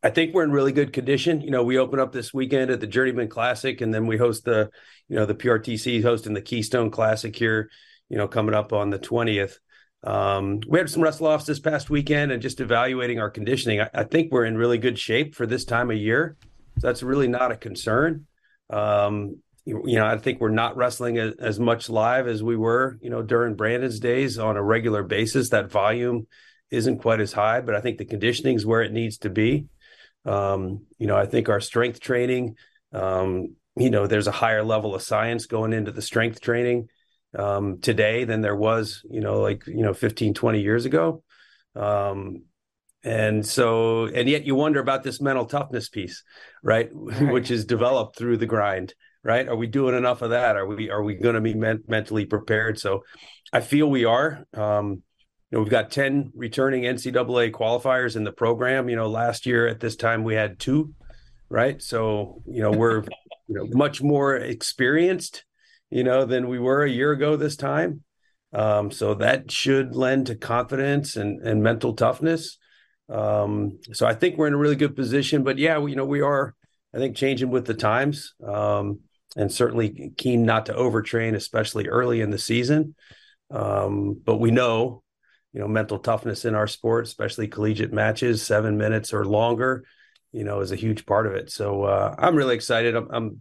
I 0.02 0.10
think 0.10 0.34
we're 0.34 0.44
in 0.44 0.52
really 0.52 0.72
good 0.72 0.92
condition. 0.92 1.42
You 1.42 1.50
know, 1.50 1.62
we 1.62 1.78
open 1.78 2.00
up 2.00 2.12
this 2.12 2.32
weekend 2.32 2.70
at 2.70 2.80
the 2.80 2.86
Journeyman 2.86 3.28
Classic, 3.28 3.80
and 3.80 3.92
then 3.92 4.06
we 4.06 4.16
host 4.16 4.44
the 4.44 4.70
you 5.08 5.16
know 5.16 5.26
the 5.26 5.34
PRTC 5.34 6.02
hosting 6.02 6.32
the 6.32 6.40
Keystone 6.40 6.90
Classic 6.90 7.34
here. 7.34 7.70
You 8.08 8.16
know, 8.16 8.26
coming 8.26 8.54
up 8.54 8.72
on 8.72 8.90
the 8.90 8.98
twentieth. 8.98 9.58
Um, 10.02 10.60
we 10.66 10.78
had 10.78 10.88
some 10.88 11.02
wrestle 11.02 11.26
offs 11.26 11.44
this 11.44 11.60
past 11.60 11.90
weekend, 11.90 12.32
and 12.32 12.40
just 12.40 12.60
evaluating 12.60 13.20
our 13.20 13.30
conditioning. 13.30 13.82
I, 13.82 13.90
I, 13.92 14.04
think 14.04 14.32
we're 14.32 14.46
in 14.46 14.56
really 14.56 14.78
good 14.78 14.98
shape 14.98 15.34
for 15.34 15.46
this 15.46 15.66
time 15.66 15.90
of 15.90 15.98
year. 15.98 16.38
So 16.78 16.86
that's 16.86 17.02
really 17.02 17.28
not 17.28 17.52
a 17.52 17.56
concern. 17.56 18.26
Um, 18.70 19.42
you, 19.66 19.82
you 19.84 19.96
know, 19.96 20.06
I 20.06 20.16
think 20.16 20.40
we're 20.40 20.48
not 20.48 20.76
wrestling 20.76 21.18
as, 21.18 21.34
as, 21.38 21.60
much 21.60 21.90
live 21.90 22.26
as 22.28 22.42
we 22.42 22.56
were, 22.56 22.98
you 23.02 23.10
know, 23.10 23.20
during 23.20 23.56
Brandon's 23.56 24.00
days 24.00 24.38
on 24.38 24.56
a 24.56 24.62
regular 24.62 25.02
basis. 25.02 25.50
That 25.50 25.70
volume 25.70 26.26
isn't 26.70 27.02
quite 27.02 27.20
as 27.20 27.34
high, 27.34 27.60
but 27.60 27.74
I 27.74 27.82
think 27.82 27.98
the 27.98 28.06
conditioning 28.06 28.56
is 28.56 28.64
where 28.64 28.80
it 28.80 28.92
needs 28.92 29.18
to 29.18 29.28
be. 29.28 29.66
Um, 30.24 30.86
you 30.98 31.06
know, 31.06 31.16
I 31.16 31.26
think 31.26 31.48
our 31.48 31.60
strength 31.60 32.00
training, 32.00 32.56
um, 32.92 33.56
you 33.76 33.90
know, 33.90 34.06
there's 34.06 34.26
a 34.26 34.32
higher 34.32 34.62
level 34.62 34.94
of 34.94 35.02
science 35.02 35.46
going 35.46 35.72
into 35.72 35.92
the 35.92 36.02
strength 36.02 36.40
training 36.40 36.88
um, 37.38 37.80
today 37.80 38.24
than 38.24 38.40
there 38.40 38.56
was, 38.56 39.02
you 39.10 39.20
know, 39.20 39.40
like, 39.40 39.66
you 39.66 39.82
know, 39.82 39.94
15, 39.94 40.34
20 40.34 40.60
years 40.60 40.84
ago. 40.84 41.22
Um, 41.74 42.42
and 43.02 43.46
so, 43.46 44.06
and 44.06 44.28
yet 44.28 44.44
you 44.44 44.54
wonder 44.54 44.80
about 44.80 45.02
this 45.02 45.20
mental 45.20 45.46
toughness 45.46 45.88
piece, 45.88 46.22
right? 46.62 46.90
right. 46.92 47.32
Which 47.32 47.50
is 47.50 47.64
developed 47.64 48.16
through 48.16 48.36
the 48.38 48.46
grind 48.46 48.94
right? 49.22 49.48
Are 49.48 49.56
we 49.56 49.66
doing 49.66 49.94
enough 49.94 50.22
of 50.22 50.30
that? 50.30 50.56
Are 50.56 50.66
we 50.66 50.90
are 50.90 51.02
we 51.02 51.14
going 51.14 51.34
to 51.34 51.40
be 51.40 51.54
men- 51.54 51.84
mentally 51.86 52.24
prepared? 52.24 52.78
So, 52.78 53.02
I 53.52 53.60
feel 53.60 53.90
we 53.90 54.04
are. 54.04 54.44
Um, 54.54 55.02
you 55.50 55.58
know, 55.58 55.62
we've 55.62 55.70
got 55.70 55.90
ten 55.90 56.32
returning 56.34 56.82
NCAA 56.84 57.52
qualifiers 57.52 58.16
in 58.16 58.24
the 58.24 58.32
program. 58.32 58.88
You 58.88 58.96
know, 58.96 59.08
last 59.08 59.46
year 59.46 59.66
at 59.66 59.80
this 59.80 59.96
time 59.96 60.24
we 60.24 60.34
had 60.34 60.58
two, 60.58 60.94
right? 61.48 61.80
So, 61.82 62.42
you 62.46 62.62
know, 62.62 62.70
we're 62.70 63.02
you 63.48 63.54
know 63.54 63.66
much 63.72 64.02
more 64.02 64.36
experienced, 64.36 65.44
you 65.90 66.04
know, 66.04 66.24
than 66.24 66.48
we 66.48 66.58
were 66.58 66.84
a 66.84 66.90
year 66.90 67.12
ago 67.12 67.36
this 67.36 67.56
time. 67.56 68.02
Um, 68.52 68.90
so 68.90 69.14
that 69.14 69.50
should 69.50 69.94
lend 69.94 70.26
to 70.26 70.36
confidence 70.36 71.16
and 71.16 71.40
and 71.46 71.62
mental 71.62 71.94
toughness. 71.94 72.58
Um, 73.08 73.80
so 73.92 74.06
I 74.06 74.14
think 74.14 74.38
we're 74.38 74.46
in 74.46 74.54
a 74.54 74.58
really 74.58 74.76
good 74.76 74.94
position. 74.94 75.42
But 75.42 75.58
yeah, 75.58 75.78
we, 75.78 75.90
you 75.90 75.96
know, 75.96 76.04
we 76.04 76.20
are. 76.20 76.54
I 76.92 76.98
think 76.98 77.16
changing 77.16 77.50
with 77.50 77.66
the 77.66 77.74
times. 77.74 78.34
Um, 78.44 79.00
and 79.36 79.52
certainly 79.52 80.12
keen 80.16 80.44
not 80.44 80.66
to 80.66 80.74
overtrain, 80.74 81.34
especially 81.34 81.88
early 81.88 82.20
in 82.20 82.30
the 82.30 82.38
season. 82.38 82.94
Um, 83.50 84.20
but 84.24 84.38
we 84.38 84.50
know, 84.50 85.02
you 85.52 85.60
know, 85.60 85.68
mental 85.68 85.98
toughness 85.98 86.44
in 86.44 86.54
our 86.54 86.66
sport, 86.66 87.04
especially 87.04 87.48
collegiate 87.48 87.92
matches, 87.92 88.42
seven 88.42 88.76
minutes 88.78 89.12
or 89.12 89.24
longer, 89.24 89.84
you 90.32 90.44
know, 90.44 90.60
is 90.60 90.72
a 90.72 90.76
huge 90.76 91.06
part 91.06 91.26
of 91.26 91.34
it. 91.34 91.50
So 91.50 91.84
uh, 91.84 92.14
I'm 92.18 92.36
really 92.36 92.54
excited. 92.54 92.94
I'm, 92.94 93.08
I'm 93.10 93.40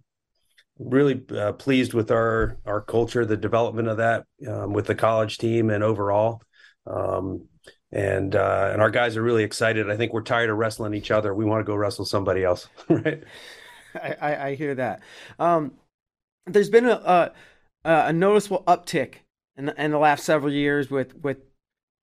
really 0.80 1.22
uh, 1.36 1.54
pleased 1.54 1.94
with 1.94 2.10
our 2.10 2.58
our 2.66 2.82
culture, 2.82 3.26
the 3.26 3.38
development 3.38 3.88
of 3.90 3.98
that 3.98 4.26
um, 4.48 4.74
with 4.74 4.88
the 4.88 4.96
college 4.96 5.38
team 5.38 5.70
and 5.70 5.84
overall. 5.84 6.42
Um, 6.88 7.48
and 7.92 8.36
uh, 8.36 8.70
and 8.72 8.82
our 8.82 8.92
guys 8.92 9.18
are 9.18 9.22
really 9.22 9.44
excited. 9.44 9.90
I 9.90 9.98
think 9.98 10.14
we're 10.14 10.22
tired 10.22 10.50
of 10.50 10.58
wrestling 10.58 10.94
each 10.94 11.12
other. 11.12 11.34
We 11.34 11.46
want 11.46 11.62
to 11.62 11.70
go 11.70 11.76
wrestle 11.76 12.06
somebody 12.06 12.44
else, 12.44 12.68
right? 12.90 13.24
I, 13.96 14.36
I, 14.50 14.56
hear 14.56 14.76
that. 14.76 15.02
Um, 15.40 15.74
there's 16.46 16.70
been 16.70 16.86
a, 16.86 16.92
a, 16.92 17.32
a 17.84 18.14
noticeable 18.14 18.64
uptick 18.68 19.16
in 19.58 19.66
the, 19.66 19.84
in 19.84 19.90
the 19.90 19.98
last 19.98 20.24
several 20.24 20.54
years 20.54 20.92
with 20.92 21.16
with 21.16 21.38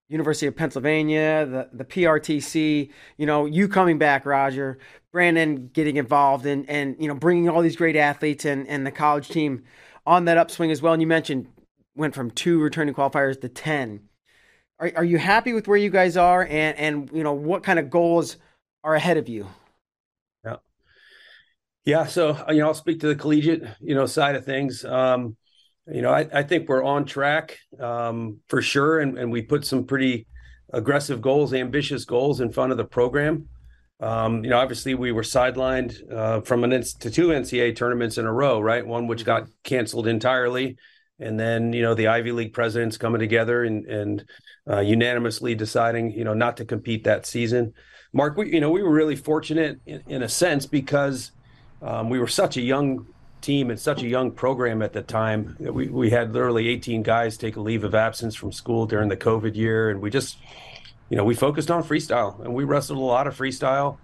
University 0.09 0.47
of 0.47 0.55
Pennsylvania, 0.55 1.45
the 1.45 1.69
the 1.73 1.85
PRTC. 1.85 2.91
You 3.17 3.25
know, 3.25 3.45
you 3.45 3.67
coming 3.67 3.97
back, 3.97 4.25
Roger, 4.25 4.79
Brandon 5.11 5.69
getting 5.73 5.97
involved 5.97 6.45
and 6.45 6.69
and 6.69 6.95
you 6.99 7.07
know 7.07 7.15
bringing 7.15 7.49
all 7.49 7.61
these 7.61 7.75
great 7.75 7.95
athletes 7.95 8.45
and 8.45 8.67
and 8.67 8.85
the 8.85 8.91
college 8.91 9.29
team 9.29 9.63
on 10.05 10.25
that 10.25 10.37
upswing 10.37 10.71
as 10.71 10.81
well. 10.81 10.93
And 10.93 11.01
you 11.01 11.07
mentioned 11.07 11.47
went 11.95 12.15
from 12.15 12.31
two 12.31 12.59
returning 12.61 12.93
qualifiers 12.93 13.39
to 13.41 13.49
ten. 13.49 14.01
Are 14.79 14.91
are 14.97 15.05
you 15.05 15.17
happy 15.19 15.53
with 15.53 15.67
where 15.67 15.77
you 15.77 15.89
guys 15.91 16.17
are 16.17 16.43
and 16.43 16.77
and 16.77 17.11
you 17.13 17.23
know 17.23 17.33
what 17.33 17.63
kind 17.63 17.79
of 17.79 17.89
goals 17.89 18.37
are 18.83 18.95
ahead 18.95 19.17
of 19.17 19.29
you? 19.29 19.47
Yeah, 20.43 20.57
Yeah. 21.85 22.05
so 22.05 22.45
you 22.49 22.59
know, 22.59 22.67
I'll 22.67 22.73
speak 22.73 22.99
to 23.01 23.07
the 23.07 23.15
collegiate, 23.15 23.63
you 23.79 23.95
know, 23.95 24.05
side 24.05 24.35
of 24.35 24.45
things. 24.45 24.83
Um, 24.83 25.37
you 25.91 26.01
know, 26.01 26.11
I, 26.11 26.27
I 26.33 26.43
think 26.43 26.67
we're 26.67 26.83
on 26.83 27.05
track 27.05 27.57
um, 27.79 28.39
for 28.47 28.61
sure, 28.61 28.99
and, 28.99 29.17
and 29.17 29.31
we 29.31 29.41
put 29.41 29.65
some 29.65 29.85
pretty 29.85 30.27
aggressive 30.73 31.21
goals, 31.21 31.53
ambitious 31.53 32.05
goals 32.05 32.41
in 32.41 32.51
front 32.51 32.71
of 32.71 32.77
the 32.77 32.85
program. 32.85 33.47
Um, 33.99 34.43
you 34.43 34.49
know, 34.49 34.59
obviously 34.59 34.93
we 34.93 35.11
were 35.11 35.23
sidelined 35.23 35.95
uh, 36.11 36.41
from 36.41 36.63
an 36.63 36.71
to 36.71 37.09
two 37.09 37.29
NCAA 37.29 37.75
tournaments 37.75 38.17
in 38.17 38.25
a 38.25 38.33
row, 38.33 38.59
right? 38.59 38.85
One 38.85 39.07
which 39.07 39.25
got 39.25 39.47
canceled 39.63 40.07
entirely, 40.07 40.77
and 41.19 41.39
then 41.39 41.73
you 41.73 41.81
know 41.81 41.95
the 41.95 42.07
Ivy 42.07 42.31
League 42.31 42.53
presidents 42.53 42.97
coming 42.97 43.19
together 43.19 43.63
and 43.63 43.85
and 43.85 44.25
uh, 44.69 44.81
unanimously 44.81 45.55
deciding, 45.55 46.11
you 46.11 46.25
know, 46.25 46.35
not 46.35 46.57
to 46.57 46.65
compete 46.65 47.05
that 47.05 47.25
season. 47.25 47.73
Mark, 48.13 48.37
we 48.37 48.53
you 48.53 48.59
know 48.59 48.69
we 48.69 48.83
were 48.83 48.91
really 48.91 49.15
fortunate 49.15 49.79
in, 49.87 50.03
in 50.07 50.21
a 50.21 50.29
sense 50.29 50.67
because 50.67 51.31
um, 51.81 52.09
we 52.09 52.19
were 52.19 52.27
such 52.27 52.57
a 52.57 52.61
young 52.61 53.07
team 53.41 53.69
and 53.69 53.79
such 53.79 54.03
a 54.03 54.07
young 54.07 54.31
program 54.31 54.81
at 54.81 54.93
the 54.93 55.01
time. 55.01 55.55
We 55.59 55.87
we 55.87 56.09
had 56.09 56.33
literally 56.33 56.67
18 56.67 57.03
guys 57.03 57.37
take 57.37 57.55
a 57.55 57.61
leave 57.61 57.83
of 57.83 57.95
absence 57.95 58.35
from 58.35 58.51
school 58.51 58.85
during 58.85 59.09
the 59.09 59.17
COVID 59.17 59.55
year, 59.55 59.89
and 59.89 60.01
we 60.01 60.09
just, 60.09 60.37
you 61.09 61.17
know, 61.17 61.23
we 61.23 61.35
focused 61.35 61.71
on 61.71 61.83
freestyle 61.83 62.39
and 62.43 62.53
we 62.53 62.63
wrestled 62.63 62.99
a 62.99 63.01
lot 63.01 63.27
of 63.27 63.37
freestyle. 63.37 63.97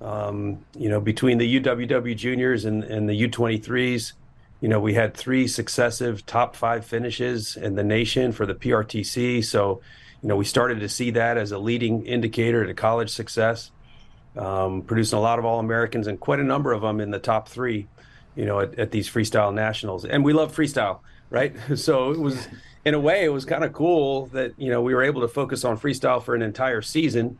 Um, 0.00 0.64
you 0.74 0.88
know, 0.88 1.00
between 1.00 1.36
the 1.38 1.60
UWW 1.60 2.16
juniors 2.16 2.64
and, 2.64 2.84
and 2.84 3.06
the 3.06 3.28
U23s, 3.28 4.12
you 4.62 4.68
know, 4.68 4.80
we 4.80 4.94
had 4.94 5.14
three 5.14 5.46
successive 5.46 6.24
top 6.24 6.56
five 6.56 6.86
finishes 6.86 7.56
in 7.56 7.74
the 7.74 7.84
nation 7.84 8.32
for 8.32 8.46
the 8.46 8.54
PRTC. 8.54 9.44
So, 9.44 9.82
you 10.22 10.28
know, 10.30 10.36
we 10.36 10.46
started 10.46 10.80
to 10.80 10.88
see 10.88 11.10
that 11.10 11.36
as 11.36 11.52
a 11.52 11.58
leading 11.58 12.06
indicator 12.06 12.66
to 12.66 12.72
college 12.72 13.10
success 13.10 13.70
um, 14.36 14.82
producing 14.82 15.18
a 15.18 15.22
lot 15.22 15.38
of 15.38 15.44
All 15.44 15.58
Americans 15.58 16.06
and 16.06 16.18
quite 16.18 16.40
a 16.40 16.44
number 16.44 16.72
of 16.72 16.82
them 16.82 17.00
in 17.00 17.10
the 17.10 17.18
top 17.18 17.48
three, 17.48 17.88
you 18.36 18.46
know, 18.46 18.60
at, 18.60 18.78
at, 18.78 18.90
these 18.90 19.08
freestyle 19.08 19.52
nationals. 19.52 20.04
And 20.04 20.24
we 20.24 20.32
love 20.32 20.54
freestyle, 20.54 21.00
right? 21.30 21.54
So 21.76 22.10
it 22.10 22.18
was, 22.18 22.48
in 22.84 22.94
a 22.94 23.00
way, 23.00 23.24
it 23.24 23.28
was 23.28 23.44
kind 23.44 23.64
of 23.64 23.72
cool 23.72 24.26
that 24.26 24.52
you 24.58 24.70
know 24.70 24.82
we 24.82 24.94
were 24.94 25.02
able 25.02 25.20
to 25.22 25.28
focus 25.28 25.64
on 25.64 25.78
freestyle 25.78 26.22
for 26.22 26.34
an 26.34 26.42
entire 26.42 26.82
season, 26.82 27.38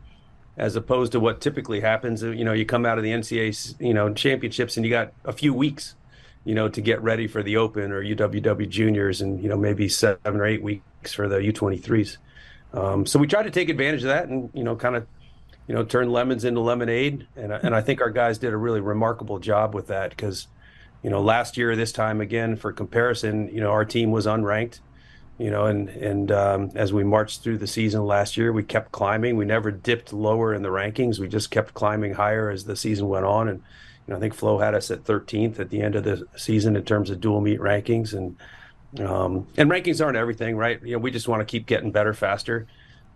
as 0.57 0.75
opposed 0.75 1.11
to 1.13 1.19
what 1.19 1.41
typically 1.41 1.81
happens. 1.81 2.21
You 2.23 2.45
know, 2.45 2.53
you 2.53 2.65
come 2.65 2.85
out 2.85 2.97
of 2.97 3.03
the 3.03 3.11
NCAA, 3.11 3.75
you 3.79 3.93
know, 3.93 4.13
championships 4.13 4.77
and 4.77 4.85
you 4.85 4.91
got 4.91 5.13
a 5.25 5.33
few 5.33 5.53
weeks, 5.53 5.95
you 6.45 6.55
know, 6.55 6.69
to 6.69 6.81
get 6.81 7.01
ready 7.01 7.27
for 7.27 7.41
the 7.41 7.57
Open 7.57 7.91
or 7.91 8.03
UWW 8.03 8.69
Juniors, 8.69 9.21
and 9.21 9.41
you 9.41 9.49
know 9.49 9.57
maybe 9.57 9.89
seven 9.89 10.39
or 10.39 10.45
eight 10.45 10.61
weeks 10.61 11.13
for 11.13 11.27
the 11.27 11.37
U23s. 11.37 12.17
Um, 12.73 13.05
so 13.05 13.19
we 13.19 13.27
tried 13.27 13.43
to 13.43 13.51
take 13.51 13.67
advantage 13.69 14.03
of 14.03 14.09
that 14.09 14.29
and 14.29 14.49
you 14.53 14.63
know 14.63 14.75
kind 14.75 14.95
of 14.95 15.05
you 15.71 15.77
know, 15.77 15.85
turn 15.85 16.11
lemons 16.11 16.43
into 16.43 16.59
lemonade. 16.59 17.27
And, 17.37 17.53
and 17.53 17.73
I 17.73 17.79
think 17.81 18.01
our 18.01 18.09
guys 18.09 18.37
did 18.37 18.51
a 18.51 18.57
really 18.57 18.81
remarkable 18.81 19.39
job 19.39 19.73
with 19.73 19.87
that 19.87 20.09
because, 20.09 20.47
you 21.03 21.09
know, 21.09 21.21
last 21.21 21.57
year, 21.57 21.75
this 21.75 21.91
time 21.91 22.21
again, 22.21 22.55
for 22.55 22.71
comparison, 22.71 23.49
you 23.53 23.59
know, 23.61 23.71
our 23.71 23.85
team 23.85 24.11
was 24.11 24.25
unranked, 24.25 24.79
you 25.37 25.49
know, 25.49 25.65
and, 25.65 25.89
and 25.89 26.31
um, 26.31 26.71
as 26.75 26.93
we 26.93 27.03
marched 27.03 27.41
through 27.41 27.57
the 27.57 27.67
season 27.67 28.05
last 28.05 28.37
year, 28.37 28.53
we 28.53 28.63
kept 28.63 28.91
climbing. 28.91 29.35
We 29.35 29.45
never 29.45 29.71
dipped 29.71 30.13
lower 30.13 30.53
in 30.53 30.61
the 30.61 30.69
rankings. 30.69 31.17
We 31.17 31.27
just 31.27 31.49
kept 31.49 31.73
climbing 31.73 32.13
higher 32.13 32.49
as 32.49 32.65
the 32.65 32.75
season 32.75 33.07
went 33.07 33.25
on. 33.25 33.47
And, 33.47 33.59
you 34.05 34.11
know, 34.11 34.17
I 34.17 34.19
think 34.19 34.35
Flo 34.35 34.59
had 34.59 34.75
us 34.75 34.91
at 34.91 35.03
13th 35.03 35.59
at 35.59 35.69
the 35.69 35.81
end 35.81 35.95
of 35.95 36.03
the 36.03 36.27
season 36.35 36.75
in 36.75 36.83
terms 36.83 37.09
of 37.09 37.19
dual 37.19 37.41
meet 37.41 37.59
rankings. 37.59 38.13
And, 38.13 38.37
um, 39.03 39.47
and 39.57 39.71
rankings 39.71 40.03
aren't 40.03 40.17
everything, 40.17 40.55
right? 40.55 40.79
You 40.83 40.93
know, 40.93 40.99
we 40.99 41.09
just 41.09 41.27
want 41.27 41.39
to 41.39 41.45
keep 41.45 41.65
getting 41.65 41.91
better 41.91 42.13
faster. 42.13 42.67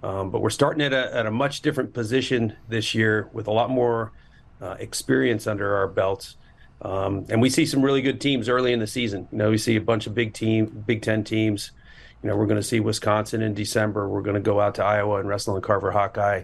Um, 0.02 0.32
but 0.32 0.42
we're 0.42 0.50
starting 0.50 0.82
at 0.82 0.94
a, 0.94 1.16
at 1.16 1.26
a 1.26 1.32
much 1.32 1.62
different 1.62 1.94
position 1.94 2.56
this 2.70 2.96
year 2.96 3.30
with 3.34 3.48
a 3.48 3.52
lot 3.52 3.70
more 3.70 4.12
uh, 4.62 4.76
experience 4.80 5.46
under 5.48 5.76
our 5.76 5.88
belts. 5.88 6.38
Um, 6.86 7.26
and 7.30 7.42
we 7.42 7.50
see 7.50 7.66
some 7.66 7.82
really 7.82 8.04
good 8.04 8.22
teams 8.22 8.48
early 8.48 8.72
in 8.72 8.80
the 8.80 8.86
season. 8.86 9.28
You 9.32 9.40
know, 9.40 9.50
we 9.50 9.58
see 9.58 9.76
a 9.76 9.82
bunch 9.82 10.06
of 10.06 10.14
big 10.14 10.34
team, 10.34 10.84
Big 10.86 11.02
Ten 11.02 11.24
teams. 11.24 11.72
You 12.22 12.30
know, 12.30 12.38
we're 12.38 12.46
going 12.46 12.62
to 12.62 12.68
see 12.68 12.80
Wisconsin 12.80 13.42
in 13.42 13.56
December. 13.56 14.08
We're 14.08 14.22
going 14.22 14.36
to 14.36 14.40
go 14.40 14.62
out 14.62 14.76
to 14.76 14.84
Iowa 14.84 15.20
and 15.20 15.28
wrestle 15.28 15.56
in 15.56 15.64
Carver 15.64 15.90
Hawkeye, 15.90 16.44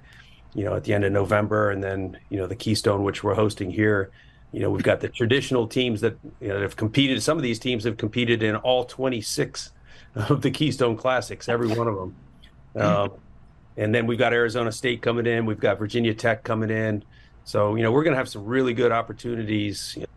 you 0.55 0.63
know, 0.63 0.75
at 0.75 0.83
the 0.83 0.95
end 0.95 1.03
of 1.03 1.11
November. 1.11 1.69
And 1.69 1.83
then, 1.83 2.17
you 2.29 2.39
know, 2.39 2.47
the 2.47 2.55
Keystone, 2.55 3.03
which 3.03 3.23
we're 3.23 3.35
hosting 3.35 3.69
here. 3.69 4.09
You 4.51 4.61
know, 4.61 4.71
we've 4.71 4.81
got 4.81 4.99
the 4.99 5.09
traditional 5.09 5.67
teams 5.67 6.01
that, 6.01 6.17
you 6.39 6.47
know, 6.47 6.59
have 6.59 6.75
competed. 6.75 7.21
Some 7.21 7.37
of 7.37 7.43
these 7.43 7.59
teams 7.59 7.83
have 7.83 7.97
competed 7.97 8.41
in 8.41 8.55
all 8.55 8.83
26 8.85 9.71
of 10.15 10.41
the 10.41 10.49
Keystone 10.49 10.97
Classics, 10.97 11.49
every 11.49 11.67
one 11.67 11.87
of 11.87 11.95
them. 11.95 12.15
Um, 12.75 13.11
and 13.77 13.93
then 13.93 14.07
we've 14.07 14.17
got 14.17 14.33
Arizona 14.33 14.71
State 14.71 15.03
coming 15.03 15.27
in. 15.27 15.45
We've 15.45 15.59
got 15.59 15.77
Virginia 15.77 16.15
Tech 16.15 16.43
coming 16.43 16.71
in. 16.71 17.03
So, 17.43 17.75
you 17.75 17.83
know, 17.83 17.91
we're 17.91 18.03
going 18.03 18.13
to 18.13 18.17
have 18.17 18.29
some 18.29 18.45
really 18.45 18.73
good 18.73 18.91
opportunities 18.91 19.93
you 19.95 20.01
know, 20.01 20.07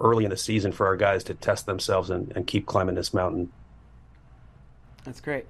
early 0.00 0.24
in 0.24 0.30
the 0.30 0.36
season 0.36 0.72
for 0.72 0.86
our 0.86 0.96
guys 0.96 1.24
to 1.24 1.34
test 1.34 1.66
themselves 1.66 2.10
and, 2.10 2.32
and 2.34 2.46
keep 2.46 2.66
climbing 2.66 2.94
this 2.94 3.14
mountain. 3.14 3.52
That's 5.04 5.20
great. 5.20 5.46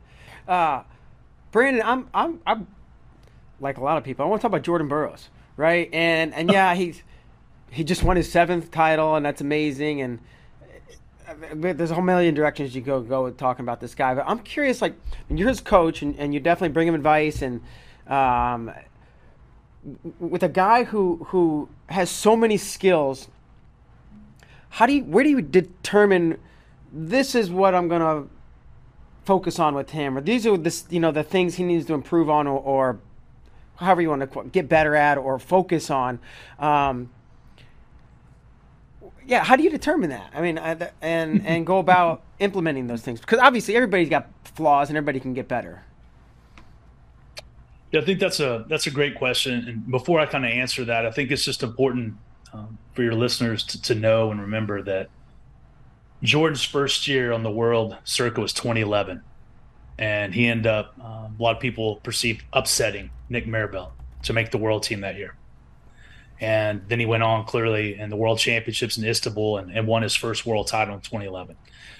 Uh, 0.46 0.82
Brandon, 1.52 1.82
I'm 1.84 2.08
I'm 2.14 2.40
I'm 2.46 2.66
like 3.60 3.78
a 3.78 3.82
lot 3.82 3.98
of 3.98 4.04
people. 4.04 4.24
I 4.24 4.28
want 4.28 4.40
to 4.40 4.42
talk 4.42 4.50
about 4.50 4.62
Jordan 4.62 4.88
Burroughs, 4.88 5.28
right? 5.56 5.88
And 5.92 6.34
and 6.34 6.50
yeah, 6.52 6.74
he's 6.74 7.02
he 7.70 7.84
just 7.84 8.02
won 8.02 8.16
his 8.16 8.30
seventh 8.30 8.70
title, 8.70 9.14
and 9.16 9.24
that's 9.24 9.40
amazing. 9.40 10.02
And 10.02 10.18
uh, 11.28 11.34
there's 11.72 11.90
a 11.90 11.94
whole 11.94 12.02
million 12.02 12.34
directions 12.34 12.74
you 12.74 12.80
go 12.80 13.00
go 13.00 13.24
with 13.24 13.36
talking 13.36 13.64
about 13.64 13.80
this 13.80 13.94
guy. 13.94 14.14
But 14.14 14.24
I'm 14.26 14.40
curious, 14.40 14.82
like, 14.82 14.94
you're 15.28 15.48
his 15.48 15.60
coach, 15.60 16.02
and, 16.02 16.18
and 16.18 16.34
you 16.34 16.40
definitely 16.40 16.72
bring 16.72 16.88
him 16.88 16.94
advice, 16.94 17.42
and 17.42 17.60
um, 18.06 18.72
with 20.18 20.42
a 20.42 20.48
guy 20.48 20.84
who 20.84 21.24
who 21.28 21.68
has 21.88 22.10
so 22.10 22.36
many 22.36 22.56
skills. 22.56 23.28
How 24.70 24.86
do 24.86 24.94
you 24.94 25.04
where 25.04 25.24
do 25.24 25.30
you 25.30 25.42
determine 25.42 26.38
this 26.92 27.34
is 27.34 27.50
what 27.50 27.74
I'm 27.74 27.88
gonna 27.88 28.24
focus 29.24 29.58
on 29.58 29.74
with 29.74 29.90
him, 29.90 30.16
or 30.16 30.20
these 30.20 30.46
are 30.46 30.56
the 30.56 30.82
you 30.90 31.00
know 31.00 31.12
the 31.12 31.22
things 31.22 31.56
he 31.56 31.64
needs 31.64 31.86
to 31.86 31.94
improve 31.94 32.30
on, 32.30 32.46
or, 32.46 32.58
or 32.58 33.00
however 33.76 34.02
you 34.02 34.10
want 34.10 34.32
to 34.32 34.44
get 34.44 34.68
better 34.68 34.94
at, 34.94 35.18
or 35.18 35.38
focus 35.38 35.90
on. 35.90 36.18
Um, 36.58 37.10
yeah, 39.26 39.44
how 39.44 39.56
do 39.56 39.62
you 39.62 39.70
determine 39.70 40.10
that? 40.10 40.30
I 40.34 40.40
mean, 40.40 40.58
and 40.58 40.90
and 41.46 41.66
go 41.66 41.78
about 41.78 42.22
implementing 42.38 42.86
those 42.86 43.02
things 43.02 43.20
because 43.20 43.38
obviously 43.38 43.76
everybody's 43.76 44.08
got 44.08 44.28
flaws 44.44 44.88
and 44.88 44.96
everybody 44.96 45.20
can 45.20 45.34
get 45.34 45.48
better. 45.48 45.82
Yeah, 47.92 48.00
I 48.00 48.04
think 48.04 48.20
that's 48.20 48.40
a 48.40 48.64
that's 48.68 48.86
a 48.86 48.90
great 48.90 49.16
question. 49.16 49.64
And 49.68 49.90
before 49.90 50.20
I 50.20 50.26
kind 50.26 50.44
of 50.44 50.50
answer 50.50 50.84
that, 50.84 51.06
I 51.06 51.10
think 51.10 51.30
it's 51.30 51.44
just 51.44 51.62
important 51.62 52.14
um, 52.52 52.78
for 52.94 53.02
your 53.02 53.14
listeners 53.14 53.64
to, 53.64 53.82
to 53.82 53.94
know 53.94 54.30
and 54.30 54.40
remember 54.40 54.82
that 54.82 55.08
Jordan's 56.22 56.64
first 56.64 57.08
year 57.08 57.32
on 57.32 57.42
the 57.42 57.50
world 57.50 57.96
circuit 58.04 58.40
was 58.40 58.52
2011, 58.52 59.22
and 59.98 60.34
he 60.34 60.46
ended 60.46 60.66
up 60.66 60.94
um, 61.00 61.36
a 61.38 61.42
lot 61.42 61.56
of 61.56 61.62
people 61.62 61.96
perceived 61.96 62.44
upsetting 62.52 63.10
Nick 63.28 63.46
Marable 63.46 63.92
to 64.24 64.32
make 64.32 64.50
the 64.50 64.58
world 64.58 64.82
team 64.82 65.00
that 65.00 65.16
year. 65.16 65.34
And 66.40 66.82
then 66.88 66.98
he 66.98 67.06
went 67.06 67.22
on 67.22 67.44
clearly 67.44 67.98
in 67.98 68.08
the 68.08 68.16
world 68.16 68.38
championships 68.38 68.96
in 68.96 69.04
Istanbul 69.04 69.58
and, 69.58 69.70
and 69.70 69.86
won 69.86 70.02
his 70.02 70.14
first 70.14 70.46
world 70.46 70.68
title 70.68 70.94
in 70.94 71.00
2011. 71.00 71.56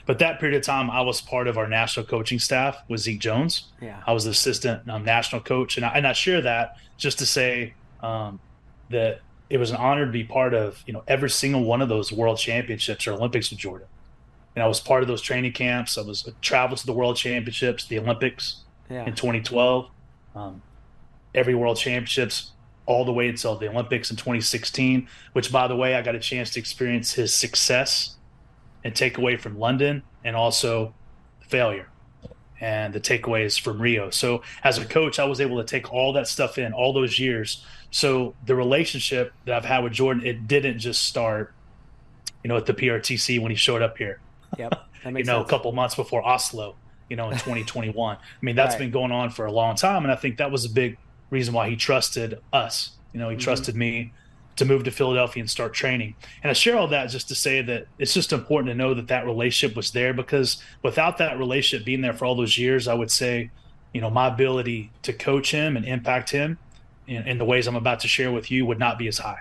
But 0.06 0.18
that 0.20 0.40
period 0.40 0.56
of 0.56 0.64
time, 0.64 0.90
I 0.90 1.02
was 1.02 1.20
part 1.20 1.46
of 1.46 1.58
our 1.58 1.68
national 1.68 2.06
coaching 2.06 2.38
staff 2.38 2.78
with 2.88 3.00
Zeke 3.00 3.20
Jones. 3.20 3.64
Yeah. 3.82 4.02
I 4.06 4.12
was 4.12 4.24
the 4.24 4.30
assistant 4.30 4.88
um, 4.88 5.04
national 5.04 5.42
coach. 5.42 5.76
And 5.76 5.84
I, 5.84 5.90
and 5.90 6.06
I 6.06 6.14
share 6.14 6.40
that 6.40 6.76
just 6.96 7.18
to 7.18 7.26
say 7.26 7.74
um, 8.02 8.40
that 8.88 9.20
it 9.50 9.58
was 9.58 9.70
an 9.70 9.76
honor 9.76 10.06
to 10.06 10.12
be 10.12 10.24
part 10.24 10.54
of, 10.54 10.82
you 10.86 10.92
know, 10.92 11.02
every 11.08 11.28
single 11.28 11.64
one 11.64 11.82
of 11.82 11.88
those 11.88 12.12
world 12.12 12.38
championships 12.38 13.06
or 13.06 13.12
Olympics 13.12 13.50
with 13.50 13.58
Jordan. 13.58 13.88
And 14.54 14.62
I 14.62 14.68
was 14.68 14.80
part 14.80 15.02
of 15.02 15.08
those 15.08 15.20
training 15.20 15.52
camps. 15.52 15.98
I 15.98 16.02
was 16.02 16.30
traveled 16.40 16.78
to 16.78 16.86
the 16.86 16.92
world 16.92 17.16
championships, 17.16 17.84
the 17.84 17.98
Olympics 17.98 18.62
yeah. 18.88 19.04
in 19.04 19.14
2012, 19.14 19.90
um, 20.36 20.62
every 21.34 21.54
world 21.54 21.76
championships 21.76 22.52
all 22.86 23.04
the 23.04 23.12
way 23.12 23.28
until 23.28 23.56
the 23.56 23.68
Olympics 23.68 24.10
in 24.10 24.16
2016, 24.16 25.08
which, 25.32 25.52
by 25.52 25.66
the 25.68 25.76
way, 25.76 25.94
I 25.94 26.02
got 26.02 26.14
a 26.14 26.20
chance 26.20 26.50
to 26.50 26.60
experience 26.60 27.12
his 27.12 27.34
success 27.34 28.16
and 28.84 28.94
takeaway 28.94 29.38
from 29.38 29.58
London 29.58 30.02
and 30.24 30.34
also 30.34 30.94
failure 31.40 31.88
and 32.60 32.92
the 32.92 33.00
takeaways 33.00 33.60
from 33.60 33.80
Rio. 33.80 34.10
So, 34.10 34.42
as 34.62 34.78
a 34.78 34.84
coach, 34.84 35.18
I 35.18 35.24
was 35.24 35.40
able 35.40 35.58
to 35.58 35.64
take 35.64 35.92
all 35.92 36.12
that 36.12 36.28
stuff 36.28 36.58
in 36.58 36.72
all 36.72 36.92
those 36.92 37.18
years. 37.18 37.64
So, 37.90 38.35
the 38.46 38.55
relationship 38.55 39.33
that 39.46 39.55
I've 39.55 39.64
had 39.64 39.83
with 39.83 39.92
Jordan, 39.92 40.24
it 40.24 40.46
didn't 40.46 40.79
just 40.79 41.05
start, 41.05 41.53
you 42.44 42.48
know, 42.48 42.57
at 42.57 42.66
the 42.66 42.74
PRTC 42.74 43.40
when 43.40 43.50
he 43.50 43.57
showed 43.57 43.83
up 43.83 43.98
here. 43.98 44.20
Yep. 44.59 44.74
you 45.05 45.11
know, 45.12 45.38
sense. 45.38 45.46
a 45.46 45.50
couple 45.50 45.72
months 45.72 45.94
before 45.94 46.26
Oslo, 46.26 46.76
you 47.09 47.16
know, 47.16 47.31
in 47.31 47.33
2021. 47.38 48.16
I 48.16 48.20
mean, 48.40 48.57
that's 48.57 48.74
right. 48.74 48.81
been 48.81 48.90
going 48.90 49.12
on 49.12 49.31
for 49.31 49.46
a 49.46 49.53
long 49.53 49.76
time. 49.76 50.05
And 50.05 50.12
I 50.12 50.16
think 50.16 50.38
that 50.38 50.50
was 50.50 50.64
a 50.64 50.70
big 50.70 50.98
reason 51.31 51.55
why 51.55 51.68
he 51.68 51.76
trusted 51.76 52.38
us. 52.53 52.92
You 53.12 53.20
know, 53.20 53.29
he 53.29 53.37
mm-hmm. 53.37 53.42
trusted 53.42 53.74
me 53.74 54.12
to 54.57 54.64
move 54.64 54.85
to 54.85 54.90
Philadelphia 54.90 55.40
and 55.40 55.50
start 55.50 55.72
training. 55.72 56.14
And 56.42 56.50
I 56.50 56.53
share 56.53 56.76
all 56.76 56.88
that 56.88 57.07
just 57.07 57.29
to 57.29 57.35
say 57.35 57.62
that 57.62 57.87
it's 57.98 58.12
just 58.12 58.33
important 58.33 58.70
to 58.70 58.74
know 58.74 58.94
that 58.94 59.09
that 59.09 59.24
relationship 59.24 59.74
was 59.74 59.90
there 59.92 60.12
because 60.12 60.62
without 60.83 61.18
that 61.18 61.38
relationship 61.38 61.87
being 61.87 62.03
there 62.03 62.12
for 62.12 62.26
all 62.26 62.35
those 62.35 62.59
years, 62.59 62.87
I 62.87 62.94
would 62.94 63.11
say, 63.11 63.50
you 63.94 64.00
know, 64.00 64.11
my 64.11 64.29
ability 64.29 64.90
to 65.03 65.12
coach 65.12 65.50
him 65.50 65.76
and 65.76 65.87
impact 65.87 66.31
him 66.31 66.59
in, 67.11 67.29
in 67.29 67.38
the 67.38 67.44
ways 67.44 67.66
I'm 67.66 67.77
about 67.77 68.01
to 68.01 68.09
share 68.09 68.33
with 68.33 68.51
you 68.51 68.64
would 68.64 68.79
not 68.79 68.99
be 68.99 69.09
as 69.09 69.18
high. 69.18 69.40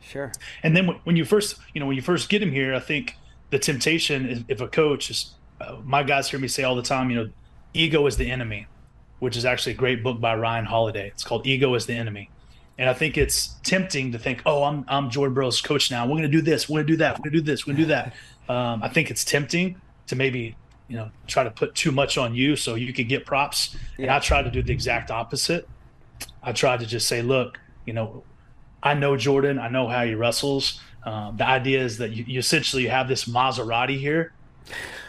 Sure. 0.00 0.30
And 0.62 0.76
then 0.76 0.88
when 1.04 1.16
you 1.16 1.24
first, 1.24 1.58
you 1.74 1.80
know, 1.80 1.86
when 1.86 1.96
you 1.96 2.02
first 2.02 2.28
get 2.28 2.42
him 2.42 2.52
here, 2.52 2.74
I 2.74 2.80
think 2.80 3.16
the 3.50 3.58
temptation 3.58 4.28
is 4.28 4.44
if 4.48 4.60
a 4.60 4.68
coach 4.68 5.10
is, 5.10 5.34
uh, 5.60 5.76
my 5.82 6.02
guys 6.02 6.30
hear 6.30 6.38
me 6.38 6.48
say 6.48 6.62
all 6.62 6.76
the 6.76 6.82
time, 6.82 7.10
you 7.10 7.16
know, 7.16 7.30
ego 7.74 8.06
is 8.06 8.16
the 8.16 8.30
enemy 8.30 8.68
which 9.18 9.36
is 9.36 9.44
actually 9.44 9.72
a 9.72 9.76
great 9.76 10.02
book 10.02 10.20
by 10.20 10.34
Ryan 10.34 10.64
Holiday. 10.64 11.08
It's 11.08 11.24
called 11.24 11.46
Ego 11.46 11.74
is 11.74 11.86
the 11.86 11.94
Enemy. 11.94 12.30
And 12.78 12.88
I 12.88 12.94
think 12.94 13.18
it's 13.18 13.56
tempting 13.64 14.12
to 14.12 14.18
think, 14.18 14.42
oh, 14.46 14.62
I'm, 14.62 14.84
I'm 14.86 15.10
Jordan 15.10 15.34
Burroughs' 15.34 15.60
coach 15.60 15.90
now. 15.90 16.06
We're 16.06 16.12
going 16.12 16.22
to 16.22 16.28
do 16.28 16.40
this. 16.40 16.68
We're 16.68 16.76
going 16.76 16.86
to 16.86 16.92
do 16.92 16.96
that. 16.98 17.18
We're 17.18 17.24
going 17.24 17.32
to 17.32 17.38
do 17.38 17.44
this. 17.44 17.66
We're 17.66 17.72
going 17.72 17.76
to 17.78 17.82
do 17.84 17.88
that. 17.88 18.14
Um, 18.48 18.82
I 18.82 18.88
think 18.88 19.10
it's 19.10 19.24
tempting 19.26 19.78
to 20.06 20.16
maybe, 20.16 20.56
you 20.88 20.96
know, 20.96 21.10
try 21.26 21.44
to 21.44 21.50
put 21.50 21.74
too 21.74 21.92
much 21.92 22.16
on 22.16 22.34
you 22.34 22.56
so 22.56 22.76
you 22.76 22.94
could 22.94 23.06
get 23.06 23.26
props. 23.26 23.76
Yeah. 23.98 24.04
And 24.04 24.10
I 24.10 24.20
try 24.20 24.40
to 24.40 24.50
do 24.50 24.62
the 24.62 24.72
exact 24.72 25.10
opposite. 25.10 25.68
I 26.42 26.52
tried 26.52 26.80
to 26.80 26.86
just 26.86 27.06
say, 27.08 27.22
look, 27.22 27.58
you 27.84 27.92
know, 27.92 28.22
I 28.82 28.94
know 28.94 29.16
Jordan. 29.16 29.58
I 29.58 29.68
know 29.68 29.88
how 29.88 30.04
he 30.04 30.14
wrestles. 30.14 30.80
Um, 31.04 31.36
the 31.36 31.46
idea 31.46 31.82
is 31.82 31.98
that 31.98 32.12
you, 32.12 32.24
you, 32.26 32.38
essentially 32.38 32.86
have 32.86 33.08
this 33.08 33.24
Maserati 33.24 33.98
here, 33.98 34.32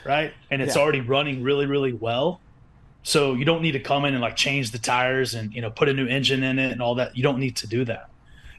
right? 0.05 0.33
And 0.49 0.61
it's 0.61 0.75
yeah. 0.75 0.81
already 0.81 1.01
running 1.01 1.43
really, 1.43 1.65
really 1.65 1.93
well. 1.93 2.39
So 3.03 3.33
you 3.33 3.45
don't 3.45 3.61
need 3.61 3.71
to 3.73 3.79
come 3.79 4.05
in 4.05 4.13
and 4.13 4.21
like 4.21 4.35
change 4.35 4.71
the 4.71 4.77
tires 4.77 5.33
and 5.33 5.53
you 5.53 5.61
know 5.61 5.69
put 5.69 5.89
a 5.89 5.93
new 5.93 6.07
engine 6.07 6.43
in 6.43 6.59
it 6.59 6.71
and 6.71 6.81
all 6.81 6.95
that. 6.95 7.17
You 7.17 7.23
don't 7.23 7.39
need 7.39 7.55
to 7.57 7.67
do 7.67 7.85
that. 7.85 8.09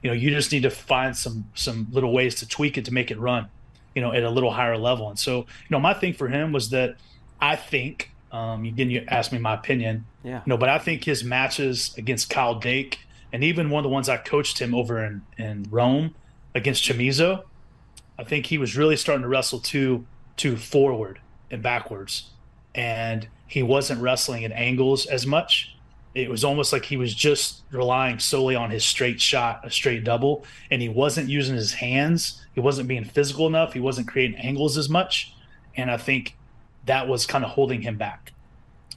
You 0.03 0.11
know, 0.11 0.15
you 0.15 0.31
just 0.31 0.51
need 0.51 0.63
to 0.63 0.71
find 0.71 1.17
some 1.17 1.47
some 1.55 1.87
little 1.91 2.13
ways 2.13 2.35
to 2.37 2.49
tweak 2.49 2.77
it 2.79 2.85
to 2.87 2.93
make 2.93 3.11
it 3.11 3.19
run, 3.19 3.49
you 3.95 4.03
know, 4.03 4.13
at 4.13 4.23
a 4.23 4.31
little 4.31 4.51
higher 4.51 4.77
level. 4.77 5.09
And 5.09 5.19
so, 5.19 5.39
you 5.39 5.71
know, 5.71 5.81
my 5.81 5.95
thing 5.95 6.15
for 6.15 6.29
him 6.29 6.53
was 6.53 6.71
that 6.71 6.97
I 7.41 7.57
think 7.57 8.11
um, 8.33 8.65
again, 8.65 8.91
you 8.91 9.05
asked 9.09 9.33
me 9.33 9.39
my 9.39 9.55
opinion. 9.55 10.07
Yeah. 10.23 10.37
You 10.37 10.43
know, 10.47 10.57
but 10.57 10.69
I 10.69 10.79
think 10.79 11.05
his 11.05 11.25
matches 11.25 11.95
against 11.97 12.31
Kyle 12.31 12.59
Dake 12.59 13.01
and 13.33 13.45
even 13.45 13.71
one 13.71 13.81
of 13.81 13.89
the 13.89 13.93
ones 13.93 14.09
I 14.09 14.17
coached 14.17 14.59
him 14.59 14.75
over 14.75 15.05
in, 15.05 15.23
in 15.39 15.67
Rome 15.71 16.15
against 16.55 16.83
Chamizo, 16.83 17.45
I 18.19 18.25
think 18.25 18.47
he 18.47 18.59
was 18.59 18.77
really 18.77 18.97
starting 18.97 19.23
to 19.23 19.29
wrestle 19.29 19.61
too 19.61 20.07
too 20.37 20.57
forward 20.57 21.21
and 21.51 21.63
backwards. 21.63 22.31
And 22.75 23.29
he 23.47 23.63
wasn't 23.63 24.01
wrestling 24.01 24.45
at 24.45 24.53
angles 24.53 25.07
as 25.07 25.27
much. 25.27 25.77
It 26.15 26.31
was 26.31 26.45
almost 26.45 26.73
like 26.73 26.85
he 26.85 26.97
was 26.97 27.15
just 27.15 27.63
relying 27.71 28.19
solely 28.19 28.57
on 28.57 28.71
his 28.71 28.85
straight 28.85 29.21
shot, 29.21 29.65
a 29.65 29.71
straight 29.71 30.03
double, 30.03 30.45
and 30.71 30.81
he 30.83 30.89
wasn't 30.89 31.29
using 31.29 31.55
his 31.55 31.75
hands. 31.75 32.45
He 32.53 32.61
wasn't 32.61 32.89
being 32.89 33.05
physical 33.05 33.47
enough. 33.47 33.75
He 33.75 33.81
wasn't 33.81 34.09
creating 34.09 34.39
angles 34.39 34.77
as 34.77 34.89
much. 34.89 35.35
And 35.77 35.91
I 35.91 35.97
think 35.99 36.37
that 36.91 37.07
was 37.07 37.25
kind 37.25 37.45
of 37.45 37.53
holding 37.53 37.83
him 37.83 37.97
back. 37.97 38.33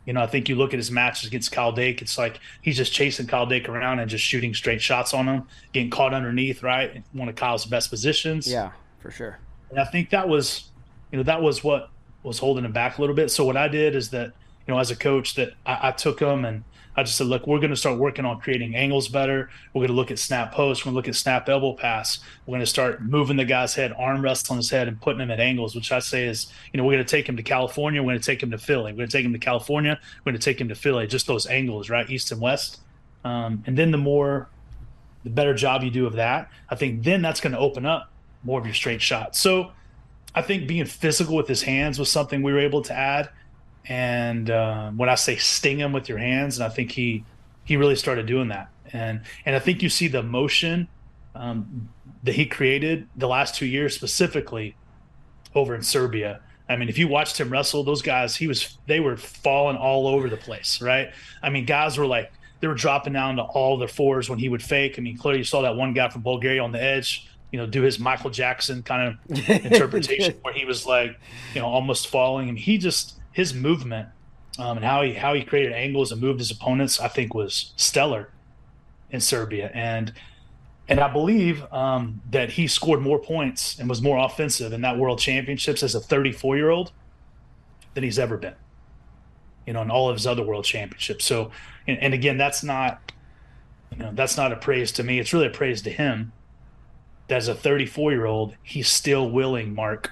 You 0.06 0.14
know, 0.14 0.22
I 0.22 0.26
think 0.26 0.50
you 0.50 0.56
look 0.56 0.74
at 0.74 0.80
his 0.80 0.90
matches 0.90 1.28
against 1.28 1.52
Kyle 1.52 1.72
Dake, 1.72 2.02
it's 2.02 2.18
like 2.18 2.40
he's 2.64 2.76
just 2.76 2.92
chasing 2.92 3.28
Kyle 3.28 3.46
Dake 3.46 3.70
around 3.70 4.00
and 4.00 4.10
just 4.10 4.24
shooting 4.24 4.56
straight 4.56 4.82
shots 4.82 5.14
on 5.14 5.28
him, 5.28 5.48
getting 5.74 5.92
caught 5.92 6.12
underneath, 6.12 6.64
right? 6.64 7.04
One 7.14 7.30
of 7.30 7.36
Kyle's 7.36 7.66
best 7.66 7.92
positions. 7.92 8.52
Yeah, 8.52 8.72
for 9.00 9.12
sure. 9.12 9.38
And 9.70 9.80
I 9.80 9.86
think 9.86 10.10
that 10.10 10.28
was, 10.28 10.72
you 11.12 11.18
know, 11.18 11.24
that 11.24 11.44
was 11.44 11.64
what 11.64 11.92
was 12.24 12.40
holding 12.40 12.66
him 12.66 12.72
back 12.72 12.98
a 12.98 13.02
little 13.02 13.16
bit. 13.16 13.30
So 13.30 13.46
what 13.46 13.56
I 13.56 13.68
did 13.68 13.96
is 13.96 14.10
that 14.10 14.34
you 14.68 14.74
know, 14.74 14.80
as 14.80 14.90
a 14.90 14.96
coach 14.96 15.36
that 15.36 15.54
I, 15.66 15.90
I 15.90 15.92
took 15.92 16.20
him 16.20 16.46
and 16.46 16.64
I 16.96 17.04
just 17.04 17.18
said, 17.18 17.28
look, 17.28 17.48
we're 17.48 17.60
going 17.60 17.72
to 17.72 17.76
start 17.76 17.98
working 17.98 18.26
on 18.26 18.40
creating 18.40 18.76
angles 18.76 19.08
better. 19.08 19.50
We're 19.74 19.82
going 19.82 19.88
to 19.88 19.94
look 19.96 20.12
at 20.12 20.20
snap 20.20 20.52
post. 20.52 20.82
We're 20.82 20.92
going 20.92 20.94
to 20.94 20.98
look 20.98 21.08
at 21.08 21.16
snap 21.16 21.50
elbow 21.50 21.74
pass. 21.74 22.20
We're 22.46 22.52
going 22.52 22.60
to 22.62 22.68
start 22.68 23.02
moving 23.02 23.38
the 23.38 23.46
guy's 23.46 23.74
head, 23.74 23.94
arm 23.98 24.22
wrestling 24.22 24.58
his 24.58 24.70
head, 24.70 24.88
and 24.88 25.02
putting 25.02 25.22
him 25.22 25.32
at 25.32 25.40
angles, 25.40 25.76
which 25.76 25.92
I 25.92 26.00
say 26.00 26.28
is, 26.28 26.52
you 26.72 26.78
know, 26.78 26.84
we're 26.84 26.94
going 26.94 27.06
to 27.06 27.10
take 27.10 27.28
him 27.28 27.38
to 27.38 27.44
California. 27.44 28.02
We're 28.02 28.12
going 28.12 28.20
to 28.20 28.26
take 28.26 28.44
him 28.44 28.52
to 28.52 28.58
Philly. 28.58 28.92
We're 28.92 28.98
going 28.98 29.10
to 29.10 29.18
take 29.18 29.26
him 29.26 29.34
to 29.34 29.40
California. 29.40 30.00
We're 30.24 30.32
going 30.32 30.40
to 30.40 30.46
take 30.46 30.62
him 30.62 30.70
to 30.70 30.76
Philly. 30.76 31.08
Just 31.08 31.26
those 31.26 31.48
angles, 31.48 31.90
right, 31.90 32.08
east 32.10 32.32
and 32.32 32.40
west. 32.40 32.80
Um, 33.24 33.64
and 33.66 33.78
then 33.78 33.92
the 33.92 33.98
more, 33.98 34.50
the 35.24 35.30
better 35.30 35.54
job 35.54 35.84
you 35.84 35.90
do 35.90 36.06
of 36.06 36.14
that, 36.14 36.50
I 36.70 36.76
think 36.76 37.04
then 37.04 37.22
that's 37.22 37.40
going 37.40 37.54
to 37.54 37.60
open 37.60 37.86
up 37.86 38.12
more 38.44 38.60
of 38.60 38.66
your 38.66 38.76
straight 38.76 39.02
shots. 39.02 39.40
So 39.40 39.72
I 40.36 40.42
think 40.42 40.68
being 40.68 40.86
physical 40.86 41.36
with 41.36 41.48
his 41.48 41.64
hands 41.64 41.98
was 41.98 42.12
something 42.12 42.44
we 42.44 42.52
were 42.52 42.60
able 42.60 42.82
to 42.84 42.94
add 42.94 43.30
and 43.88 44.50
uh, 44.50 44.92
when 44.92 45.10
I 45.10 45.16
say 45.16 45.36
sting 45.36 45.80
him 45.80 45.92
with 45.92 46.08
your 46.08 46.18
hands, 46.18 46.58
and 46.58 46.66
I 46.66 46.70
think 46.70 46.92
he 46.92 47.26
he 47.66 47.78
really 47.78 47.96
started 47.96 48.26
doing 48.26 48.50
that, 48.50 48.70
and 48.92 49.22
and 49.46 49.56
I 49.56 49.60
think 49.60 49.82
you 49.82 49.90
see 49.90 50.08
the 50.08 50.24
motion 50.24 50.88
um, 51.36 51.90
that 52.24 52.36
he 52.36 52.46
created 52.46 53.08
the 53.16 53.28
last 53.28 53.56
two 53.56 53.66
years 53.66 53.96
specifically 53.96 54.76
over 55.56 55.76
in 55.76 55.82
Serbia. 55.82 56.42
I 56.70 56.78
mean, 56.78 56.90
if 56.90 56.98
you 56.98 57.08
watched 57.08 57.40
him 57.40 57.50
wrestle, 57.50 57.84
those 57.84 58.02
guys, 58.02 58.36
he 58.36 58.48
was 58.48 58.78
they 58.88 59.00
were 59.00 59.18
falling 59.18 59.78
all 59.78 60.08
over 60.08 60.30
the 60.30 60.38
place, 60.38 60.82
right? 60.82 61.12
I 61.42 61.50
mean, 61.50 61.66
guys 61.66 61.98
were 61.98 62.08
like 62.08 62.32
they 62.62 62.68
were 62.68 62.76
dropping 62.76 63.12
down 63.12 63.36
to 63.36 63.42
all 63.42 63.78
their 63.78 63.90
fours 63.90 64.30
when 64.30 64.40
he 64.40 64.48
would 64.48 64.64
fake. 64.64 64.96
I 64.98 65.02
mean, 65.02 65.18
clearly 65.18 65.40
you 65.40 65.44
saw 65.44 65.62
that 65.64 65.76
one 65.76 65.94
guy 65.94 66.08
from 66.08 66.22
Bulgaria 66.22 66.64
on 66.64 66.72
the 66.72 66.82
edge, 66.82 67.30
you 67.52 67.60
know, 67.60 67.66
do 67.66 67.82
his 67.82 68.00
Michael 68.00 68.30
Jackson 68.30 68.82
kind 68.84 69.18
of 69.30 69.50
interpretation 69.50 70.36
where 70.42 70.54
he 70.54 70.64
was 70.64 70.86
like, 70.86 71.20
you 71.54 71.60
know, 71.60 71.68
almost 71.68 72.08
falling, 72.08 72.48
and 72.48 72.58
he 72.58 72.78
just 72.78 73.20
his 73.34 73.54
movement 73.54 74.08
um, 74.60 74.78
and 74.78 74.86
how 74.86 75.02
he 75.02 75.14
how 75.14 75.34
he 75.34 75.44
created 75.44 75.74
angles 75.74 76.12
and 76.12 76.22
moved 76.22 76.40
his 76.40 76.52
opponents, 76.52 77.00
I 77.00 77.08
think 77.08 77.34
was 77.34 77.74
stellar 77.76 78.30
in 79.10 79.20
Serbia. 79.20 79.72
And 79.74 80.14
and 80.88 81.00
I 81.00 81.12
believe 81.12 81.66
um, 81.74 82.22
that 82.30 82.52
he 82.52 82.68
scored 82.68 83.02
more 83.02 83.20
points 83.20 83.80
and 83.80 83.90
was 83.90 84.02
more 84.02 84.24
offensive 84.24 84.72
in 84.74 84.82
that 84.82 84.98
World 84.98 85.20
Championships 85.20 85.82
as 85.82 85.96
a 85.96 86.00
34 86.00 86.56
year 86.56 86.70
old 86.70 86.92
than 87.96 88.04
he's 88.04 88.20
ever 88.20 88.38
been. 88.38 88.56
You 89.66 89.74
know, 89.74 89.82
in 89.82 89.90
all 89.90 90.10
of 90.10 90.18
his 90.18 90.28
other 90.28 90.44
World 90.44 90.66
Championships. 90.66 91.26
So, 91.26 91.52
and, 91.88 91.98
and 92.00 92.14
again, 92.14 92.38
that's 92.38 92.64
not, 92.64 93.14
you 93.92 93.98
know, 93.98 94.12
that's 94.14 94.36
not 94.36 94.52
a 94.52 94.58
praise 94.58 94.92
to 94.94 95.04
me. 95.04 95.20
It's 95.20 95.32
really 95.32 95.48
a 95.48 95.52
praise 95.52 95.82
to 95.84 95.90
him. 95.90 96.34
That 97.30 97.38
as 97.38 97.48
a 97.48 97.56
34 97.56 98.12
year 98.12 98.26
old, 98.26 98.56
he's 98.62 98.90
still 98.90 99.32
willing, 99.32 99.74
Mark, 99.74 100.12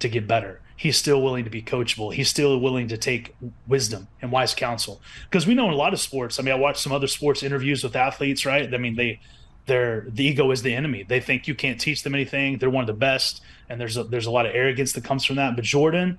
to 0.00 0.08
get 0.08 0.28
better 0.28 0.60
he's 0.78 0.96
still 0.96 1.20
willing 1.20 1.42
to 1.42 1.50
be 1.50 1.60
coachable. 1.60 2.14
He's 2.14 2.28
still 2.28 2.58
willing 2.60 2.86
to 2.88 2.96
take 2.96 3.34
wisdom 3.66 4.06
and 4.22 4.30
wise 4.30 4.54
counsel. 4.54 5.02
Because 5.24 5.44
we 5.44 5.54
know 5.54 5.66
in 5.66 5.72
a 5.72 5.76
lot 5.76 5.92
of 5.92 5.98
sports, 5.98 6.38
I 6.38 6.44
mean, 6.44 6.54
I 6.54 6.58
watched 6.58 6.78
some 6.78 6.92
other 6.92 7.08
sports 7.08 7.42
interviews 7.42 7.82
with 7.82 7.96
athletes, 7.96 8.46
right? 8.46 8.72
I 8.72 8.78
mean, 8.78 8.94
they 8.94 9.20
their 9.66 10.06
the 10.08 10.24
ego 10.24 10.50
is 10.52 10.62
the 10.62 10.72
enemy. 10.72 11.02
They 11.02 11.20
think 11.20 11.48
you 11.48 11.54
can't 11.56 11.80
teach 11.80 12.04
them 12.04 12.14
anything. 12.14 12.58
They're 12.58 12.70
one 12.70 12.82
of 12.82 12.86
the 12.86 12.92
best, 12.94 13.42
and 13.68 13.80
there's 13.80 13.96
a, 13.96 14.04
there's 14.04 14.26
a 14.26 14.30
lot 14.30 14.46
of 14.46 14.54
arrogance 14.54 14.92
that 14.92 15.02
comes 15.02 15.24
from 15.24 15.36
that. 15.36 15.56
But 15.56 15.64
Jordan, 15.64 16.18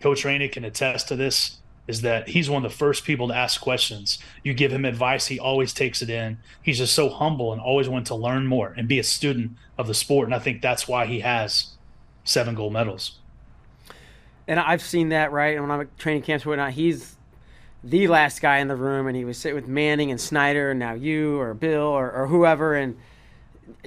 Coach 0.00 0.24
Reina 0.24 0.48
can 0.48 0.64
attest 0.64 1.08
to 1.08 1.16
this. 1.16 1.58
Is 1.88 2.02
that 2.02 2.28
he's 2.28 2.48
one 2.48 2.64
of 2.64 2.70
the 2.70 2.78
first 2.78 3.04
people 3.04 3.26
to 3.28 3.34
ask 3.34 3.60
questions. 3.60 4.18
You 4.44 4.54
give 4.54 4.70
him 4.70 4.84
advice, 4.84 5.26
he 5.26 5.40
always 5.40 5.74
takes 5.74 6.00
it 6.00 6.08
in. 6.08 6.38
He's 6.62 6.78
just 6.78 6.94
so 6.94 7.08
humble 7.08 7.52
and 7.52 7.60
always 7.60 7.88
wanting 7.88 8.04
to 8.04 8.14
learn 8.14 8.46
more 8.46 8.72
and 8.76 8.86
be 8.86 9.00
a 9.00 9.02
student 9.02 9.56
of 9.76 9.88
the 9.88 9.94
sport. 9.94 10.28
And 10.28 10.34
I 10.34 10.38
think 10.38 10.62
that's 10.62 10.86
why 10.86 11.06
he 11.06 11.20
has 11.20 11.72
seven 12.22 12.54
gold 12.54 12.72
medals 12.72 13.18
and 14.46 14.58
I've 14.58 14.82
seen 14.82 15.10
that 15.10 15.32
right. 15.32 15.54
And 15.56 15.62
when 15.62 15.70
I'm 15.70 15.80
at 15.82 15.98
training 15.98 16.22
camps 16.22 16.44
and 16.44 16.50
whatnot, 16.50 16.72
he's 16.72 17.16
the 17.84 18.08
last 18.08 18.40
guy 18.40 18.58
in 18.58 18.68
the 18.68 18.76
room, 18.76 19.06
and 19.06 19.16
he 19.16 19.24
was 19.24 19.38
sitting 19.38 19.56
with 19.56 19.68
Manning 19.68 20.10
and 20.10 20.20
Snyder, 20.20 20.70
and 20.70 20.78
now 20.78 20.94
you 20.94 21.38
or 21.40 21.54
Bill 21.54 21.82
or, 21.82 22.10
or 22.10 22.26
whoever, 22.28 22.74
and 22.74 22.96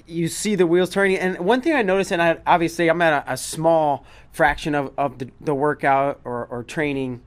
you 0.05 0.27
see 0.27 0.55
the 0.55 0.67
wheels 0.67 0.89
turning. 0.89 1.17
And 1.17 1.39
one 1.39 1.61
thing 1.61 1.73
I 1.73 1.81
noticed, 1.81 2.11
and 2.11 2.21
I, 2.21 2.37
obviously 2.45 2.89
I'm 2.89 3.01
at 3.01 3.25
a, 3.25 3.33
a 3.33 3.37
small 3.37 4.05
fraction 4.31 4.75
of, 4.75 4.93
of 4.97 5.17
the, 5.19 5.29
the 5.39 5.55
workout 5.55 6.19
or, 6.23 6.45
or 6.47 6.63
training 6.63 7.21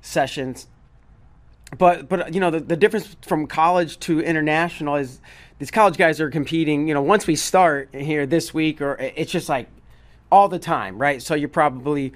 sessions, 0.00 0.66
but 1.78 2.08
but 2.08 2.34
you 2.34 2.40
know 2.40 2.50
the, 2.50 2.60
the 2.60 2.76
difference 2.76 3.16
from 3.22 3.46
college 3.46 3.98
to 4.00 4.20
international 4.20 4.96
is 4.96 5.20
these 5.58 5.70
college 5.70 5.96
guys 5.96 6.20
are 6.20 6.28
competing. 6.28 6.88
You 6.88 6.94
know, 6.94 7.02
once 7.02 7.26
we 7.26 7.36
start 7.36 7.94
here 7.94 8.26
this 8.26 8.52
week, 8.52 8.82
or 8.82 8.96
it's 8.98 9.32
just 9.32 9.48
like 9.48 9.68
all 10.30 10.48
the 10.48 10.58
time, 10.58 10.98
right? 10.98 11.22
So 11.22 11.34
you're 11.34 11.48
probably 11.48 12.12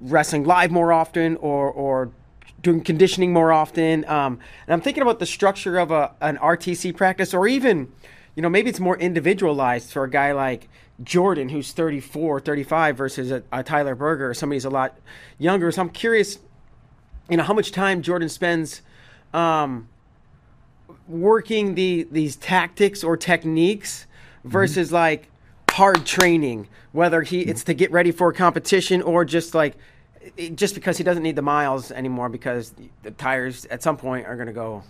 wrestling 0.00 0.44
live 0.44 0.70
more 0.70 0.92
often 0.92 1.36
or 1.36 1.70
or 1.70 2.10
doing 2.60 2.80
conditioning 2.80 3.32
more 3.32 3.52
often. 3.52 4.04
Um, 4.06 4.38
and 4.66 4.74
I'm 4.74 4.80
thinking 4.80 5.02
about 5.02 5.18
the 5.18 5.26
structure 5.26 5.78
of 5.78 5.90
a 5.90 6.12
an 6.20 6.36
RTC 6.38 6.96
practice, 6.96 7.34
or 7.34 7.46
even, 7.46 7.92
you 8.34 8.42
know, 8.42 8.48
maybe 8.48 8.70
it's 8.70 8.80
more 8.80 8.98
individualized 8.98 9.90
for 9.90 10.04
a 10.04 10.10
guy 10.10 10.32
like 10.32 10.68
Jordan, 11.02 11.50
who's 11.50 11.72
34, 11.72 12.40
35, 12.40 12.96
versus 12.96 13.30
a, 13.30 13.42
a 13.52 13.62
Tyler 13.62 13.94
Berger 13.94 14.30
or 14.30 14.34
somebody 14.34 14.56
who's 14.56 14.64
a 14.64 14.70
lot 14.70 14.98
younger. 15.38 15.70
So 15.70 15.82
I'm 15.82 15.90
curious, 15.90 16.38
you 17.28 17.36
know, 17.36 17.42
how 17.42 17.54
much 17.54 17.70
time 17.70 18.02
Jordan 18.02 18.28
spends 18.28 18.82
um, 19.34 19.88
working 21.08 21.74
the 21.74 22.08
these 22.10 22.36
tactics 22.36 23.04
or 23.04 23.16
techniques 23.16 24.06
mm-hmm. 24.40 24.48
versus 24.48 24.88
mm-hmm. 24.88 24.96
like 24.96 25.30
hard 25.76 26.06
training, 26.06 26.66
whether 26.92 27.20
he 27.20 27.42
it's 27.42 27.64
to 27.64 27.74
get 27.74 27.92
ready 27.92 28.10
for 28.10 28.30
a 28.30 28.34
competition 28.34 29.02
or 29.02 29.26
just 29.26 29.54
like 29.54 29.76
just 30.54 30.74
because 30.74 30.96
he 30.96 31.04
doesn't 31.04 31.22
need 31.22 31.36
the 31.36 31.42
miles 31.42 31.92
anymore 31.92 32.30
because 32.30 32.74
the 33.02 33.10
tires 33.10 33.66
at 33.66 33.82
some 33.82 33.98
point 33.98 34.26
are 34.26 34.36
going 34.36 34.46
to 34.46 34.54
go 34.54 34.82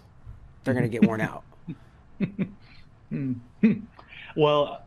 they're 0.62 0.75
going 0.75 0.88
to 0.88 0.88
get 0.88 1.05
worn 1.05 1.20
out. 1.20 1.42
well, 4.37 4.85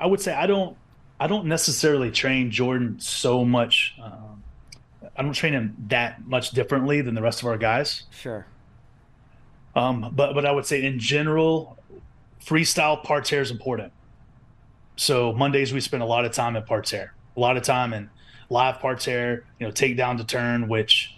I 0.00 0.06
would 0.06 0.22
say 0.22 0.32
I 0.32 0.46
don't 0.46 0.78
I 1.20 1.26
don't 1.26 1.44
necessarily 1.44 2.10
train 2.10 2.50
Jordan 2.50 2.98
so 2.98 3.44
much 3.44 3.96
um, 4.02 4.42
I 5.14 5.22
don't 5.22 5.34
train 5.34 5.52
him 5.52 5.76
that 5.88 6.26
much 6.26 6.52
differently 6.52 7.02
than 7.02 7.14
the 7.14 7.22
rest 7.22 7.42
of 7.42 7.48
our 7.48 7.58
guys. 7.58 8.04
Sure. 8.10 8.46
Um, 9.76 10.10
but 10.16 10.32
but 10.32 10.46
I 10.46 10.52
would 10.52 10.64
say 10.64 10.82
in 10.82 10.98
general, 10.98 11.78
freestyle 12.42 13.02
parterre 13.02 13.42
is 13.42 13.50
important. 13.50 13.92
So 14.96 15.32
Mondays 15.32 15.72
we 15.72 15.80
spend 15.80 16.02
a 16.02 16.06
lot 16.06 16.24
of 16.24 16.32
time 16.32 16.56
at 16.56 16.66
parterre, 16.66 17.14
a 17.36 17.40
lot 17.40 17.56
of 17.56 17.62
time 17.62 17.92
in 17.92 18.10
live 18.48 18.78
parterre, 18.78 19.44
you 19.58 19.66
know, 19.66 19.70
take 19.70 19.96
down 19.96 20.18
to 20.18 20.24
turn, 20.24 20.68
which 20.68 21.14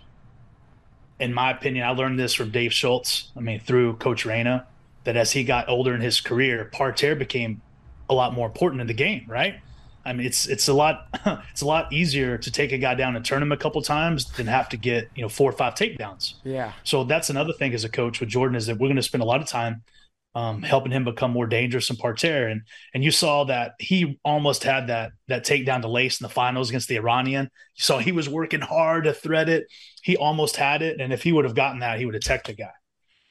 in 1.19 1.33
my 1.33 1.51
opinion, 1.51 1.87
I 1.87 1.91
learned 1.91 2.19
this 2.19 2.35
from 2.35 2.51
Dave 2.51 2.73
Schultz. 2.73 3.31
I 3.37 3.41
mean, 3.41 3.61
through 3.61 3.97
Coach 3.97 4.25
Reina, 4.25 4.67
that 5.05 5.17
as 5.17 5.33
he 5.33 5.45
got 5.45 5.69
older 5.69 5.95
in 5.95 6.01
his 6.01 6.21
career, 6.21 6.67
parterre 6.73 7.15
became 7.15 7.63
a 8.09 8.15
lot 8.15 8.35
more 8.35 8.47
important 8.47 8.81
in 8.81 8.87
the 8.87 8.95
game, 8.95 9.25
right? 9.27 9.61
I 10.05 10.13
mean, 10.13 10.27
it's 10.27 10.47
it's 10.47 10.69
a 10.69 10.73
lot 10.73 11.09
it's 11.51 11.63
a 11.63 11.67
lot 11.67 11.93
easier 11.93 12.39
to 12.39 12.51
take 12.51 12.73
a 12.73 12.79
guy 12.79 12.95
down 12.95 13.17
and 13.17 13.25
turn 13.25 13.43
him 13.43 13.51
a 13.51 13.57
couple 13.57 13.83
times 13.83 14.27
than 14.33 14.47
have 14.47 14.69
to 14.69 14.77
get 14.77 15.11
you 15.17 15.23
know 15.23 15.29
four 15.29 15.51
or 15.51 15.53
five 15.53 15.75
takedowns. 15.75 16.35
Yeah. 16.45 16.73
So 16.85 17.03
that's 17.05 17.29
another 17.29 17.53
thing 17.53 17.75
as 17.75 17.83
a 17.83 17.89
coach 17.89 18.21
with 18.21 18.29
Jordan 18.29 18.57
is 18.57 18.67
that 18.67 18.79
we're 18.79 18.87
going 18.87 18.97
to 18.97 19.03
spend 19.03 19.23
a 19.23 19.27
lot 19.27 19.41
of 19.41 19.49
time 19.49 19.83
um, 20.37 20.63
helping 20.63 20.93
him 20.93 21.07
become 21.07 21.31
more 21.31 21.47
dangerous 21.47 21.89
in 21.89 21.97
parterre. 21.97 22.49
And 22.49 22.61
and 22.93 23.03
you 23.03 23.11
saw 23.11 23.45
that 23.45 23.73
he 23.79 24.21
almost 24.23 24.65
had 24.65 24.89
that 24.89 25.13
that 25.29 25.47
takedown 25.47 25.81
to 25.81 25.89
Lace 25.89 26.21
in 26.21 26.25
the 26.25 26.33
finals 26.33 26.69
against 26.69 26.89
the 26.89 26.97
Iranian. 26.97 27.45
You 27.45 27.83
saw 27.83 27.99
he 27.99 28.13
was 28.13 28.29
working 28.29 28.61
hard 28.61 29.05
to 29.05 29.15
thread 29.15 29.49
it. 29.49 29.67
He 30.03 30.19
almost 30.19 30.57
had 30.57 30.83
it, 30.83 31.01
and 31.01 31.11
if 31.11 31.23
he 31.23 31.33
would 31.33 31.47
have 31.47 31.55
gotten 31.55 31.81
that, 31.81 31.99
he 31.99 32.05
would 32.05 32.15
have 32.15 32.23
teched 32.23 32.49
the 32.49 32.53
guy. 32.53 32.71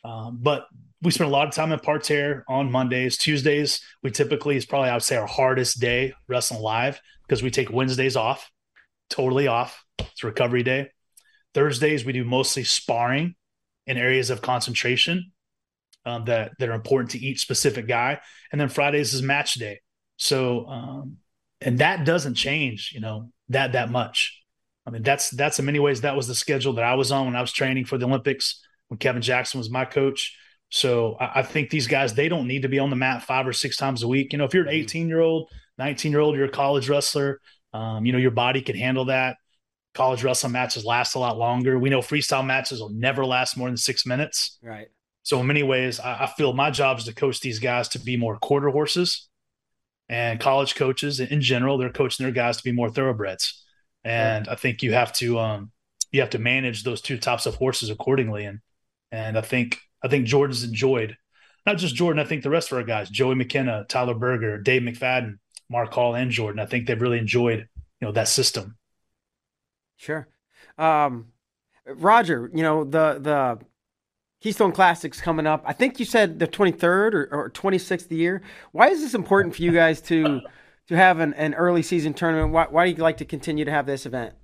Um, 0.03 0.39
but 0.41 0.65
we 1.03 1.11
spent 1.11 1.29
a 1.29 1.31
lot 1.31 1.47
of 1.47 1.53
time 1.53 1.71
in 1.71 1.77
parterre 1.77 2.43
on 2.49 2.71
Mondays. 2.71 3.19
Tuesdays, 3.19 3.81
we 4.01 4.09
typically 4.09 4.57
is 4.57 4.65
probably 4.65 4.89
I 4.89 4.93
would 4.95 5.03
say 5.03 5.15
our 5.15 5.27
hardest 5.27 5.79
day 5.79 6.15
wrestling 6.27 6.61
live 6.61 6.99
because 7.27 7.43
we 7.43 7.51
take 7.51 7.71
Wednesdays 7.71 8.15
off, 8.15 8.49
totally 9.11 9.45
off. 9.45 9.85
It's 9.99 10.23
recovery 10.23 10.63
day. 10.63 10.89
Thursdays 11.53 12.03
we 12.03 12.13
do 12.13 12.23
mostly 12.23 12.63
sparring 12.63 13.35
in 13.85 13.97
areas 13.97 14.31
of 14.31 14.41
concentration 14.41 15.33
um, 16.05 16.25
that 16.25 16.51
that 16.59 16.69
are 16.69 16.73
important 16.73 17.11
to 17.11 17.19
each 17.19 17.41
specific 17.41 17.87
guy. 17.87 18.19
And 18.51 18.59
then 18.59 18.69
Fridays 18.69 19.13
is 19.13 19.21
match 19.21 19.55
day. 19.55 19.81
So 20.17 20.67
um, 20.67 21.17
and 21.61 21.79
that 21.79 22.05
doesn't 22.05 22.35
change, 22.35 22.91
you 22.93 23.01
know, 23.01 23.31
that 23.49 23.73
that 23.73 23.91
much. 23.91 24.41
I 24.85 24.91
mean, 24.91 25.01
that's 25.01 25.29
that's 25.31 25.59
in 25.59 25.65
many 25.65 25.79
ways 25.79 26.01
that 26.01 26.15
was 26.15 26.27
the 26.27 26.35
schedule 26.35 26.73
that 26.73 26.85
I 26.85 26.95
was 26.95 27.11
on 27.11 27.25
when 27.25 27.35
I 27.35 27.41
was 27.41 27.51
training 27.51 27.85
for 27.85 27.97
the 27.97 28.05
Olympics 28.05 28.61
when 28.87 28.97
Kevin 28.97 29.21
Jackson 29.21 29.57
was 29.57 29.69
my 29.69 29.85
coach. 29.85 30.37
So 30.69 31.15
I, 31.19 31.39
I 31.39 31.43
think 31.43 31.69
these 31.69 31.87
guys 31.87 32.13
they 32.13 32.29
don't 32.29 32.47
need 32.47 32.63
to 32.63 32.69
be 32.69 32.79
on 32.79 32.89
the 32.89 32.95
mat 32.95 33.23
five 33.23 33.47
or 33.47 33.53
six 33.53 33.77
times 33.77 34.03
a 34.03 34.07
week. 34.07 34.31
You 34.31 34.37
know, 34.37 34.45
if 34.45 34.53
you're 34.53 34.63
an 34.63 34.69
mm-hmm. 34.69 34.83
18 34.83 35.07
year 35.07 35.21
old, 35.21 35.49
19 35.77 36.11
year 36.11 36.21
old, 36.21 36.35
you're 36.35 36.45
a 36.45 36.51
college 36.51 36.89
wrestler. 36.89 37.39
Um, 37.73 38.05
you 38.05 38.13
know, 38.13 38.19
your 38.19 38.31
body 38.31 38.61
can 38.61 38.75
handle 38.75 39.05
that. 39.05 39.37
College 39.93 40.23
wrestling 40.23 40.53
matches 40.53 40.85
last 40.85 41.15
a 41.15 41.19
lot 41.19 41.37
longer. 41.37 41.79
We 41.79 41.89
know 41.89 41.99
freestyle 41.99 42.45
matches 42.45 42.79
will 42.79 42.89
never 42.89 43.25
last 43.25 43.57
more 43.57 43.69
than 43.69 43.77
six 43.77 44.05
minutes. 44.05 44.59
Right. 44.61 44.87
So 45.25 45.39
in 45.39 45.47
many 45.47 45.63
ways, 45.63 45.99
I, 45.99 46.25
I 46.25 46.27
feel 46.27 46.53
my 46.53 46.69
job 46.69 46.99
is 46.99 47.05
to 47.05 47.13
coach 47.13 47.39
these 47.39 47.57
guys 47.57 47.89
to 47.89 47.99
be 47.99 48.15
more 48.15 48.37
quarter 48.37 48.69
horses, 48.69 49.27
and 50.07 50.39
college 50.39 50.75
coaches 50.75 51.19
in 51.19 51.41
general, 51.41 51.79
they're 51.79 51.89
coaching 51.89 52.23
their 52.23 52.31
guys 52.31 52.57
to 52.57 52.63
be 52.63 52.71
more 52.71 52.91
thoroughbreds. 52.91 53.65
And 54.03 54.47
I 54.47 54.53
think 54.53 54.83
you 54.83 54.93
have 54.93 55.11
to 55.13 55.39
um, 55.39 55.71
you 56.11 56.21
have 56.21 56.29
to 56.29 56.39
manage 56.39 56.83
those 56.83 57.01
two 57.01 57.17
types 57.17 57.47
of 57.47 57.55
horses 57.55 57.89
accordingly. 57.89 58.45
And 58.45 58.59
and 59.11 59.35
I 59.35 59.41
think 59.41 59.79
I 60.03 60.09
think 60.09 60.27
Jordan's 60.27 60.63
enjoyed 60.63 61.17
not 61.65 61.77
just 61.77 61.95
Jordan. 61.95 62.23
I 62.23 62.27
think 62.27 62.43
the 62.43 62.51
rest 62.51 62.71
of 62.71 62.77
our 62.77 62.83
guys, 62.83 63.09
Joey 63.09 63.33
McKenna, 63.33 63.83
Tyler 63.89 64.13
Berger, 64.13 64.59
Dave 64.59 64.83
McFadden, 64.83 65.39
Mark 65.71 65.91
Hall, 65.91 66.13
and 66.13 66.29
Jordan. 66.29 66.59
I 66.59 66.67
think 66.67 66.85
they've 66.85 67.01
really 67.01 67.17
enjoyed 67.17 67.67
you 67.99 68.07
know 68.07 68.11
that 68.11 68.27
system. 68.27 68.77
Sure, 69.97 70.27
um, 70.77 71.29
Roger. 71.87 72.51
You 72.53 72.61
know 72.61 72.83
the 72.83 73.17
the 73.19 73.59
Keystone 74.45 74.71
Classics 74.71 75.19
coming 75.19 75.47
up. 75.47 75.63
I 75.65 75.73
think 75.73 75.99
you 75.99 76.05
said 76.05 76.37
the 76.37 76.47
23rd 76.47 77.15
or, 77.15 77.27
or 77.31 77.49
26th 77.49 78.11
year. 78.11 78.43
Why 78.73 78.89
is 78.89 79.01
this 79.01 79.15
important 79.15 79.55
for 79.55 79.63
you 79.63 79.71
guys 79.71 79.99
to 80.01 80.39
to 80.87 80.95
have 80.95 81.19
an, 81.19 81.33
an 81.33 81.55
early 81.55 81.81
season 81.81 82.13
tournament? 82.13 82.53
Why, 82.53 82.67
why 82.69 82.85
do 82.85 82.95
you 82.95 83.01
like 83.01 83.17
to 83.17 83.25
continue 83.25 83.65
to 83.65 83.71
have 83.71 83.87
this 83.87 84.05
event? 84.05 84.35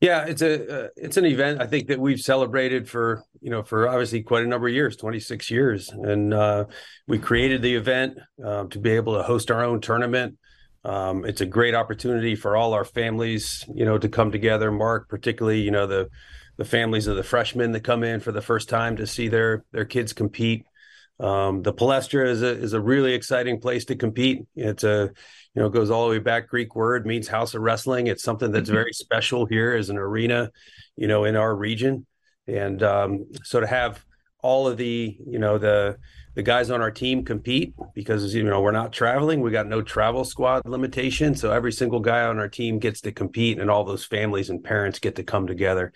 Yeah, 0.00 0.26
it's 0.26 0.42
a 0.42 0.84
uh, 0.84 0.88
it's 0.94 1.16
an 1.16 1.24
event 1.24 1.60
I 1.60 1.66
think 1.66 1.88
that 1.88 1.98
we've 1.98 2.20
celebrated 2.20 2.88
for 2.88 3.24
you 3.40 3.50
know 3.50 3.64
for 3.64 3.88
obviously 3.88 4.22
quite 4.22 4.44
a 4.44 4.46
number 4.46 4.68
of 4.68 4.74
years, 4.74 4.96
26 4.96 5.50
years, 5.50 5.88
and 5.88 6.32
uh, 6.32 6.66
we 7.08 7.18
created 7.18 7.62
the 7.62 7.74
event 7.74 8.16
uh, 8.44 8.66
to 8.66 8.78
be 8.78 8.90
able 8.90 9.16
to 9.16 9.24
host 9.24 9.50
our 9.50 9.64
own 9.64 9.80
tournament. 9.80 10.38
Um, 10.84 11.24
it's 11.24 11.40
a 11.40 11.46
great 11.46 11.74
opportunity 11.74 12.36
for 12.36 12.56
all 12.56 12.74
our 12.74 12.84
families, 12.84 13.64
you 13.74 13.84
know, 13.84 13.98
to 13.98 14.08
come 14.08 14.30
together. 14.30 14.70
Mark, 14.70 15.08
particularly, 15.08 15.62
you 15.62 15.72
know, 15.72 15.88
the 15.88 16.08
the 16.56 16.64
families 16.64 17.06
of 17.06 17.16
the 17.16 17.22
freshmen 17.22 17.72
that 17.72 17.84
come 17.84 18.02
in 18.02 18.20
for 18.20 18.32
the 18.32 18.42
first 18.42 18.68
time 18.68 18.96
to 18.96 19.06
see 19.06 19.28
their 19.28 19.64
their 19.72 19.84
kids 19.84 20.12
compete. 20.12 20.66
Um, 21.18 21.62
the 21.62 21.72
Palestra 21.72 22.28
is 22.28 22.42
a 22.42 22.48
is 22.48 22.72
a 22.72 22.80
really 22.80 23.14
exciting 23.14 23.60
place 23.60 23.86
to 23.86 23.96
compete. 23.96 24.46
It's 24.54 24.84
a 24.84 25.10
you 25.54 25.62
know 25.62 25.68
goes 25.68 25.90
all 25.90 26.04
the 26.04 26.10
way 26.10 26.18
back 26.18 26.48
greek 26.48 26.74
word 26.74 27.06
means 27.06 27.28
house 27.28 27.54
of 27.54 27.62
wrestling. 27.62 28.06
It's 28.06 28.22
something 28.22 28.50
that's 28.50 28.70
very 28.70 28.92
special 28.92 29.46
here 29.46 29.74
as 29.74 29.90
an 29.90 29.96
arena 29.96 30.50
you 30.96 31.08
know 31.08 31.24
in 31.24 31.36
our 31.36 31.54
region. 31.54 32.06
And 32.46 32.82
um, 32.82 33.26
so 33.42 33.60
to 33.60 33.66
have 33.66 34.04
all 34.40 34.68
of 34.68 34.76
the 34.76 35.16
you 35.26 35.38
know 35.38 35.58
the 35.58 35.96
the 36.34 36.42
guys 36.42 36.70
on 36.70 36.82
our 36.82 36.90
team 36.90 37.24
compete 37.24 37.74
because 37.94 38.34
you 38.34 38.44
know 38.44 38.60
we're 38.60 38.70
not 38.70 38.92
traveling 38.92 39.40
we 39.40 39.50
got 39.50 39.66
no 39.66 39.80
travel 39.80 40.24
squad 40.24 40.62
limitation. 40.66 41.34
So 41.34 41.50
every 41.50 41.72
single 41.72 42.00
guy 42.00 42.22
on 42.24 42.38
our 42.38 42.48
team 42.48 42.78
gets 42.78 43.00
to 43.02 43.12
compete 43.12 43.58
and 43.58 43.70
all 43.70 43.84
those 43.84 44.04
families 44.04 44.50
and 44.50 44.62
parents 44.62 44.98
get 44.98 45.16
to 45.16 45.22
come 45.22 45.46
together 45.46 45.92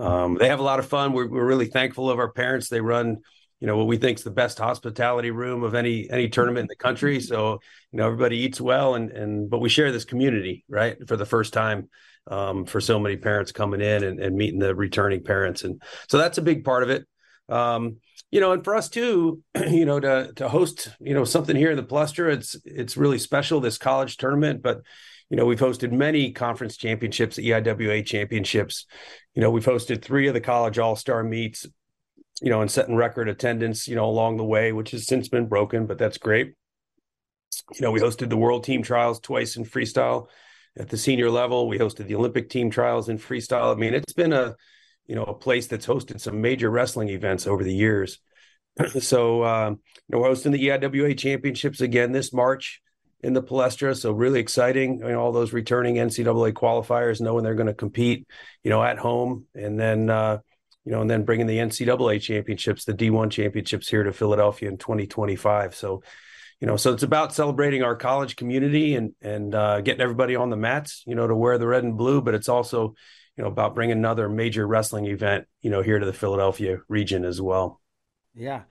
um, 0.00 0.36
they 0.36 0.48
have 0.48 0.60
a 0.60 0.64
lot 0.64 0.78
of 0.78 0.86
fun. 0.86 1.12
We're, 1.12 1.28
we're 1.28 1.44
really 1.44 1.66
thankful 1.66 2.10
of 2.10 2.18
our 2.18 2.32
parents. 2.32 2.68
They 2.68 2.80
run 2.80 3.18
you 3.60 3.66
know 3.66 3.76
what 3.76 3.86
we 3.86 3.98
think 3.98 4.18
is 4.18 4.24
the 4.24 4.30
best 4.30 4.58
hospitality 4.58 5.30
room 5.30 5.62
of 5.62 5.74
any 5.74 6.08
any 6.10 6.28
tournament 6.28 6.64
in 6.64 6.68
the 6.68 6.76
country. 6.76 7.20
So 7.20 7.60
you 7.92 7.98
know 7.98 8.06
everybody 8.06 8.38
eats 8.38 8.60
well 8.60 8.94
and 8.94 9.10
and 9.10 9.50
but 9.50 9.60
we 9.60 9.68
share 9.68 9.92
this 9.92 10.06
community 10.06 10.64
right 10.68 10.96
for 11.06 11.16
the 11.16 11.26
first 11.26 11.52
time 11.52 11.90
um, 12.26 12.64
for 12.64 12.80
so 12.80 12.98
many 12.98 13.16
parents 13.16 13.52
coming 13.52 13.80
in 13.80 14.04
and, 14.04 14.20
and, 14.20 14.36
meeting 14.36 14.60
the 14.60 14.74
returning 14.74 15.24
parents. 15.24 15.64
And 15.64 15.82
so 16.08 16.18
that's 16.18 16.38
a 16.38 16.42
big 16.42 16.64
part 16.64 16.82
of 16.82 16.90
it. 16.90 17.06
Um, 17.48 17.96
you 18.30 18.40
know 18.40 18.52
and 18.52 18.62
for 18.62 18.76
us 18.76 18.88
too 18.88 19.42
you 19.70 19.84
know 19.84 20.00
to 20.00 20.32
to 20.36 20.48
host 20.48 20.88
you 21.00 21.14
know 21.14 21.24
something 21.24 21.56
here 21.56 21.70
in 21.70 21.76
the 21.76 21.82
Palestra 21.82 22.32
it's 22.32 22.56
it's 22.64 22.96
really 22.96 23.18
special 23.18 23.60
this 23.60 23.76
college 23.76 24.16
tournament. 24.16 24.62
But 24.62 24.80
you 25.30 25.36
know 25.36 25.46
we've 25.46 25.60
hosted 25.60 25.92
many 25.92 26.32
conference 26.32 26.76
championships 26.76 27.38
eiwa 27.38 28.04
championships 28.04 28.86
you 29.34 29.40
know 29.40 29.50
we've 29.50 29.64
hosted 29.64 30.02
three 30.02 30.28
of 30.28 30.34
the 30.34 30.40
college 30.40 30.78
all-star 30.78 31.22
meets 31.24 31.66
you 32.40 32.50
know, 32.50 32.62
and 32.62 32.70
setting 32.70 32.96
record 32.96 33.28
attendance, 33.28 33.86
you 33.86 33.94
know, 33.94 34.06
along 34.06 34.36
the 34.36 34.44
way, 34.44 34.72
which 34.72 34.92
has 34.92 35.06
since 35.06 35.28
been 35.28 35.46
broken, 35.46 35.86
but 35.86 35.98
that's 35.98 36.18
great. 36.18 36.54
You 37.74 37.82
know, 37.82 37.90
we 37.90 38.00
hosted 38.00 38.30
the 38.30 38.36
world 38.36 38.64
team 38.64 38.82
trials 38.82 39.20
twice 39.20 39.56
in 39.56 39.64
freestyle 39.64 40.28
at 40.78 40.88
the 40.88 40.96
senior 40.96 41.30
level. 41.30 41.68
We 41.68 41.78
hosted 41.78 42.06
the 42.06 42.14
Olympic 42.14 42.48
team 42.48 42.70
trials 42.70 43.08
in 43.08 43.18
freestyle. 43.18 43.74
I 43.74 43.78
mean, 43.78 43.92
it's 43.92 44.12
been 44.12 44.32
a, 44.32 44.56
you 45.06 45.14
know, 45.14 45.24
a 45.24 45.34
place 45.34 45.66
that's 45.66 45.86
hosted 45.86 46.20
some 46.20 46.40
major 46.40 46.70
wrestling 46.70 47.08
events 47.08 47.46
over 47.46 47.62
the 47.62 47.74
years. 47.74 48.18
so, 49.00 49.44
um, 49.44 49.80
you 50.08 50.12
know, 50.12 50.20
we're 50.20 50.28
hosting 50.28 50.52
the 50.52 50.68
EIWA 50.68 51.18
championships 51.18 51.80
again 51.80 52.12
this 52.12 52.32
March 52.32 52.80
in 53.22 53.32
the 53.32 53.42
Palestra. 53.42 53.96
So 53.96 54.12
really 54.12 54.40
exciting. 54.40 55.00
You 55.00 55.08
know, 55.08 55.20
all 55.20 55.32
those 55.32 55.52
returning 55.52 55.96
NCAA 55.96 56.52
qualifiers 56.52 57.20
knowing 57.20 57.44
they're 57.44 57.54
going 57.54 57.66
to 57.66 57.74
compete, 57.74 58.26
you 58.62 58.70
know, 58.70 58.82
at 58.82 58.98
home. 58.98 59.46
And 59.54 59.78
then, 59.78 60.10
uh, 60.10 60.38
you 60.84 60.92
know, 60.92 61.02
and 61.02 61.10
then 61.10 61.24
bringing 61.24 61.46
the 61.46 61.58
NCAA 61.58 62.20
championships, 62.20 62.84
the 62.84 62.94
D1 62.94 63.30
championships 63.30 63.88
here 63.88 64.02
to 64.02 64.12
Philadelphia 64.12 64.68
in 64.68 64.78
2025. 64.78 65.74
So, 65.74 66.02
you 66.60 66.66
know, 66.66 66.76
so 66.76 66.92
it's 66.92 67.02
about 67.02 67.34
celebrating 67.34 67.82
our 67.82 67.96
college 67.96 68.36
community 68.36 68.94
and 68.94 69.12
and 69.22 69.54
uh, 69.54 69.80
getting 69.80 70.02
everybody 70.02 70.36
on 70.36 70.50
the 70.50 70.56
mats, 70.56 71.02
you 71.06 71.14
know, 71.14 71.26
to 71.26 71.34
wear 71.34 71.58
the 71.58 71.66
red 71.66 71.84
and 71.84 71.96
blue. 71.96 72.20
But 72.20 72.34
it's 72.34 72.48
also, 72.48 72.94
you 73.36 73.44
know, 73.44 73.48
about 73.48 73.74
bringing 73.74 73.96
another 73.96 74.28
major 74.28 74.66
wrestling 74.66 75.06
event, 75.06 75.46
you 75.62 75.70
know, 75.70 75.82
here 75.82 75.98
to 75.98 76.06
the 76.06 76.12
Philadelphia 76.12 76.78
region 76.88 77.24
as 77.24 77.40
well. 77.40 77.80
Yeah, 78.34 78.62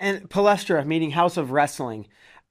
and 0.00 0.28
Palestra, 0.28 0.84
meaning 0.86 1.10
House 1.10 1.36
of 1.36 1.50
Wrestling. 1.50 2.08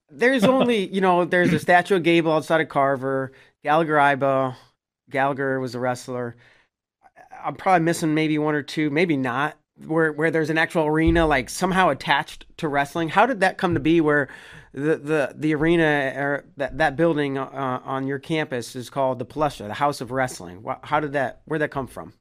There's 0.10 0.44
only, 0.44 0.94
you 0.94 1.02
know, 1.02 1.26
there's 1.26 1.54
a 1.54 1.60
statue 1.60 1.96
of 1.96 2.04
Gable 2.04 2.32
outside 2.32 2.62
of 2.62 2.70
Carver. 2.70 3.32
Gallagher 3.64 3.96
Iba, 3.96 4.56
Gallagher 5.10 5.60
was 5.60 5.76
a 5.76 5.80
wrestler. 5.80 6.36
I'm 7.44 7.56
probably 7.56 7.84
missing 7.84 8.14
maybe 8.14 8.38
one 8.38 8.56
or 8.56 8.62
two, 8.64 8.90
maybe 8.90 9.18
not, 9.18 9.58
where 9.86 10.12
where 10.12 10.30
there's 10.32 10.50
an 10.52 10.58
actual 10.58 10.86
arena 10.86 11.26
like 11.26 11.50
somehow 11.50 11.90
attached 11.90 12.46
to 12.58 12.68
wrestling. 12.68 13.10
How 13.10 13.26
did 13.26 13.40
that 13.40 13.58
come 13.58 13.74
to 13.74 13.80
be? 13.80 14.02
Where 14.02 14.30
the 14.74 14.98
the 14.98 15.34
the 15.36 15.56
arena 15.56 16.14
or 16.16 16.46
that 16.58 16.78
that 16.78 16.96
building 16.96 17.38
uh, 17.38 17.82
on 17.84 18.06
your 18.06 18.20
campus 18.20 18.76
is 18.76 18.90
called 18.90 19.18
the 19.20 19.26
Palestra, 19.26 19.68
the 19.68 19.74
House 19.74 20.00
of 20.00 20.12
Wrestling. 20.12 20.64
How 20.84 21.00
did 21.00 21.14
that? 21.14 21.42
Where 21.46 21.60
that 21.60 21.72
come 21.72 21.88
from? 21.88 22.14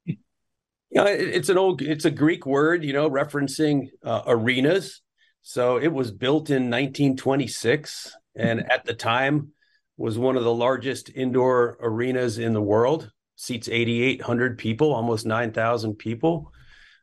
Yeah, 0.90 1.05
it's 1.07 1.49
an 1.49 1.59
old, 1.59 1.81
it's 1.83 2.05
a 2.05 2.11
Greek 2.11 2.45
word, 2.45 2.85
you 2.85 2.92
know, 2.92 3.09
referencing 3.09 3.88
uh, 4.05 4.23
arenas. 4.27 5.02
So 5.42 5.76
it 5.76 5.92
was 5.92 6.11
built 6.11 6.50
in 6.50 6.70
1926, 6.70 8.16
and 8.37 8.70
at 8.70 8.85
the 8.85 8.94
time 8.94 9.52
was 9.96 10.16
one 10.16 10.37
of 10.37 10.44
the 10.44 10.55
largest 10.55 11.11
indoor 11.14 11.76
arenas 11.81 12.38
in 12.38 12.52
the 12.52 12.62
world 12.62 13.11
seats 13.37 13.68
8,800 13.68 14.57
people, 14.57 14.94
almost 14.94 15.26
9,000 15.26 15.96
people. 15.96 16.52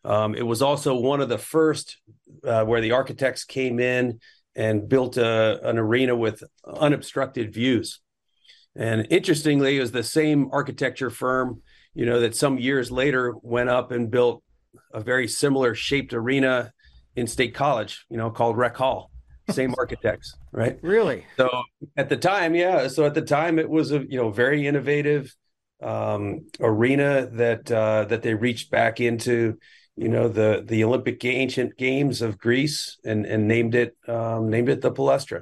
Um, 0.06 0.36
it 0.36 0.44
was 0.44 0.62
also 0.62 0.96
one 0.96 1.20
of 1.20 1.28
the 1.28 1.38
first 1.38 1.98
uh, 2.46 2.64
where 2.64 2.80
the 2.80 2.94
architects 2.94 3.44
came 3.44 3.80
in 3.80 4.22
and 4.56 4.88
built 4.88 5.18
a, 5.18 5.60
an 5.68 5.78
arena 5.78 6.16
with 6.16 6.42
unobstructed 6.66 7.54
views. 7.54 8.00
And 8.76 9.08
interestingly, 9.10 9.78
it 9.78 9.82
was 9.82 9.92
the 9.92 10.04
same 10.04 10.50
architecture 10.54 11.10
firm, 11.10 11.62
you 11.94 12.06
know, 12.06 12.22
that 12.22 12.36
some 12.36 12.58
years 12.58 12.90
later 12.90 13.36
went 13.42 13.70
up 13.70 13.92
and 13.92 14.10
built 14.10 14.42
a 14.94 15.02
very 15.02 15.28
similar 15.28 15.76
shaped 15.76 16.14
arena 16.14 16.72
in 17.20 17.28
State 17.28 17.54
College, 17.54 18.06
you 18.10 18.18
know, 18.18 18.30
called 18.30 18.58
Rec 18.58 18.76
Hall. 18.76 19.12
Same 19.50 19.74
architects, 19.78 20.36
right? 20.52 20.80
Really? 20.82 21.26
So 21.38 21.50
at 21.98 22.10
the 22.10 22.18
time, 22.18 22.56
yeah. 22.56 22.88
So 22.88 23.06
at 23.06 23.14
the 23.14 23.22
time, 23.22 23.60
it 23.60 23.70
was 23.70 23.92
a 23.92 24.00
you 24.00 24.18
know 24.18 24.30
very 24.30 24.66
innovative 24.66 25.36
um, 25.82 26.48
arena 26.60 27.28
that 27.34 27.72
uh, 27.72 28.06
that 28.06 28.22
they 28.22 28.34
reached 28.34 28.72
back 28.72 29.00
into, 29.00 29.58
you 29.96 30.10
know, 30.10 30.28
the 30.28 30.64
the 30.66 30.84
Olympic 30.84 31.24
ancient 31.26 31.78
games 31.78 32.22
of 32.22 32.38
Greece 32.38 32.98
and 33.04 33.26
and 33.26 33.48
named 33.48 33.76
it 33.76 33.96
um, 34.08 34.50
named 34.50 34.70
it 34.70 34.82
the 34.82 34.92
Palestra. 34.92 35.42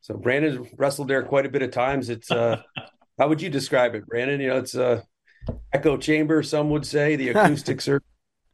So 0.00 0.16
Brandon 0.16 0.68
wrestled 0.76 1.08
there 1.08 1.22
quite 1.24 1.46
a 1.46 1.50
bit 1.50 1.62
of 1.62 1.70
times. 1.70 2.10
It's 2.10 2.30
uh, 2.30 2.62
how 3.18 3.28
would 3.28 3.42
you 3.42 3.50
describe 3.50 3.94
it, 3.94 4.06
Brandon? 4.06 4.40
You 4.40 4.48
know, 4.48 4.58
it's 4.58 4.74
a 4.74 5.04
echo 5.72 5.96
chamber. 5.96 6.42
Some 6.42 6.70
would 6.70 6.86
say 6.86 7.16
the 7.16 7.28
acoustics 7.30 7.88
are 7.88 8.02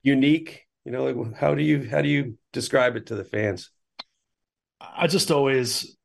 unique. 0.03 0.67
You 0.85 0.93
know, 0.93 1.05
like 1.05 1.37
how 1.37 1.55
do 1.55 1.63
you 1.63 1.89
how 1.89 2.03
do 2.03 2.09
you 2.09 2.39
describe 2.53 2.97
it 2.97 3.07
to 3.07 3.15
the 3.15 3.25
fans? 3.25 3.71
I 4.81 5.07
just 5.07 5.31
always 5.31 5.97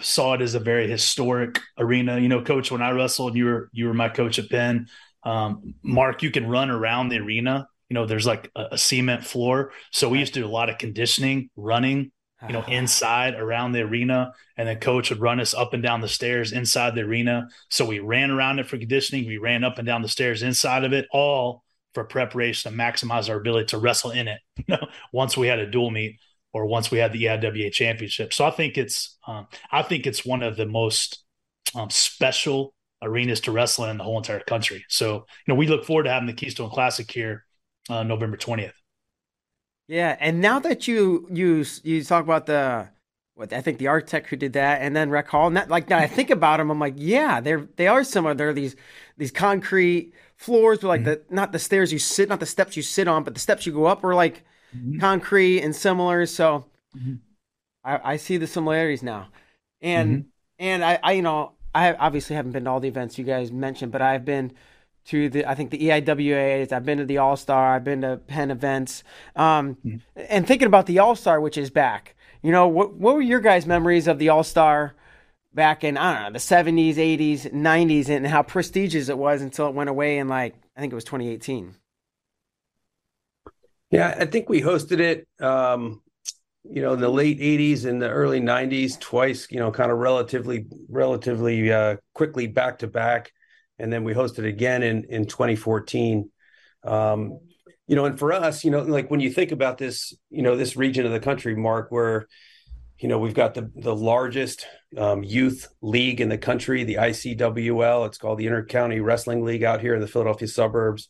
saw 0.00 0.34
it 0.34 0.42
as 0.42 0.54
a 0.54 0.60
very 0.60 0.88
historic 0.88 1.60
arena. 1.78 2.18
You 2.18 2.28
know, 2.28 2.42
coach, 2.42 2.70
when 2.70 2.82
I 2.82 2.90
wrestled, 2.90 3.36
you 3.36 3.46
were 3.46 3.70
you 3.72 3.86
were 3.86 3.94
my 3.94 4.08
coach 4.08 4.38
at 4.38 4.50
Penn. 4.50 4.88
Um, 5.22 5.74
Mark, 5.82 6.22
you 6.22 6.30
can 6.30 6.48
run 6.48 6.70
around 6.70 7.08
the 7.08 7.18
arena. 7.18 7.68
You 7.88 7.94
know, 7.94 8.06
there's 8.06 8.26
like 8.26 8.50
a, 8.56 8.66
a, 8.72 8.78
cement 8.78 9.24
floor, 9.24 9.72
so 9.90 10.08
we 10.08 10.18
used 10.18 10.34
to 10.34 10.40
do 10.40 10.46
a 10.46 10.48
lot 10.48 10.68
of 10.68 10.78
conditioning, 10.78 11.50
running. 11.56 12.10
You 12.46 12.52
know, 12.52 12.64
inside 12.64 13.36
around 13.36 13.72
the 13.72 13.80
arena, 13.80 14.32
and 14.58 14.68
then 14.68 14.78
coach 14.78 15.08
would 15.08 15.20
run 15.20 15.40
us 15.40 15.54
up 15.54 15.72
and 15.72 15.82
down 15.82 16.02
the 16.02 16.08
stairs 16.08 16.52
inside 16.52 16.94
the 16.94 17.00
arena. 17.00 17.48
So 17.70 17.86
we 17.86 18.00
ran 18.00 18.30
around 18.30 18.58
it 18.58 18.66
for 18.66 18.76
conditioning. 18.76 19.26
We 19.26 19.38
ran 19.38 19.64
up 19.64 19.78
and 19.78 19.86
down 19.86 20.02
the 20.02 20.08
stairs 20.08 20.42
inside 20.42 20.84
of 20.84 20.92
it, 20.92 21.06
all 21.10 21.63
for 21.94 22.04
preparation 22.04 22.70
to 22.70 22.76
maximize 22.76 23.30
our 23.30 23.36
ability 23.36 23.66
to 23.66 23.78
wrestle 23.78 24.10
in 24.10 24.28
it. 24.28 24.40
You 24.66 24.76
know, 24.76 24.86
once 25.12 25.36
we 25.36 25.48
had 25.48 25.58
a 25.58 25.70
dual 25.70 25.90
meet 25.90 26.18
or 26.52 26.66
once 26.66 26.90
we 26.90 26.98
had 26.98 27.12
the 27.12 27.24
EIWA 27.24 27.72
championship. 27.72 28.32
So 28.32 28.46
I 28.46 28.50
think 28.50 28.78
it's 28.78 29.18
um, 29.26 29.46
I 29.70 29.82
think 29.82 30.06
it's 30.06 30.24
one 30.24 30.42
of 30.42 30.56
the 30.56 30.66
most 30.66 31.24
um, 31.74 31.90
special 31.90 32.72
arenas 33.02 33.40
to 33.40 33.52
wrestle 33.52 33.86
in 33.86 33.98
the 33.98 34.04
whole 34.04 34.16
entire 34.16 34.40
country. 34.40 34.84
So 34.88 35.26
you 35.46 35.48
know 35.48 35.54
we 35.56 35.66
look 35.66 35.84
forward 35.84 36.04
to 36.04 36.10
having 36.10 36.26
the 36.26 36.32
Keystone 36.32 36.70
Classic 36.70 37.10
here 37.10 37.44
uh, 37.90 38.04
November 38.04 38.36
twentieth. 38.36 38.80
Yeah, 39.88 40.16
and 40.18 40.40
now 40.40 40.60
that 40.60 40.88
you 40.88 41.28
you 41.30 41.64
you 41.82 42.02
talk 42.04 42.24
about 42.24 42.46
the 42.46 42.88
what 43.34 43.52
I 43.52 43.60
think 43.60 43.78
the 43.78 43.88
architect 43.88 44.28
who 44.28 44.36
did 44.36 44.52
that, 44.54 44.80
and 44.80 44.94
then 44.94 45.10
Rec 45.10 45.28
Hall, 45.28 45.46
and 45.46 45.56
that 45.56 45.68
like 45.68 45.90
now 45.90 45.98
I 45.98 46.06
think 46.06 46.30
about 46.30 46.58
them, 46.58 46.70
I'm 46.70 46.78
like, 46.78 46.94
yeah, 46.96 47.40
they're 47.40 47.68
they 47.76 47.88
are 47.88 48.04
similar. 48.04 48.34
They're 48.34 48.52
these 48.52 48.76
these 49.18 49.32
concrete 49.32 50.14
floors 50.36 50.78
with 50.78 50.84
like 50.84 51.00
mm-hmm. 51.02 51.10
the 51.10 51.22
not 51.30 51.52
the 51.52 51.58
stairs 51.58 51.92
you 51.92 51.98
sit, 51.98 52.28
not 52.28 52.40
the 52.40 52.46
steps 52.46 52.76
you 52.76 52.82
sit 52.82 53.08
on, 53.08 53.24
but 53.24 53.34
the 53.34 53.40
steps 53.40 53.66
you 53.66 53.72
go 53.72 53.86
up 53.86 54.04
are 54.04 54.14
like 54.14 54.44
mm-hmm. 54.76 54.98
concrete 54.98 55.62
and 55.62 55.74
similar. 55.74 56.26
So 56.26 56.66
mm-hmm. 56.96 57.14
I, 57.84 58.12
I, 58.12 58.16
see 58.16 58.36
the 58.36 58.46
similarities 58.46 59.02
now. 59.02 59.28
And 59.80 60.10
mm-hmm. 60.10 60.28
and 60.58 60.84
I, 60.84 60.98
I 61.02 61.12
you 61.12 61.22
know 61.22 61.52
I 61.74 61.94
obviously 61.94 62.36
haven't 62.36 62.52
been 62.52 62.64
to 62.64 62.70
all 62.70 62.80
the 62.80 62.88
events 62.88 63.18
you 63.18 63.24
guys 63.24 63.52
mentioned, 63.52 63.92
but 63.92 64.02
I've 64.02 64.24
been 64.24 64.52
to 65.06 65.28
the 65.28 65.46
I 65.46 65.54
think 65.54 65.70
the 65.70 65.78
EIWAs. 65.78 66.72
I've 66.72 66.84
been 66.84 66.98
to 66.98 67.04
the 67.04 67.18
All 67.18 67.36
Star. 67.36 67.74
I've 67.74 67.84
been 67.84 68.00
to 68.02 68.16
Penn 68.16 68.50
events. 68.50 69.04
Um, 69.36 69.76
mm-hmm. 69.84 69.96
And 70.28 70.46
thinking 70.46 70.66
about 70.66 70.86
the 70.86 70.98
All 70.98 71.14
Star, 71.14 71.40
which 71.40 71.58
is 71.58 71.70
back. 71.70 72.16
You 72.42 72.52
know, 72.52 72.68
what 72.68 72.94
what 72.94 73.14
were 73.14 73.22
your 73.22 73.40
guys' 73.40 73.66
memories 73.66 74.06
of 74.06 74.18
the 74.18 74.28
All 74.28 74.44
Star? 74.44 74.94
Back 75.54 75.84
in 75.84 75.96
I 75.96 76.14
don't 76.14 76.22
know 76.24 76.30
the 76.32 76.38
70s, 76.38 76.96
80s, 76.96 77.52
90s, 77.52 78.08
and 78.08 78.26
how 78.26 78.42
prestigious 78.42 79.08
it 79.08 79.16
was 79.16 79.40
until 79.40 79.68
it 79.68 79.74
went 79.74 79.90
away 79.90 80.18
in 80.18 80.28
like 80.28 80.54
I 80.76 80.80
think 80.80 80.92
it 80.92 80.96
was 80.96 81.04
2018. 81.04 81.76
Yeah, 83.90 84.16
I 84.18 84.24
think 84.24 84.48
we 84.48 84.60
hosted 84.60 84.98
it, 84.98 85.28
um, 85.40 86.02
you 86.64 86.82
know, 86.82 86.94
in 86.94 87.00
the 87.00 87.08
late 87.08 87.38
'80s 87.38 87.84
and 87.84 88.02
the 88.02 88.08
early 88.08 88.40
'90s, 88.40 88.98
twice. 88.98 89.46
You 89.50 89.60
know, 89.60 89.70
kind 89.70 89.92
of 89.92 89.98
relatively, 89.98 90.66
relatively 90.88 91.72
uh, 91.72 91.96
quickly 92.12 92.48
back 92.48 92.78
to 92.80 92.88
back, 92.88 93.30
and 93.78 93.92
then 93.92 94.02
we 94.02 94.12
hosted 94.12 94.48
again 94.48 94.82
in 94.82 95.04
in 95.04 95.26
2014. 95.26 96.28
Um, 96.82 97.38
you 97.86 97.94
know, 97.94 98.06
and 98.06 98.18
for 98.18 98.32
us, 98.32 98.64
you 98.64 98.70
know, 98.70 98.80
like 98.80 99.10
when 99.10 99.20
you 99.20 99.30
think 99.30 99.52
about 99.52 99.78
this, 99.78 100.12
you 100.30 100.42
know, 100.42 100.56
this 100.56 100.76
region 100.76 101.06
of 101.06 101.12
the 101.12 101.20
country, 101.20 101.54
Mark, 101.54 101.92
where 101.92 102.26
you 102.98 103.08
know, 103.08 103.18
we've 103.18 103.34
got 103.34 103.54
the 103.54 103.70
the 103.74 103.94
largest 103.94 104.66
um, 104.96 105.22
youth 105.24 105.68
league 105.82 106.20
in 106.20 106.28
the 106.28 106.38
country, 106.38 106.84
the 106.84 106.94
ICWL. 106.96 108.06
It's 108.06 108.18
called 108.18 108.38
the 108.38 108.46
Intercounty 108.46 109.02
Wrestling 109.02 109.44
League 109.44 109.64
out 109.64 109.80
here 109.80 109.94
in 109.94 110.00
the 110.00 110.06
Philadelphia 110.06 110.48
suburbs. 110.48 111.08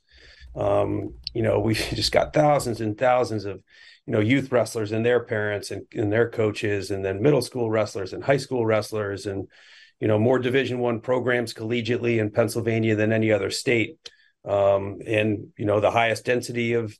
Um, 0.56 1.14
you 1.34 1.42
know, 1.42 1.60
we 1.60 1.74
just 1.94 2.12
got 2.12 2.32
thousands 2.32 2.80
and 2.80 2.96
thousands 2.96 3.44
of 3.44 3.62
you 4.06 4.12
know 4.12 4.20
youth 4.20 4.50
wrestlers 4.52 4.92
and 4.92 5.04
their 5.04 5.20
parents 5.24 5.70
and, 5.70 5.86
and 5.92 6.12
their 6.12 6.30
coaches, 6.30 6.90
and 6.90 7.04
then 7.04 7.22
middle 7.22 7.42
school 7.42 7.70
wrestlers 7.70 8.12
and 8.12 8.24
high 8.24 8.36
school 8.38 8.64
wrestlers, 8.64 9.26
and 9.26 9.48
you 10.00 10.08
know 10.08 10.18
more 10.18 10.38
Division 10.38 10.78
One 10.78 11.00
programs 11.00 11.54
collegiately 11.54 12.18
in 12.18 12.30
Pennsylvania 12.30 12.96
than 12.96 13.12
any 13.12 13.30
other 13.30 13.50
state, 13.50 13.98
um, 14.44 14.98
and 15.06 15.48
you 15.58 15.66
know 15.66 15.80
the 15.80 15.90
highest 15.90 16.24
density 16.24 16.74
of 16.74 16.96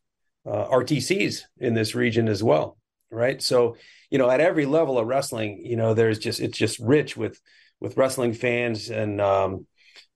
uh, 0.47 0.66
RTCs 0.68 1.43
in 1.59 1.74
this 1.74 1.95
region 1.95 2.28
as 2.28 2.43
well. 2.43 2.76
Right, 3.11 3.41
so 3.41 3.76
you 4.15 4.19
know, 4.19 4.31
at 4.31 4.41
every 4.41 4.65
level 4.65 4.97
of 4.97 5.09
wrestling, 5.09 5.61
you 5.67 5.75
know, 5.75 5.93
there's 5.93 6.21
just 6.21 6.39
it's 6.39 6.57
just 6.57 6.79
rich 6.79 7.17
with 7.17 7.41
with 7.81 7.97
wrestling 7.97 8.33
fans. 8.33 8.89
And 8.89 9.21
um 9.21 9.67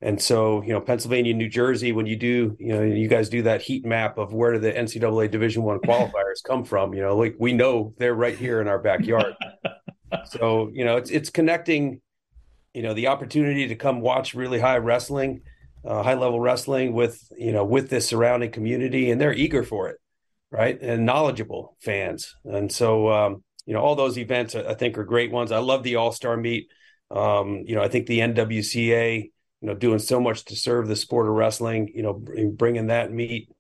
and 0.01 0.23
so 0.23 0.63
you 0.63 0.73
know 0.73 0.81
Pennsylvania, 0.81 1.35
New 1.35 1.49
Jersey, 1.49 1.91
when 1.91 2.07
you 2.07 2.15
do 2.15 2.57
you 2.61 2.75
know 2.75 2.83
you 2.85 3.09
guys 3.09 3.29
do 3.29 3.43
that 3.43 3.61
heat 3.61 3.85
map 3.85 4.17
of 4.17 4.33
where 4.33 4.53
do 4.53 4.61
the 4.61 4.73
NCAA 4.73 5.33
Division 5.33 5.65
One 5.65 5.81
qualifiers 5.81 6.45
come 6.47 6.63
from, 6.63 6.95
you 6.95 7.03
know, 7.03 7.17
like 7.17 7.35
we 7.41 7.53
know 7.53 7.93
they're 7.99 8.15
right 8.15 8.39
here 8.39 8.61
in 8.61 8.69
our 8.69 8.79
backyard. 8.79 9.35
so 10.27 10.71
you 10.73 10.85
know 10.85 10.97
it's 10.97 11.11
it's 11.11 11.31
connecting, 11.31 12.01
you 12.75 12.83
know, 12.83 12.95
the 12.95 13.09
opportunity 13.09 13.67
to 13.67 13.75
come 13.75 14.01
watch 14.01 14.33
really 14.33 14.61
high 14.61 14.79
wrestling, 14.79 15.41
uh, 15.85 16.05
high 16.05 16.15
level 16.15 16.39
wrestling 16.39 16.93
with 16.93 17.21
you 17.37 17.51
know 17.51 17.65
with 17.65 17.91
this 17.91 18.07
surrounding 18.07 18.53
community, 18.53 19.11
and 19.11 19.21
they're 19.21 19.35
eager 19.35 19.65
for 19.65 19.89
it, 19.89 19.97
right, 20.53 20.81
and 20.81 21.05
knowledgeable 21.05 21.77
fans, 21.81 22.37
and 22.45 22.71
so 22.71 23.11
um, 23.11 23.43
you 23.69 23.75
know 23.75 23.81
all 23.81 23.95
those 23.95 24.17
events 24.17 24.55
I 24.55 24.73
think 24.73 24.97
are 24.97 25.05
great 25.05 25.31
ones. 25.31 25.53
I 25.53 25.59
love 25.59 25.83
the 25.83 25.97
All 25.97 26.11
Star 26.11 26.39
Meet. 26.39 26.71
Um, 27.11 27.65
you 27.67 27.75
know, 27.75 27.83
I 27.83 27.89
think 27.89 28.07
the 28.07 28.21
NWCA, 28.21 29.25
you 29.25 29.31
know, 29.61 29.75
doing 29.75 29.99
so 29.99 30.19
much 30.21 30.47
to 30.47 30.57
serve 30.57 30.89
the 30.89 30.97
sport 30.97 31.29
of 31.29 31.35
wrestling. 31.35 31.93
You 31.95 32.03
know, 32.03 32.15
bringing 32.15 32.87
that 32.87 33.13
meet 33.13 33.51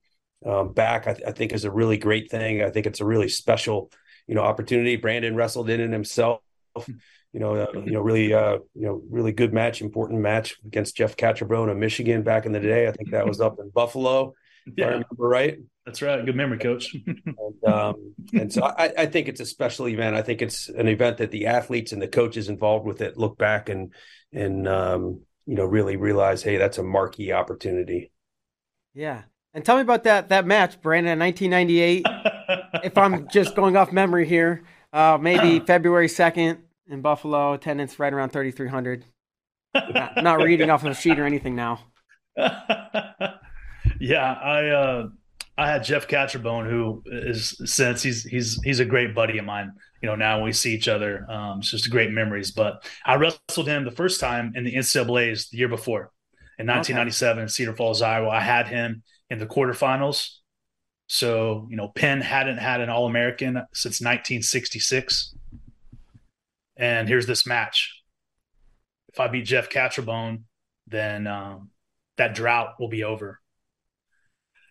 um, 0.46 0.72
back, 0.72 1.06
I, 1.06 1.16
I, 1.26 1.32
think 1.32 1.52
is 1.52 1.64
a 1.64 1.70
really 1.70 1.98
great 1.98 2.30
thing. 2.30 2.62
I 2.62 2.70
think 2.70 2.86
it's 2.86 3.00
a 3.00 3.04
really 3.04 3.28
special, 3.28 3.92
you 4.26 4.34
know, 4.34 4.40
opportunity. 4.40 4.96
Brandon 4.96 5.36
wrestled 5.36 5.68
in 5.68 5.78
it 5.78 5.92
himself. 5.92 6.40
You 7.34 7.40
know, 7.40 7.56
uh, 7.56 7.66
you 7.74 7.92
know, 7.92 8.00
really, 8.00 8.32
uh, 8.32 8.60
you 8.74 8.86
know, 8.86 9.02
really 9.10 9.32
good 9.32 9.52
match, 9.52 9.82
important 9.82 10.22
match 10.22 10.56
against 10.64 10.96
Jeff 10.96 11.14
Catrabone 11.14 11.70
of 11.70 11.76
Michigan 11.76 12.22
back 12.22 12.46
in 12.46 12.52
the 12.52 12.60
day. 12.60 12.88
I 12.88 12.92
think 12.92 13.10
that 13.10 13.26
was 13.26 13.42
up 13.42 13.58
in 13.60 13.68
Buffalo. 13.68 14.32
Yeah. 14.74 14.86
I 14.86 14.88
remember 14.88 15.06
right. 15.18 15.58
That's 15.88 16.02
right. 16.02 16.22
Good 16.22 16.36
memory, 16.36 16.58
coach. 16.58 16.94
and, 17.06 17.64
um, 17.66 18.14
and, 18.34 18.52
so 18.52 18.62
I, 18.62 18.92
I, 18.98 19.06
think 19.06 19.26
it's 19.26 19.40
a 19.40 19.46
special 19.46 19.88
event. 19.88 20.16
I 20.16 20.20
think 20.20 20.42
it's 20.42 20.68
an 20.68 20.86
event 20.86 21.16
that 21.16 21.30
the 21.30 21.46
athletes 21.46 21.92
and 21.92 22.02
the 22.02 22.06
coaches 22.06 22.50
involved 22.50 22.84
with 22.84 23.00
it 23.00 23.16
look 23.16 23.38
back 23.38 23.70
and 23.70 23.94
and 24.30 24.68
um, 24.68 25.22
you 25.46 25.54
know 25.54 25.64
really 25.64 25.96
realize, 25.96 26.42
hey, 26.42 26.58
that's 26.58 26.76
a 26.76 26.82
marquee 26.82 27.32
opportunity. 27.32 28.12
Yeah, 28.92 29.22
and 29.54 29.64
tell 29.64 29.76
me 29.76 29.80
about 29.80 30.04
that 30.04 30.28
that 30.28 30.44
match, 30.44 30.78
Brandon, 30.82 31.18
1998. 31.18 32.04
if 32.84 32.98
I'm 32.98 33.26
just 33.28 33.56
going 33.56 33.74
off 33.78 33.90
memory 33.90 34.28
here, 34.28 34.64
uh, 34.92 35.16
maybe 35.18 35.60
February 35.66 36.08
2nd 36.08 36.58
in 36.90 37.00
Buffalo, 37.00 37.54
attendance 37.54 37.98
right 37.98 38.12
around 38.12 38.28
3,300. 38.28 39.06
not, 39.74 40.22
not 40.22 40.42
reading 40.42 40.68
off 40.68 40.84
of 40.84 40.90
a 40.90 40.94
sheet 40.94 41.18
or 41.18 41.24
anything 41.24 41.56
now. 41.56 41.80
yeah, 42.36 44.34
I. 44.34 44.68
Uh 44.68 45.08
I 45.58 45.68
had 45.68 45.82
Jeff 45.82 46.06
Catrabone, 46.06 46.70
who 46.70 47.02
is 47.06 47.60
since 47.64 48.00
he's 48.00 48.22
he's 48.22 48.62
he's 48.62 48.78
a 48.78 48.84
great 48.84 49.12
buddy 49.12 49.38
of 49.38 49.44
mine. 49.44 49.72
You 50.00 50.08
know, 50.08 50.14
now 50.14 50.44
we 50.44 50.52
see 50.52 50.72
each 50.72 50.86
other, 50.86 51.28
um, 51.28 51.58
it's 51.58 51.72
just 51.72 51.90
great 51.90 52.12
memories. 52.12 52.52
But 52.52 52.84
I 53.04 53.16
wrestled 53.16 53.66
him 53.66 53.84
the 53.84 53.90
first 53.90 54.20
time 54.20 54.52
in 54.54 54.62
the 54.62 54.74
NCAA's 54.74 55.50
the 55.50 55.58
year 55.58 55.68
before, 55.68 56.12
in 56.60 56.68
1997 56.68 57.32
okay. 57.32 57.42
in 57.42 57.48
Cedar 57.48 57.74
Falls, 57.74 58.02
Iowa. 58.02 58.28
I 58.28 58.40
had 58.40 58.68
him 58.68 59.02
in 59.30 59.40
the 59.40 59.46
quarterfinals. 59.46 60.30
So 61.08 61.66
you 61.68 61.76
know, 61.76 61.88
Penn 61.88 62.20
hadn't 62.20 62.58
had 62.58 62.80
an 62.80 62.88
All 62.88 63.06
American 63.06 63.54
since 63.72 64.00
1966, 64.00 65.34
and 66.76 67.08
here's 67.08 67.26
this 67.26 67.48
match. 67.48 68.00
If 69.08 69.18
I 69.18 69.26
beat 69.26 69.44
Jeff 69.44 69.70
Catrabone, 69.70 70.42
then 70.86 71.26
um, 71.26 71.70
that 72.16 72.36
drought 72.36 72.74
will 72.78 72.88
be 72.88 73.02
over 73.02 73.40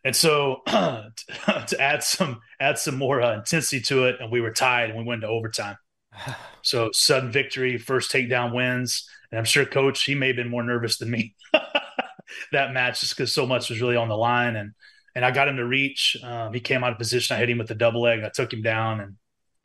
and 0.08 0.16
so 0.16 0.62
to 0.68 1.76
add 1.82 2.02
some 2.02 2.40
add 2.62 2.80
some 2.80 2.96
more 2.96 3.22
uh, 3.22 3.36
intensity 3.40 3.82
to 3.82 4.06
it, 4.06 4.16
and 4.22 4.32
we 4.32 4.40
were 4.40 4.52
tied 4.52 4.90
and 4.90 4.98
we 4.98 5.04
went 5.04 5.20
to 5.20 5.28
overtime. 5.28 5.76
so 6.62 6.92
sudden 6.94 7.30
victory, 7.30 7.78
first 7.78 8.10
takedown 8.10 8.56
wins, 8.56 9.06
and 9.30 9.38
I'm 9.38 9.44
sure 9.44 9.66
Coach 9.66 10.06
he 10.06 10.16
may 10.16 10.28
have 10.28 10.38
been 10.38 10.50
more 10.50 10.64
nervous 10.64 10.98
than 10.98 11.12
me 11.12 11.36
that 12.54 12.72
match 12.72 13.02
just 13.02 13.18
because 13.18 13.34
so 13.34 13.46
much 13.46 13.70
was 13.70 13.82
really 13.82 13.98
on 13.98 14.08
the 14.08 14.16
line, 14.16 14.56
and 14.56 14.72
and 15.14 15.26
I 15.26 15.32
got 15.32 15.50
him 15.50 15.58
to 15.58 15.66
reach. 15.66 16.16
Um, 16.24 16.54
he 16.54 16.62
came 16.62 16.86
out 16.86 16.94
of 16.94 17.00
position. 17.00 17.36
I 17.36 17.40
hit 17.40 17.50
him 17.50 17.58
with 17.58 17.68
the 17.68 17.76
double 17.76 18.02
leg. 18.02 18.22
I 18.24 18.30
took 18.30 18.54
him 18.54 18.62
down 18.62 19.02
and 19.02 19.16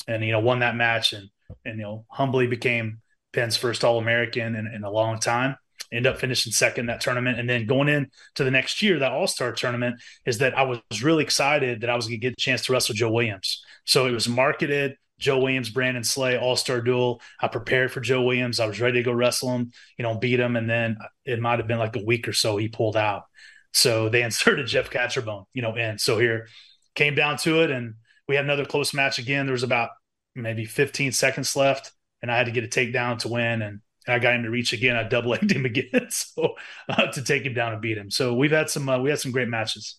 and 0.08 0.24
you 0.24 0.32
know 0.32 0.40
won 0.40 0.58
that 0.58 0.74
match 0.74 1.12
and 1.12 1.28
and 1.64 1.76
you 1.76 1.84
know 1.84 2.04
humbly 2.10 2.48
became 2.48 3.00
Penn's 3.32 3.56
first 3.56 3.84
All 3.84 3.98
American 3.98 4.56
in, 4.56 4.66
in 4.66 4.82
a 4.82 4.90
long 4.90 5.20
time 5.20 5.56
end 5.92 6.06
up 6.06 6.18
finishing 6.18 6.52
second 6.52 6.86
that 6.86 7.00
tournament. 7.00 7.38
And 7.38 7.48
then 7.48 7.66
going 7.66 7.88
in 7.88 8.08
to 8.36 8.44
the 8.44 8.50
next 8.50 8.82
year, 8.82 8.98
that 8.98 9.12
All 9.12 9.26
Star 9.26 9.52
tournament, 9.52 10.00
is 10.26 10.38
that 10.38 10.56
I 10.56 10.62
was 10.62 11.02
really 11.02 11.24
excited 11.24 11.82
that 11.82 11.90
I 11.90 11.96
was 11.96 12.06
going 12.06 12.20
to 12.20 12.26
get 12.26 12.32
a 12.32 12.40
chance 12.40 12.64
to 12.66 12.72
wrestle 12.72 12.94
Joe 12.94 13.10
Williams. 13.10 13.62
So 13.84 14.06
it 14.06 14.12
was 14.12 14.28
marketed 14.28 14.96
Joe 15.22 15.38
Williams, 15.38 15.70
Brandon 15.70 16.04
Slay, 16.04 16.36
All 16.36 16.56
Star 16.56 16.80
duel. 16.80 17.22
I 17.40 17.48
prepared 17.48 17.92
for 17.92 18.00
Joe 18.00 18.22
Williams. 18.22 18.60
I 18.60 18.66
was 18.66 18.80
ready 18.80 18.98
to 18.98 19.04
go 19.04 19.12
wrestle 19.12 19.54
him, 19.54 19.72
you 19.96 20.02
know, 20.02 20.16
beat 20.16 20.40
him. 20.40 20.56
And 20.56 20.68
then 20.68 20.98
it 21.24 21.40
might 21.40 21.60
have 21.60 21.68
been 21.68 21.78
like 21.78 21.96
a 21.96 22.04
week 22.04 22.26
or 22.28 22.32
so 22.32 22.56
he 22.56 22.68
pulled 22.68 22.96
out. 22.96 23.24
So 23.72 24.08
they 24.08 24.22
inserted 24.24 24.66
Jeff 24.66 24.90
Catrabone, 24.90 25.44
you 25.54 25.62
know, 25.62 25.76
in. 25.76 25.98
So 25.98 26.18
here 26.18 26.48
came 26.94 27.14
down 27.14 27.38
to 27.38 27.62
it. 27.62 27.70
And 27.70 27.94
we 28.28 28.34
had 28.34 28.44
another 28.44 28.64
close 28.64 28.92
match 28.92 29.18
again. 29.18 29.46
There 29.46 29.52
was 29.52 29.62
about 29.62 29.90
maybe 30.34 30.64
15 30.64 31.12
seconds 31.12 31.54
left. 31.56 31.92
And 32.20 32.30
I 32.30 32.36
had 32.36 32.46
to 32.46 32.52
get 32.52 32.64
a 32.64 32.68
takedown 32.68 33.18
to 33.20 33.28
win. 33.28 33.62
And 33.62 33.80
I 34.08 34.18
got 34.18 34.34
him 34.34 34.42
to 34.42 34.50
reach 34.50 34.72
again. 34.72 34.96
I 34.96 35.04
double 35.04 35.30
legged 35.30 35.52
him 35.52 35.64
again, 35.66 36.08
so 36.10 36.54
uh, 36.88 37.06
to 37.06 37.22
take 37.22 37.44
him 37.44 37.54
down 37.54 37.72
and 37.72 37.82
beat 37.82 37.98
him. 37.98 38.10
So 38.10 38.34
we've 38.34 38.50
had 38.50 38.70
some 38.70 38.88
uh, 38.88 38.98
we 38.98 39.10
had 39.10 39.20
some 39.20 39.32
great 39.32 39.48
matches. 39.48 39.98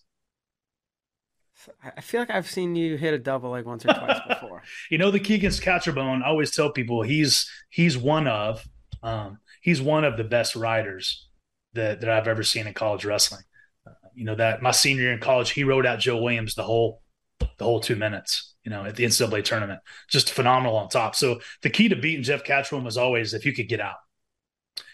I 1.95 2.01
feel 2.01 2.20
like 2.20 2.30
I've 2.30 2.49
seen 2.49 2.76
you 2.76 2.97
hit 2.97 3.14
a 3.14 3.18
double 3.18 3.51
leg 3.51 3.66
once 3.66 3.86
or 3.86 3.93
twice 3.93 4.20
before. 4.28 4.64
you 4.89 4.97
know 4.97 5.12
the 5.12 5.20
key 5.20 5.36
against 5.36 5.62
Catrabone. 5.62 6.22
I 6.22 6.28
always 6.28 6.51
tell 6.51 6.72
people 6.72 7.04
he's 7.04 7.49
he's 7.70 7.97
one 7.97 8.28
of 8.28 8.66
um, 9.01 9.39
he's 9.62 9.82
one 9.82 10.04
of 10.04 10.18
the 10.18 10.24
best 10.24 10.56
riders 10.56 11.28
that 11.74 12.01
that 12.01 12.10
I've 12.10 12.28
ever 12.28 12.43
seen 12.43 12.68
in 12.68 12.74
college 12.74 13.06
wrestling. 13.06 13.43
Uh, 13.88 13.91
you 14.14 14.26
know 14.26 14.36
that 14.36 14.62
my 14.62 14.72
senior 14.72 15.04
year 15.04 15.14
in 15.14 15.20
college, 15.20 15.51
he 15.51 15.64
rode 15.64 15.86
out 15.86 15.99
Joe 15.99 16.22
Williams 16.22 16.56
the 16.56 16.64
whole 16.64 17.01
the 17.39 17.64
whole 17.64 17.80
two 17.80 17.95
minutes 17.95 18.53
you 18.64 18.72
know, 18.72 18.86
at 18.86 18.95
the 18.95 19.03
NCAA 19.03 19.43
tournament. 19.43 19.82
Just 20.09 20.32
phenomenal 20.32 20.78
on 20.78 20.89
top. 20.89 21.16
So 21.16 21.41
the 21.61 21.70
key 21.70 21.89
to 21.89 21.95
beating 21.95 22.24
Jeff 22.24 22.43
Catrabone 22.43 22.84
was 22.84 22.97
always 22.97 23.34
if 23.34 23.45
you 23.45 23.53
could 23.53 23.68
get 23.68 23.82
out. 23.82 23.95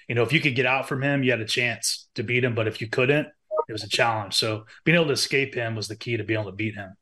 You 0.08 0.16
know, 0.16 0.24
if 0.24 0.34
you 0.34 0.42
could 0.42 0.56
get 0.56 0.66
out 0.66 0.88
from 0.88 1.04
him, 1.04 1.24
you 1.24 1.32
had 1.32 1.40
a 1.40 1.46
chance 1.46 2.08
to 2.16 2.24
beat 2.24 2.44
him. 2.44 2.56
But 2.56 2.68
if 2.68 2.82
you 2.82 2.88
couldn't, 2.88 3.28
it 3.68 3.72
was 3.72 3.84
a 3.84 3.90
challenge. 3.90 4.34
So 4.34 4.66
being 4.84 4.96
able 4.96 5.08
to 5.08 5.14
escape 5.14 5.54
him 5.54 5.76
was 5.76 5.88
the 5.88 5.96
key 5.96 6.18
to 6.18 6.24
being 6.24 6.40
able 6.40 6.52
to 6.52 6.56
beat 6.56 6.76
him. 6.76 6.96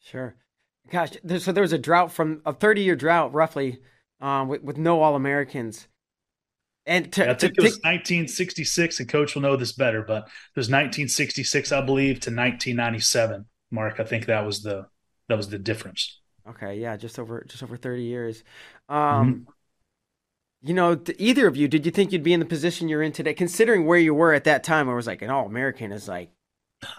Sure. 0.00 0.36
Gosh, 0.90 1.10
so 1.38 1.52
there 1.52 1.62
was 1.62 1.72
a 1.72 1.78
drought 1.78 2.12
from 2.12 2.42
a 2.44 2.52
30 2.52 2.82
year 2.82 2.96
drought 2.96 3.32
roughly 3.32 3.80
um, 4.20 4.48
with, 4.48 4.62
with 4.62 4.78
no 4.78 5.02
All 5.02 5.16
Americans. 5.16 5.88
And 6.84 7.12
to, 7.12 7.24
yeah, 7.24 7.30
I 7.30 7.34
think 7.34 7.54
to, 7.54 7.60
it 7.60 7.64
was 7.64 7.74
1966, 7.74 9.00
and 9.00 9.08
Coach 9.08 9.34
will 9.34 9.42
know 9.42 9.56
this 9.56 9.72
better, 9.72 10.02
but 10.02 10.24
it 10.24 10.56
was 10.56 10.66
1966, 10.66 11.70
I 11.70 11.80
believe, 11.80 12.20
to 12.20 12.30
1997. 12.30 13.46
Mark, 13.70 14.00
I 14.00 14.04
think 14.04 14.26
that 14.26 14.44
was 14.44 14.62
the 14.62 14.86
that 15.28 15.36
was 15.36 15.48
the 15.48 15.58
difference. 15.58 16.20
Okay, 16.48 16.78
yeah, 16.78 16.96
just 16.96 17.18
over 17.18 17.44
just 17.48 17.62
over 17.62 17.76
thirty 17.76 18.02
years. 18.02 18.42
Um, 18.88 18.98
mm-hmm. 18.98 19.50
You 20.64 20.74
know, 20.74 21.00
either 21.18 21.46
of 21.48 21.56
you, 21.56 21.66
did 21.66 21.84
you 21.84 21.90
think 21.92 22.12
you'd 22.12 22.22
be 22.22 22.32
in 22.32 22.40
the 22.40 22.46
position 22.46 22.88
you're 22.88 23.02
in 23.02 23.12
today, 23.12 23.34
considering 23.34 23.84
where 23.84 23.98
you 23.98 24.14
were 24.14 24.32
at 24.32 24.44
that 24.44 24.62
time? 24.62 24.88
I 24.88 24.94
was 24.94 25.06
like 25.06 25.22
an 25.22 25.30
All 25.30 25.46
American 25.46 25.90
is 25.90 26.08
like 26.08 26.30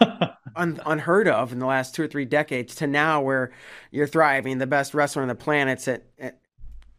un- 0.56 0.80
unheard 0.84 1.28
of 1.28 1.52
in 1.52 1.58
the 1.58 1.66
last 1.66 1.94
two 1.94 2.02
or 2.02 2.06
three 2.06 2.24
decades, 2.24 2.74
to 2.76 2.86
now 2.86 3.20
where 3.20 3.52
you're 3.90 4.06
thriving, 4.06 4.58
the 4.58 4.66
best 4.66 4.94
wrestler 4.94 5.22
on 5.22 5.28
the 5.28 5.34
planet's 5.34 5.88
at, 5.88 6.04
at 6.18 6.40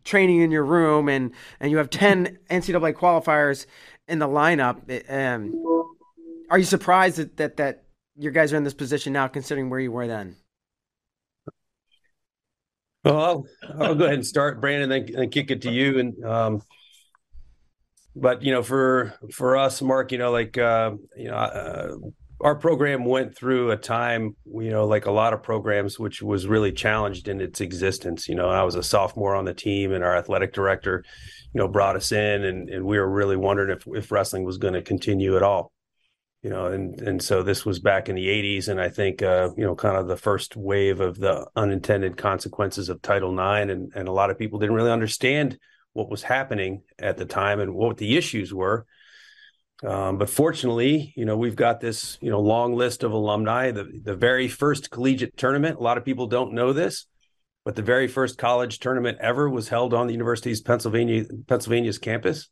training 0.03 0.41
in 0.41 0.51
your 0.51 0.65
room, 0.65 1.09
and 1.09 1.31
and 1.59 1.71
you 1.71 1.77
have 1.77 1.89
ten 1.89 2.37
NCAA 2.49 2.93
qualifiers 2.93 3.65
in 4.07 4.19
the 4.19 4.27
lineup. 4.27 4.79
Um, 5.09 5.53
are 6.49 6.57
you 6.57 6.63
surprised 6.63 7.17
that, 7.17 7.37
that 7.37 7.57
that 7.57 7.83
your 8.15 8.31
guys 8.31 8.53
are 8.53 8.57
in 8.57 8.63
this 8.63 8.73
position 8.73 9.13
now, 9.13 9.27
considering 9.27 9.69
where 9.69 9.79
you 9.79 9.91
were 9.91 10.07
then? 10.07 10.35
Well, 13.05 13.21
I'll, 13.21 13.45
I'll 13.79 13.95
go 13.95 14.05
ahead 14.05 14.15
and 14.15 14.25
start, 14.25 14.59
Brandon, 14.59 14.89
then, 14.89 15.07
then 15.13 15.29
kick 15.29 15.51
it 15.51 15.61
to 15.61 15.71
you. 15.71 15.99
And 15.99 16.25
um, 16.25 16.61
but 18.15 18.41
you 18.41 18.51
know, 18.51 18.63
for 18.63 19.13
for 19.31 19.57
us, 19.57 19.81
Mark, 19.81 20.11
you 20.11 20.17
know, 20.17 20.31
like 20.31 20.57
uh, 20.57 20.93
you 21.15 21.29
know, 21.29 21.35
uh, 21.35 21.95
our 22.41 22.55
program 22.55 23.05
went 23.05 23.37
through 23.37 23.71
a 23.71 23.77
time, 23.77 24.35
you 24.45 24.71
know, 24.71 24.87
like 24.87 25.05
a 25.05 25.11
lot 25.11 25.33
of 25.33 25.43
programs, 25.43 25.99
which 25.99 26.21
was 26.21 26.47
really 26.47 26.71
challenged 26.71 27.27
in 27.27 27.41
its 27.41 27.61
existence. 27.61 28.27
You 28.27 28.35
know, 28.35 28.49
I 28.49 28.63
was 28.63 28.75
a 28.75 28.83
sophomore 28.83 29.35
on 29.35 29.45
the 29.45 29.53
team, 29.53 29.91
and 29.93 30.03
our 30.03 30.15
athletic 30.15 30.51
director, 30.51 31.03
you 31.53 31.59
know, 31.59 31.67
brought 31.67 31.95
us 31.95 32.11
in, 32.11 32.43
and, 32.43 32.69
and 32.69 32.85
we 32.85 32.97
were 32.97 33.09
really 33.09 33.37
wondering 33.37 33.69
if 33.69 33.85
if 33.87 34.11
wrestling 34.11 34.45
was 34.45 34.57
going 34.57 34.73
to 34.73 34.81
continue 34.81 35.35
at 35.35 35.43
all. 35.43 35.71
You 36.45 36.51
know, 36.51 36.67
and 36.67 37.01
and 37.01 37.23
so 37.23 37.41
this 37.41 37.65
was 37.65 37.79
back 37.79 38.07
in 38.07 38.15
the 38.15 38.27
'80s, 38.27 38.67
and 38.67 38.79
I 38.79 38.89
think 38.89 39.23
uh, 39.23 39.49
you 39.57 39.63
know, 39.65 39.75
kind 39.75 39.97
of 39.97 40.07
the 40.07 40.15
first 40.17 40.55
wave 40.55 40.99
of 40.99 41.17
the 41.17 41.47
unintended 41.55 42.17
consequences 42.17 42.89
of 42.89 43.01
Title 43.01 43.31
IX, 43.31 43.71
and 43.71 43.91
and 43.95 44.07
a 44.07 44.11
lot 44.11 44.29
of 44.29 44.37
people 44.37 44.59
didn't 44.59 44.75
really 44.75 44.91
understand 44.91 45.57
what 45.93 46.09
was 46.09 46.21
happening 46.21 46.83
at 46.99 47.17
the 47.17 47.25
time 47.25 47.59
and 47.59 47.73
what 47.73 47.97
the 47.97 48.15
issues 48.15 48.53
were 48.53 48.85
um, 49.83 50.17
but 50.17 50.29
fortunately, 50.29 51.13
you 51.17 51.25
know, 51.25 51.35
we've 51.35 51.55
got 51.55 51.81
this, 51.81 52.17
you 52.21 52.29
know, 52.29 52.39
long 52.39 52.75
list 52.75 53.03
of 53.03 53.11
alumni. 53.11 53.71
The 53.71 53.83
the 54.03 54.15
very 54.15 54.47
first 54.47 54.89
collegiate 54.89 55.35
tournament. 55.35 55.77
A 55.77 55.83
lot 55.83 55.97
of 55.97 56.05
people 56.05 56.27
don't 56.27 56.53
know 56.53 56.71
this, 56.71 57.05
but 57.65 57.75
the 57.75 57.81
very 57.81 58.07
first 58.07 58.37
college 58.37 58.79
tournament 58.79 59.17
ever 59.19 59.49
was 59.49 59.67
held 59.67 59.93
on 59.93 60.07
the 60.07 60.13
University's 60.13 60.61
Pennsylvania 60.61 61.25
Pennsylvania's 61.47 61.97
campus, 61.97 62.49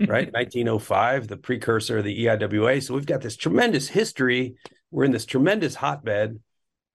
right? 0.08 0.32
1905, 0.32 1.28
the 1.28 1.36
precursor 1.36 1.98
of 1.98 2.04
the 2.04 2.24
EIWA. 2.26 2.82
So 2.82 2.94
we've 2.94 3.06
got 3.06 3.20
this 3.20 3.36
tremendous 3.36 3.88
history. 3.88 4.54
We're 4.90 5.04
in 5.04 5.12
this 5.12 5.26
tremendous 5.26 5.74
hotbed, 5.74 6.40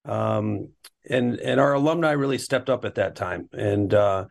um, 0.05 0.69
and 1.09 1.39
and 1.39 1.59
our 1.59 1.73
alumni 1.73 2.11
really 2.11 2.37
stepped 2.37 2.69
up 2.69 2.83
at 2.83 2.95
that 2.95 3.15
time. 3.15 3.49
And 3.53 3.93
uh, 3.93 4.25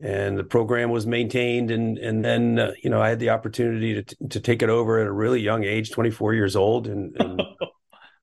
and 0.00 0.36
the 0.36 0.44
program 0.44 0.90
was 0.90 1.06
maintained 1.06 1.70
and 1.70 1.98
and 1.98 2.24
then 2.24 2.58
uh, 2.58 2.72
you 2.82 2.90
know 2.90 3.00
I 3.00 3.08
had 3.08 3.20
the 3.20 3.30
opportunity 3.30 4.02
to 4.02 4.16
to 4.28 4.40
take 4.40 4.62
it 4.62 4.68
over 4.68 4.98
at 4.98 5.06
a 5.06 5.12
really 5.12 5.40
young 5.40 5.64
age 5.64 5.92
24 5.92 6.34
years 6.34 6.56
old 6.56 6.88
and, 6.88 7.14
and 7.20 7.40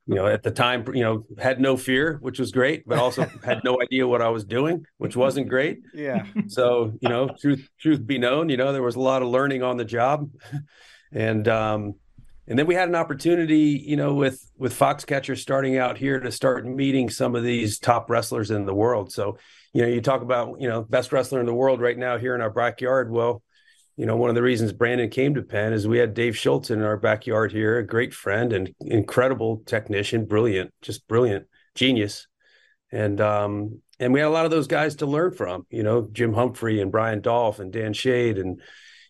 you 0.07 0.15
know 0.15 0.27
at 0.27 0.43
the 0.43 0.51
time 0.51 0.85
you 0.93 1.03
know 1.03 1.25
had 1.37 1.59
no 1.59 1.77
fear 1.77 2.17
which 2.21 2.39
was 2.39 2.51
great 2.51 2.83
but 2.87 2.97
also 2.97 3.25
had 3.43 3.63
no 3.63 3.81
idea 3.81 4.07
what 4.07 4.21
I 4.21 4.29
was 4.29 4.43
doing 4.43 4.85
which 4.97 5.15
wasn't 5.15 5.49
great. 5.49 5.79
Yeah. 5.93 6.25
So 6.47 6.93
you 7.01 7.09
know 7.09 7.29
truth 7.39 7.67
truth 7.79 8.05
be 8.05 8.17
known 8.17 8.49
you 8.49 8.57
know 8.57 8.73
there 8.73 8.83
was 8.83 8.95
a 8.95 9.01
lot 9.01 9.21
of 9.21 9.27
learning 9.27 9.63
on 9.63 9.77
the 9.77 9.85
job. 9.85 10.29
And 11.11 11.47
um 11.47 11.95
and 12.47 12.57
then 12.57 12.65
we 12.65 12.75
had 12.75 12.89
an 12.89 12.95
opportunity 12.95 13.81
you 13.85 13.95
know 13.95 14.13
with 14.13 14.51
with 14.57 14.77
foxcatcher 14.77 15.37
starting 15.37 15.77
out 15.77 15.97
here 15.97 16.19
to 16.19 16.31
start 16.31 16.65
meeting 16.65 17.09
some 17.09 17.35
of 17.35 17.43
these 17.43 17.79
top 17.79 18.09
wrestlers 18.09 18.51
in 18.51 18.65
the 18.65 18.75
world. 18.75 19.11
So 19.11 19.37
you 19.73 19.81
know, 19.81 19.87
you 19.87 20.01
talk 20.01 20.21
about, 20.21 20.59
you 20.59 20.67
know, 20.67 20.81
best 20.81 21.11
wrestler 21.11 21.39
in 21.39 21.45
the 21.45 21.53
world 21.53 21.81
right 21.81 21.97
now 21.97 22.17
here 22.17 22.35
in 22.35 22.41
our 22.41 22.49
backyard. 22.49 23.09
Well, 23.11 23.41
you 23.97 24.05
know, 24.05 24.15
one 24.15 24.29
of 24.29 24.35
the 24.35 24.41
reasons 24.41 24.71
Brandon 24.71 25.09
came 25.09 25.35
to 25.35 25.41
Penn 25.41 25.73
is 25.73 25.87
we 25.87 25.97
had 25.97 26.13
Dave 26.13 26.37
Schultz 26.37 26.71
in 26.71 26.81
our 26.81 26.97
backyard 26.97 27.51
here, 27.51 27.77
a 27.77 27.85
great 27.85 28.13
friend 28.13 28.53
and 28.53 28.73
incredible 28.81 29.63
technician, 29.65 30.25
brilliant, 30.25 30.73
just 30.81 31.07
brilliant, 31.07 31.47
genius. 31.75 32.27
And 32.91 33.21
um, 33.21 33.81
and 34.01 34.13
we 34.13 34.19
had 34.19 34.27
a 34.27 34.31
lot 34.31 34.45
of 34.45 34.51
those 34.51 34.67
guys 34.67 34.95
to 34.97 35.05
learn 35.05 35.31
from, 35.31 35.67
you 35.69 35.83
know, 35.83 36.09
Jim 36.11 36.33
Humphrey 36.33 36.81
and 36.81 36.91
Brian 36.91 37.21
Dolph 37.21 37.59
and 37.59 37.71
Dan 37.71 37.93
Chaid. 37.93 38.39
And, 38.39 38.59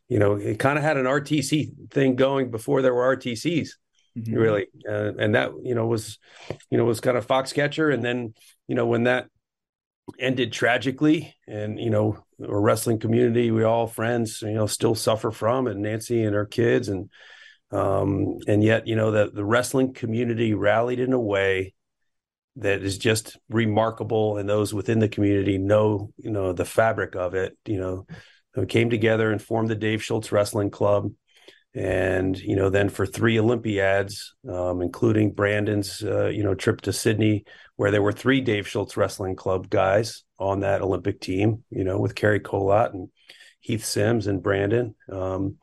you 0.10 0.20
know, 0.20 0.36
it 0.36 0.60
kind 0.60 0.78
of 0.78 0.84
had 0.84 0.98
an 0.98 1.06
RTC 1.06 1.90
thing 1.90 2.18
going 2.18 2.52
before 2.52 2.82
there 2.82 2.94
were 2.94 3.16
RTCs, 3.16 3.70
mm-hmm. 4.18 4.34
really. 4.34 4.68
Uh, 4.88 5.14
and 5.18 5.34
that, 5.34 5.52
you 5.64 5.76
know, 5.76 5.88
was, 5.88 6.20
you 6.70 6.78
know, 6.78 6.84
was 6.84 7.00
kind 7.00 7.18
of 7.18 7.26
Foxcatcher. 7.26 7.94
And 7.94 8.04
then, 8.04 8.34
you 8.68 8.76
know, 8.76 8.86
when 8.86 9.04
that 9.04 9.28
ended 10.20 10.52
tragically 10.52 11.36
and 11.48 11.80
you 11.80 11.90
know 11.90 12.24
a 12.40 12.58
wrestling 12.58 13.00
community 13.00 13.52
we 13.52 13.64
all 13.64 13.88
friends 13.88 14.42
you 14.42 14.54
know 14.54 14.68
still 14.68 14.96
suffer 14.96 15.32
from 15.32 15.68
and 15.68 15.82
nancy 15.82 16.24
and 16.24 16.36
her 16.36 16.46
kids. 16.46 16.90
And 16.90 17.10
um 17.72 18.38
and 18.48 18.64
yet 18.64 18.88
you 18.88 18.96
know 18.96 19.12
that 19.12 19.34
the 19.34 19.46
wrestling 19.46 19.94
community 19.94 20.54
rallied 20.54 21.00
in 21.00 21.14
a 21.14 21.20
way 21.20 21.74
that 22.58 22.84
is 22.84 22.98
just 22.98 23.38
remarkable. 23.50 24.38
And 24.38 24.50
those 24.50 24.74
within 24.74 25.00
the 25.00 25.10
community 25.10 25.58
know 25.58 26.12
you 26.18 26.32
know 26.32 26.54
the 26.54 26.66
fabric 26.66 27.16
of 27.16 27.34
it 27.34 27.58
you 27.66 27.80
know. 27.80 28.06
We 28.56 28.66
came 28.66 28.90
together 28.90 29.32
and 29.32 29.42
formed 29.42 29.70
the 29.70 29.76
dave 29.76 30.04
schultz 30.04 30.30
wrestling 30.34 30.72
club. 30.72 31.12
And 31.74 32.38
you 32.38 32.58
know 32.58 32.70
then 32.70 32.90
for 32.90 33.06
three 33.06 33.40
olympiads 33.40 34.36
um, 34.50 34.82
including 34.82 35.32
brandon's 35.32 36.04
uh, 36.04 36.28
you 36.28 36.44
know 36.44 36.54
trip 36.54 36.82
to 36.82 36.92
sydney 36.92 37.46
where 37.82 37.90
there 37.90 38.04
were 38.04 38.12
three 38.12 38.42
dave 38.42 38.68
schultz 38.68 38.96
wrestling 38.96 39.36
club 39.36 39.68
guys 39.68 40.24
on 40.38 40.60
that 40.60 40.84
olympic 40.84 41.20
team 41.20 41.64
you 41.72 41.84
know 41.84 42.00
with 42.00 42.14
Cary 42.14 42.40
Kolat 42.40 42.94
and 42.94 43.10
heath 43.60 43.84
sims 43.84 44.28
and 44.28 44.44
brandon. 44.44 44.94
Um, 45.12 45.58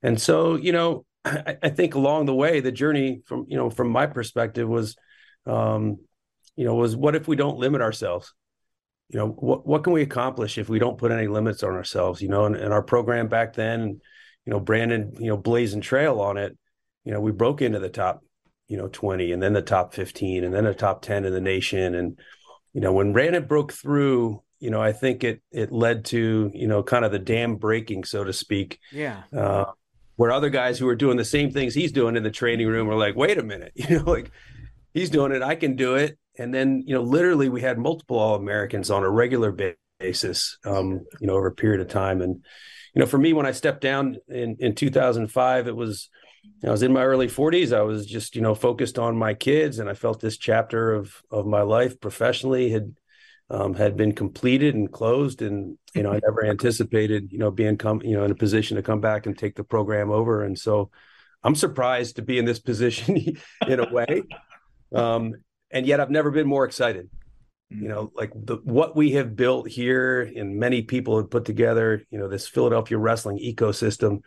and 0.00 0.20
so 0.20 0.54
you 0.54 0.70
know 0.70 1.04
I, 1.24 1.56
I, 1.60 1.68
think 1.70 1.96
along 1.96 2.26
the 2.26 2.34
way 2.34 2.60
the 2.60 2.70
journey 2.70 3.22
from 3.26 3.46
you 3.48 3.56
know 3.56 3.70
from 3.70 3.88
my 3.88 4.06
perspective 4.06 4.68
was 4.68 4.94
um, 5.46 5.98
you 6.54 6.64
know 6.64 6.76
was 6.76 6.94
what 6.94 7.16
if 7.16 7.26
we 7.26 7.34
don't 7.34 7.58
limit 7.58 7.82
ourselves? 7.82 8.32
You 9.08 9.18
know 9.18 9.28
what 9.28 9.66
what 9.66 9.82
can 9.82 9.92
we 9.92 10.02
accomplish 10.02 10.58
if 10.58 10.68
we 10.68 10.78
don't 10.78 10.96
put 10.96 11.10
any 11.10 11.26
limits 11.26 11.64
on 11.64 11.72
ourselves 11.72 12.22
you 12.22 12.28
know? 12.28 12.44
And, 12.44 12.54
and 12.54 12.72
our 12.72 12.82
program 12.82 13.26
back 13.26 13.54
then 13.54 14.00
you 14.46 14.50
know, 14.52 14.60
Brandon, 14.60 15.14
you 15.18 15.28
know, 15.28 15.36
blazing 15.36 15.80
trail 15.80 16.20
on 16.20 16.36
it, 16.36 16.56
you 17.04 17.12
know, 17.12 17.20
we 17.20 17.32
broke 17.32 17.62
into 17.62 17.78
the 17.78 17.88
top, 17.88 18.22
you 18.68 18.76
know, 18.76 18.88
20 18.88 19.32
and 19.32 19.42
then 19.42 19.52
the 19.52 19.62
top 19.62 19.94
15 19.94 20.44
and 20.44 20.54
then 20.54 20.64
the 20.64 20.74
top 20.74 21.02
10 21.02 21.24
in 21.24 21.32
the 21.32 21.40
nation. 21.40 21.94
And, 21.94 22.18
you 22.72 22.80
know, 22.80 22.92
when 22.92 23.12
Brandon 23.12 23.44
broke 23.46 23.72
through, 23.72 24.42
you 24.58 24.70
know, 24.70 24.80
I 24.80 24.92
think 24.92 25.24
it 25.24 25.42
it 25.50 25.70
led 25.70 26.06
to, 26.06 26.50
you 26.54 26.66
know, 26.66 26.82
kind 26.82 27.04
of 27.04 27.12
the 27.12 27.18
dam 27.18 27.56
breaking, 27.56 28.04
so 28.04 28.24
to 28.24 28.32
speak. 28.32 28.78
Yeah. 28.92 29.22
Uh, 29.36 29.66
where 30.16 30.30
other 30.30 30.48
guys 30.48 30.78
who 30.78 30.88
are 30.88 30.94
doing 30.94 31.16
the 31.16 31.24
same 31.24 31.50
things 31.50 31.74
he's 31.74 31.92
doing 31.92 32.16
in 32.16 32.22
the 32.22 32.30
training 32.30 32.68
room 32.68 32.88
are 32.88 32.94
like, 32.94 33.16
wait 33.16 33.36
a 33.36 33.42
minute, 33.42 33.72
you 33.74 33.98
know, 33.98 34.10
like 34.10 34.30
he's 34.92 35.10
doing 35.10 35.32
it, 35.32 35.42
I 35.42 35.54
can 35.54 35.76
do 35.76 35.96
it. 35.96 36.18
And 36.38 36.52
then, 36.52 36.82
you 36.86 36.94
know, 36.94 37.02
literally 37.02 37.48
we 37.48 37.60
had 37.60 37.78
multiple 37.78 38.18
All 38.18 38.36
Americans 38.36 38.90
on 38.90 39.02
a 39.02 39.10
regular 39.10 39.54
basis, 40.00 40.58
um, 40.64 41.04
you 41.20 41.26
know, 41.26 41.34
over 41.34 41.48
a 41.48 41.52
period 41.52 41.80
of 41.80 41.88
time. 41.88 42.22
And, 42.22 42.44
you 42.94 43.00
know, 43.00 43.06
for 43.06 43.18
me, 43.18 43.32
when 43.32 43.46
I 43.46 43.52
stepped 43.52 43.80
down 43.80 44.16
in, 44.28 44.56
in 44.58 44.74
2005, 44.74 45.68
it 45.68 45.76
was, 45.76 46.08
I 46.66 46.70
was 46.70 46.82
in 46.82 46.92
my 46.92 47.04
early 47.04 47.26
40s. 47.26 47.76
I 47.76 47.82
was 47.82 48.06
just, 48.06 48.36
you 48.36 48.42
know, 48.42 48.54
focused 48.54 48.98
on 48.98 49.16
my 49.16 49.34
kids, 49.34 49.78
and 49.78 49.88
I 49.88 49.94
felt 49.94 50.20
this 50.20 50.38
chapter 50.38 50.94
of 50.94 51.22
of 51.30 51.46
my 51.46 51.62
life 51.62 52.00
professionally 52.00 52.70
had 52.70 52.94
um, 53.50 53.74
had 53.74 53.96
been 53.96 54.12
completed 54.12 54.74
and 54.74 54.90
closed. 54.90 55.42
And 55.42 55.76
you 55.94 56.02
know, 56.02 56.12
I 56.12 56.20
never 56.24 56.44
anticipated, 56.46 57.32
you 57.32 57.38
know, 57.38 57.50
being 57.50 57.76
come, 57.76 58.00
you 58.02 58.16
know, 58.16 58.24
in 58.24 58.30
a 58.30 58.36
position 58.36 58.76
to 58.76 58.82
come 58.82 59.00
back 59.00 59.26
and 59.26 59.36
take 59.36 59.56
the 59.56 59.64
program 59.64 60.10
over. 60.10 60.42
And 60.42 60.58
so, 60.58 60.90
I'm 61.42 61.54
surprised 61.54 62.16
to 62.16 62.22
be 62.22 62.38
in 62.38 62.44
this 62.44 62.58
position 62.70 63.36
in 63.66 63.80
a 63.80 63.92
way, 63.92 64.22
um, 64.94 65.34
and 65.70 65.86
yet 65.86 66.00
I've 66.00 66.10
never 66.10 66.30
been 66.30 66.46
more 66.46 66.64
excited 66.64 67.10
you 67.70 67.88
know 67.88 68.12
like 68.14 68.30
the 68.34 68.56
what 68.64 68.94
we 68.94 69.12
have 69.12 69.34
built 69.34 69.68
here 69.68 70.20
and 70.20 70.56
many 70.56 70.82
people 70.82 71.16
have 71.16 71.30
put 71.30 71.44
together 71.44 72.02
you 72.10 72.18
know 72.18 72.28
this 72.28 72.46
philadelphia 72.46 72.98
wrestling 72.98 73.38
ecosystem 73.38 74.20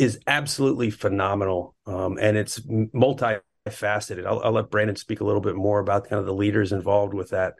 is 0.00 0.18
absolutely 0.26 0.90
phenomenal 0.90 1.74
um, 1.86 2.18
and 2.18 2.36
it's 2.36 2.58
multifaceted 2.60 4.26
I'll, 4.26 4.40
I'll, 4.40 4.52
let 4.52 4.70
brandon 4.70 4.96
speak 4.96 5.20
a 5.20 5.24
little 5.24 5.42
bit 5.42 5.54
more 5.54 5.78
about 5.78 6.08
kind 6.08 6.18
of 6.18 6.26
the 6.26 6.34
leaders 6.34 6.72
involved 6.72 7.14
with 7.14 7.30
that 7.30 7.54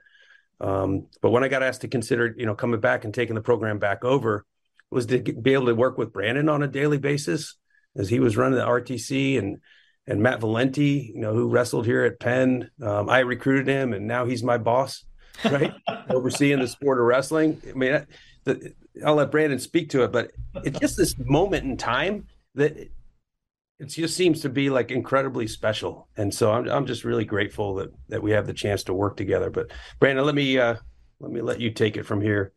um, 0.61 1.07
but 1.21 1.31
when 1.31 1.45
i 1.45 1.49
got 1.49 1.63
asked 1.63 1.83
to 1.83 1.89
consider 1.89 2.35
you 2.37 2.47
know 2.47 2.55
coming 2.55 2.81
back 2.81 3.05
and 3.05 3.13
taking 3.13 3.35
the 3.35 3.43
program 3.43 3.79
back 3.79 4.05
over 4.05 4.47
was 4.91 5.07
to 5.07 5.19
be 5.21 5.53
able 5.53 5.67
to 5.67 5.75
work 5.75 5.99
with 5.99 6.13
brandon 6.13 6.49
on 6.49 6.63
a 6.63 6.69
daily 6.69 6.99
basis 6.99 7.57
as 7.97 8.09
he 8.09 8.21
was 8.21 8.37
running 8.37 8.59
the 8.59 8.65
rtc 8.65 9.39
and 9.39 9.59
and 10.07 10.23
Matt 10.23 10.41
Valenti, 10.41 11.13
you 11.15 11.21
know, 11.21 11.35
who 11.35 11.49
wrestled 11.49 11.87
here 11.87 12.03
at 12.05 12.19
Penn. 12.19 12.69
Um, 12.83 13.09
I 13.09 13.21
recruited 13.21 13.69
him, 13.69 13.93
and 13.93 14.09
now 14.09 14.25
he's 14.25 14.43
my 14.43 14.59
boss 14.59 15.05
right? 15.45 15.73
Overseeing 16.11 16.61
the 16.61 16.69
sport 16.69 16.99
of 16.99 17.05
wrestling. 17.05 17.61
I 17.69 17.73
mean, 17.73 18.07
the, 18.55 18.75
I'll 19.05 19.15
let 19.15 19.31
Brandon 19.31 19.59
speak 19.59 19.91
to 19.91 20.05
it, 20.05 20.13
but 20.13 20.33
it's 20.65 20.79
just 20.79 20.97
this 20.97 21.17
moment 21.19 21.65
in 21.65 21.77
time 21.77 22.27
that 22.55 22.77
it 22.77 23.87
just 23.87 24.17
seems 24.17 24.43
to 24.43 24.49
be 24.49 24.69
like 24.69 24.91
incredibly 24.91 25.47
special. 25.47 26.09
And 26.17 26.33
so 26.35 26.53
I'm 26.53 26.69
I'm 26.69 26.87
just 26.87 27.05
really 27.05 27.25
grateful 27.25 27.77
that 27.77 27.91
that 28.09 28.23
we 28.23 28.33
have 28.33 28.47
the 28.47 28.53
chance 28.53 28.85
to 28.85 28.95
work 28.95 29.17
together. 29.17 29.51
But 29.51 29.71
Brandon, 29.99 30.25
let 30.25 30.35
me 30.35 30.59
uh, 30.59 30.77
let 31.19 31.31
me 31.31 31.41
let 31.41 31.61
you 31.61 31.71
take 31.71 31.97
it 31.97 32.05
from 32.05 32.21
here. 32.21 32.53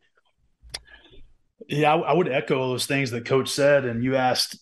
Yeah, 1.68 1.94
I, 1.94 1.98
I 1.98 2.12
would 2.12 2.28
echo 2.28 2.68
those 2.68 2.86
things 2.86 3.10
that 3.12 3.24
Coach 3.24 3.48
said, 3.48 3.84
and 3.84 4.04
you 4.04 4.16
asked 4.16 4.58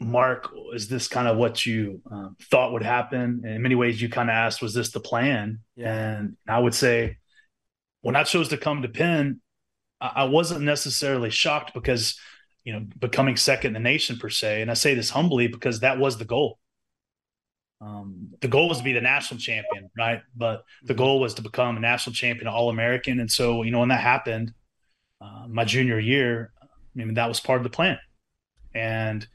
Mark, 0.00 0.52
is 0.72 0.88
this 0.88 1.08
kind 1.08 1.26
of 1.26 1.36
what 1.36 1.66
you 1.66 2.00
um, 2.10 2.36
thought 2.50 2.72
would 2.72 2.84
happen? 2.84 3.42
And 3.44 3.54
in 3.54 3.62
many 3.62 3.74
ways, 3.74 4.00
you 4.00 4.08
kind 4.08 4.30
of 4.30 4.34
asked, 4.34 4.62
was 4.62 4.74
this 4.74 4.92
the 4.92 5.00
plan? 5.00 5.60
Yeah. 5.74 6.18
And 6.18 6.36
I 6.46 6.60
would 6.60 6.74
say 6.74 7.16
when 8.02 8.14
I 8.14 8.22
chose 8.22 8.50
to 8.50 8.56
come 8.56 8.82
to 8.82 8.88
Penn, 8.88 9.40
I 10.00 10.24
wasn't 10.24 10.62
necessarily 10.62 11.30
shocked 11.30 11.74
because, 11.74 12.18
you 12.64 12.72
know, 12.72 12.86
becoming 12.98 13.36
second 13.36 13.68
in 13.68 13.82
the 13.82 13.90
nation 13.90 14.16
per 14.16 14.28
se. 14.28 14.62
And 14.62 14.70
I 14.70 14.74
say 14.74 14.94
this 14.94 15.10
humbly 15.10 15.48
because 15.48 15.80
that 15.80 15.98
was 15.98 16.18
the 16.18 16.24
goal. 16.24 16.58
Um, 17.80 18.30
the 18.40 18.48
goal 18.48 18.68
was 18.68 18.78
to 18.78 18.84
be 18.84 18.92
the 18.92 19.00
national 19.00 19.40
champion, 19.40 19.90
right? 19.96 20.22
But 20.36 20.64
the 20.82 20.94
mm-hmm. 20.94 21.02
goal 21.02 21.20
was 21.20 21.34
to 21.34 21.42
become 21.42 21.76
a 21.76 21.80
national 21.80 22.14
champion, 22.14 22.48
All 22.48 22.70
American. 22.70 23.20
And 23.20 23.30
so, 23.30 23.62
you 23.62 23.70
know, 23.70 23.80
when 23.80 23.88
that 23.88 24.00
happened, 24.00 24.52
uh, 25.20 25.46
my 25.48 25.64
junior 25.64 25.98
year, 25.98 26.52
I 26.62 26.66
mean, 26.94 27.14
that 27.14 27.28
was 27.28 27.40
part 27.40 27.58
of 27.58 27.64
the 27.64 27.70
plan. 27.70 27.98
And, 28.74 29.26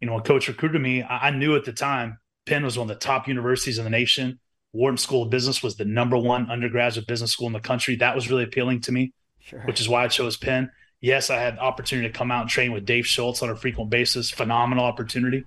you 0.00 0.06
know, 0.06 0.14
when 0.14 0.22
coach 0.22 0.48
recruited 0.48 0.80
me, 0.80 1.02
I, 1.02 1.28
I 1.28 1.30
knew 1.30 1.56
at 1.56 1.64
the 1.64 1.72
time 1.72 2.18
Penn 2.46 2.64
was 2.64 2.78
one 2.78 2.90
of 2.90 2.96
the 2.96 3.00
top 3.00 3.28
universities 3.28 3.78
in 3.78 3.84
the 3.84 3.90
nation. 3.90 4.40
Wharton 4.72 4.98
School 4.98 5.24
of 5.24 5.30
Business 5.30 5.62
was 5.62 5.76
the 5.76 5.84
number 5.84 6.16
one 6.16 6.50
undergraduate 6.50 7.06
business 7.06 7.32
school 7.32 7.46
in 7.46 7.52
the 7.52 7.60
country. 7.60 7.96
That 7.96 8.14
was 8.14 8.30
really 8.30 8.44
appealing 8.44 8.80
to 8.82 8.92
me, 8.92 9.12
sure. 9.40 9.60
which 9.60 9.80
is 9.80 9.88
why 9.88 10.04
I 10.04 10.08
chose 10.08 10.36
Penn. 10.36 10.70
Yes, 11.00 11.30
I 11.30 11.36
had 11.36 11.56
the 11.56 11.60
opportunity 11.60 12.08
to 12.08 12.16
come 12.16 12.30
out 12.30 12.42
and 12.42 12.50
train 12.50 12.72
with 12.72 12.84
Dave 12.84 13.06
Schultz 13.06 13.42
on 13.42 13.50
a 13.50 13.56
frequent 13.56 13.90
basis. 13.90 14.30
Phenomenal 14.30 14.84
opportunity. 14.84 15.44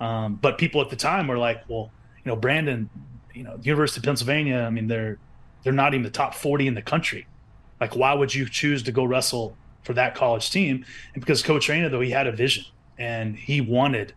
Um, 0.00 0.34
but 0.34 0.58
people 0.58 0.80
at 0.80 0.90
the 0.90 0.96
time 0.96 1.28
were 1.28 1.38
like, 1.38 1.62
well, 1.68 1.92
you 2.24 2.30
know, 2.30 2.36
Brandon, 2.36 2.90
you 3.32 3.44
know, 3.44 3.58
University 3.62 4.00
of 4.00 4.04
Pennsylvania, 4.04 4.58
I 4.58 4.70
mean, 4.70 4.88
they're 4.88 5.18
they're 5.62 5.72
not 5.72 5.94
even 5.94 6.02
the 6.02 6.10
top 6.10 6.34
40 6.34 6.66
in 6.66 6.74
the 6.74 6.82
country. 6.82 7.26
Like, 7.80 7.96
why 7.96 8.12
would 8.14 8.34
you 8.34 8.48
choose 8.48 8.82
to 8.84 8.92
go 8.92 9.04
wrestle 9.04 9.56
for 9.82 9.94
that 9.94 10.14
college 10.14 10.50
team? 10.50 10.84
And 11.14 11.22
because 11.22 11.42
Coach 11.42 11.68
Reina, 11.68 11.88
though, 11.88 12.00
he 12.00 12.10
had 12.10 12.26
a 12.26 12.32
vision 12.32 12.64
and 12.98 13.36
he 13.36 13.60
wanted 13.60 14.14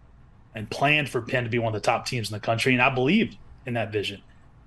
and 0.53 0.69
planned 0.69 1.09
for 1.09 1.21
Penn 1.21 1.43
to 1.43 1.49
be 1.49 1.59
one 1.59 1.73
of 1.73 1.81
the 1.81 1.85
top 1.85 2.05
teams 2.05 2.29
in 2.29 2.33
the 2.33 2.39
country. 2.39 2.73
And 2.73 2.81
I 2.81 2.93
believed 2.93 3.37
in 3.65 3.75
that 3.75 3.91
vision. 3.91 4.21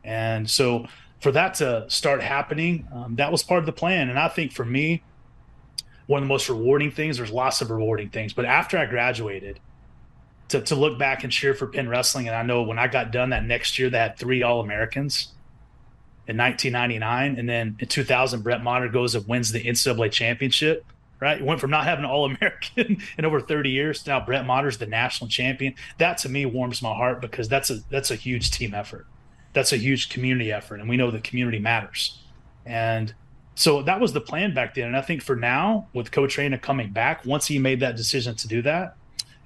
And 0.05 0.49
so 0.49 0.87
for 1.21 1.33
that 1.33 1.55
to 1.55 1.85
start 1.89 2.23
happening, 2.23 2.89
um, 2.93 3.17
that 3.17 3.31
was 3.31 3.43
part 3.43 3.61
of 3.61 3.67
the 3.67 3.73
plan. 3.73 4.09
And 4.09 4.19
I 4.19 4.29
think 4.29 4.53
for 4.53 4.65
me, 4.65 5.03
one 6.07 6.23
of 6.23 6.25
the 6.25 6.33
most 6.33 6.49
rewarding 6.49 6.91
things, 6.91 7.19
there's 7.19 7.31
lots 7.31 7.61
of 7.61 7.71
rewarding 7.71 8.09
things, 8.09 8.33
but 8.33 8.45
after 8.45 8.77
I 8.77 8.87
graduated, 8.87 9.61
to, 10.49 10.61
to 10.61 10.75
look 10.75 10.99
back 10.99 11.23
and 11.23 11.33
cheer 11.33 11.55
for 11.55 11.69
Penn 11.69 11.89
Wrestling, 11.89 12.27
and 12.27 12.37
I 12.37 12.43
know 12.43 12.63
when 12.63 12.79
I 12.79 12.89
got 12.89 13.13
done 13.13 13.31
that 13.31 13.45
next 13.45 13.79
year, 13.79 13.89
they 13.89 13.99
had 13.99 14.19
three 14.19 14.43
All 14.43 14.61
Americans 14.61 15.29
in 16.27 16.37
1999, 16.37 17.39
and 17.39 17.49
then 17.49 17.77
in 17.79 17.87
2000, 17.87 18.43
Brett 18.43 18.63
Matter 18.63 18.89
goes 18.89 19.15
and 19.15 19.27
wins 19.29 19.53
the 19.53 19.63
NCAA 19.63 20.11
championship. 20.11 20.85
Right, 21.21 21.45
went 21.45 21.61
from 21.61 21.69
not 21.69 21.85
having 21.85 22.07
an 22.07 22.11
All 22.11 22.25
American 22.25 23.03
in 23.19 23.25
over 23.27 23.43
30 23.43 23.69
years 23.69 24.03
to 24.03 24.11
now 24.11 24.25
Brett 24.25 24.47
Matter's 24.47 24.79
the 24.79 24.87
national 24.87 25.29
champion. 25.29 25.75
That 25.99 26.17
to 26.19 26.31
me 26.31 26.47
warms 26.47 26.81
my 26.81 26.95
heart 26.95 27.21
because 27.21 27.47
that's 27.47 27.69
a 27.69 27.81
that's 27.91 28.11
a 28.11 28.15
huge 28.15 28.51
team 28.51 28.73
effort 28.73 29.07
that's 29.53 29.73
a 29.73 29.77
huge 29.77 30.09
community 30.09 30.53
effort 30.53 30.81
and 30.81 30.89
we 30.89 30.97
know 30.97 31.11
the 31.11 31.21
community 31.21 31.59
matters. 31.59 32.19
And 32.67 33.15
so 33.55 33.83
that 33.83 34.01
was 34.01 34.13
the 34.13 34.21
plan 34.21 34.55
back 34.55 34.75
then. 34.75 34.87
And 34.87 34.97
i 34.97 35.03
think 35.03 35.23
for 35.23 35.37
now 35.37 35.89
with 35.93 36.11
coach 36.13 36.39
Reina 36.39 36.59
coming 36.59 36.91
back 36.91 37.25
once 37.25 37.47
he 37.47 37.59
made 37.59 37.81
that 37.81 37.97
decision 37.97 38.35
to 38.37 38.49
do 38.49 38.63
that 38.63 38.97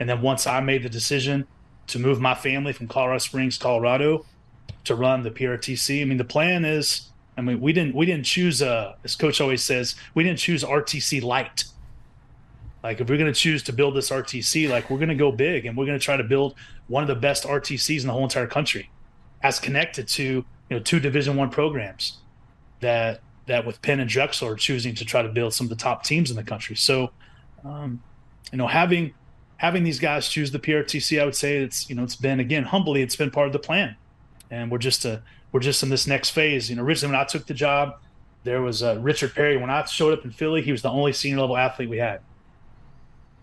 and 0.00 0.08
then 0.08 0.22
once 0.22 0.46
i 0.46 0.60
made 0.60 0.82
the 0.82 0.88
decision 0.88 1.46
to 1.86 1.98
move 1.98 2.20
my 2.20 2.34
family 2.34 2.72
from 2.72 2.88
colorado 2.88 3.18
springs 3.18 3.58
colorado 3.58 4.24
to 4.84 4.94
run 4.94 5.22
the 5.22 5.30
prtc 5.30 6.00
i 6.00 6.04
mean 6.04 6.18
the 6.18 6.24
plan 6.24 6.64
is 6.64 7.10
i 7.36 7.40
mean 7.40 7.60
we 7.60 7.72
didn't 7.72 7.94
we 7.94 8.06
didn't 8.06 8.24
choose 8.24 8.62
uh 8.62 8.94
as 9.04 9.14
coach 9.16 9.40
always 9.40 9.62
says 9.62 9.94
we 10.14 10.22
didn't 10.22 10.38
choose 10.38 10.62
rtc 10.64 11.22
light. 11.22 11.64
Like 12.82 13.00
if 13.00 13.08
we're 13.08 13.16
going 13.16 13.32
to 13.32 13.40
choose 13.40 13.62
to 13.64 13.72
build 13.72 13.96
this 13.96 14.10
rtc 14.10 14.68
like 14.68 14.90
we're 14.90 14.98
going 14.98 15.08
to 15.08 15.14
go 15.14 15.32
big 15.32 15.64
and 15.64 15.76
we're 15.76 15.86
going 15.86 15.98
to 15.98 16.04
try 16.04 16.18
to 16.18 16.24
build 16.24 16.54
one 16.86 17.02
of 17.02 17.08
the 17.08 17.14
best 17.14 17.44
rtcs 17.44 18.02
in 18.02 18.06
the 18.06 18.12
whole 18.12 18.24
entire 18.24 18.46
country 18.46 18.90
as 19.44 19.60
connected 19.60 20.08
to 20.08 20.24
you 20.24 20.44
know 20.70 20.80
two 20.80 20.98
Division 20.98 21.36
One 21.36 21.50
programs 21.50 22.18
that 22.80 23.20
that 23.46 23.64
with 23.64 23.80
Penn 23.82 24.00
and 24.00 24.08
Drexel 24.08 24.48
are 24.48 24.56
choosing 24.56 24.94
to 24.96 25.04
try 25.04 25.22
to 25.22 25.28
build 25.28 25.54
some 25.54 25.66
of 25.66 25.68
the 25.68 25.76
top 25.76 26.02
teams 26.02 26.30
in 26.30 26.36
the 26.36 26.42
country. 26.42 26.74
So, 26.74 27.10
um, 27.62 28.02
you 28.50 28.58
know, 28.58 28.66
having 28.66 29.14
having 29.58 29.84
these 29.84 30.00
guys 30.00 30.28
choose 30.28 30.50
the 30.50 30.58
PRTC, 30.58 31.20
I 31.20 31.24
would 31.26 31.36
say 31.36 31.58
it's 31.58 31.88
you 31.88 31.94
know 31.94 32.02
it's 32.02 32.16
been 32.16 32.40
again 32.40 32.64
humbly 32.64 33.02
it's 33.02 33.14
been 33.14 33.30
part 33.30 33.46
of 33.46 33.52
the 33.52 33.58
plan, 33.60 33.94
and 34.50 34.72
we're 34.72 34.78
just 34.78 35.04
a 35.04 35.12
uh, 35.12 35.20
we're 35.52 35.60
just 35.60 35.82
in 35.84 35.90
this 35.90 36.06
next 36.06 36.30
phase. 36.30 36.68
You 36.68 36.76
know, 36.76 36.82
originally 36.82 37.14
when 37.14 37.20
I 37.20 37.24
took 37.24 37.46
the 37.46 37.54
job, 37.54 38.00
there 38.42 38.62
was 38.62 38.82
uh, 38.82 38.98
Richard 39.00 39.34
Perry. 39.34 39.56
When 39.58 39.70
I 39.70 39.84
showed 39.84 40.18
up 40.18 40.24
in 40.24 40.32
Philly, 40.32 40.62
he 40.62 40.72
was 40.72 40.82
the 40.82 40.90
only 40.90 41.12
senior 41.12 41.40
level 41.40 41.56
athlete 41.56 41.90
we 41.90 41.98
had. 41.98 42.20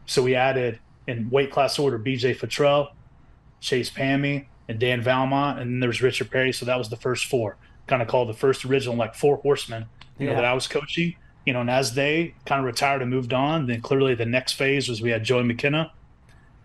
So 0.08 0.24
we 0.24 0.36
added 0.36 0.80
in 1.08 1.30
weight 1.30 1.52
class 1.52 1.80
order 1.80 1.97
BJ 1.97 2.36
Futrell, 2.36 2.89
Chase 3.62 3.89
Pami, 3.89 4.47
and 4.72 4.80
Dan 4.80 5.03
Vallimont, 5.03 5.59
and 5.59 5.69
then 5.72 5.80
there 5.82 5.89
was 5.89 6.01
Richard 6.01 6.32
Perry. 6.32 6.53
So 6.53 6.65
that 6.65 6.78
was 6.78 6.89
the 6.89 6.95
first 6.95 7.26
four, 7.26 7.57
kind 7.88 8.01
of 8.01 8.07
called 8.07 8.30
the 8.30 8.34
first 8.34 8.65
original 8.65 8.95
like 8.95 9.13
four 9.13 9.38
horsemen, 9.38 9.86
you 10.17 10.26
yeah. 10.26 10.32
know, 10.32 10.36
that 10.38 10.45
I 10.45 10.53
was 10.53 10.67
coaching. 10.67 11.15
You 11.45 11.53
know, 11.53 11.61
and 11.61 11.69
as 11.69 11.93
they 11.93 12.36
kind 12.45 12.59
of 12.59 12.65
retired 12.65 13.01
and 13.01 13.11
moved 13.11 13.34
on, 13.34 13.65
then 13.67 13.82
clearly 13.82 14.15
the 14.15 14.26
next 14.26 14.53
phase 14.53 14.88
was 14.88 15.01
we 15.01 15.09
had 15.09 15.24
Joey 15.24 15.43
McKenna, 15.43 15.91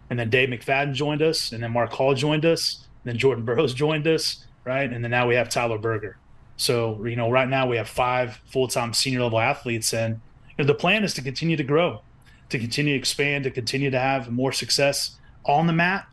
and 0.09 0.19
then 0.19 0.31
Dave 0.31 0.51
McFadden 0.51 0.95
joined 0.95 1.23
us, 1.23 1.53
and 1.53 1.63
then 1.63 1.73
Mark 1.73 1.93
Hall 1.93 2.15
joined 2.15 2.45
us, 2.45 2.87
then 3.05 3.19
Jordan 3.19 3.45
Burroughs 3.45 3.75
joined 3.75 4.07
us, 4.07 4.47
right, 4.65 4.91
and 4.91 5.03
then 5.03 5.11
now 5.11 5.27
we 5.27 5.35
have 5.35 5.49
Tyler 5.49 5.79
Berger. 5.79 6.19
So 6.57 7.05
you 7.05 7.17
know, 7.17 7.31
right 7.31 7.49
now 7.49 7.67
we 7.67 7.77
have 7.77 7.89
five 7.89 8.41
full-time 8.47 8.93
senior 8.93 9.23
level 9.23 9.41
athletes, 9.41 9.93
and 9.93 10.21
you 10.51 10.65
know, 10.65 10.67
the 10.67 10.75
plan 10.75 11.03
is 11.03 11.15
to 11.15 11.23
continue 11.23 11.57
to 11.57 11.65
grow, 11.65 12.03
to 12.51 12.59
continue 12.59 12.93
to 12.93 12.99
expand, 12.99 13.45
to 13.45 13.51
continue 13.51 13.91
to 13.91 13.99
have 13.99 14.31
more 14.31 14.53
success 14.53 15.17
on 15.45 15.67
the 15.67 15.73
mat, 15.73 16.07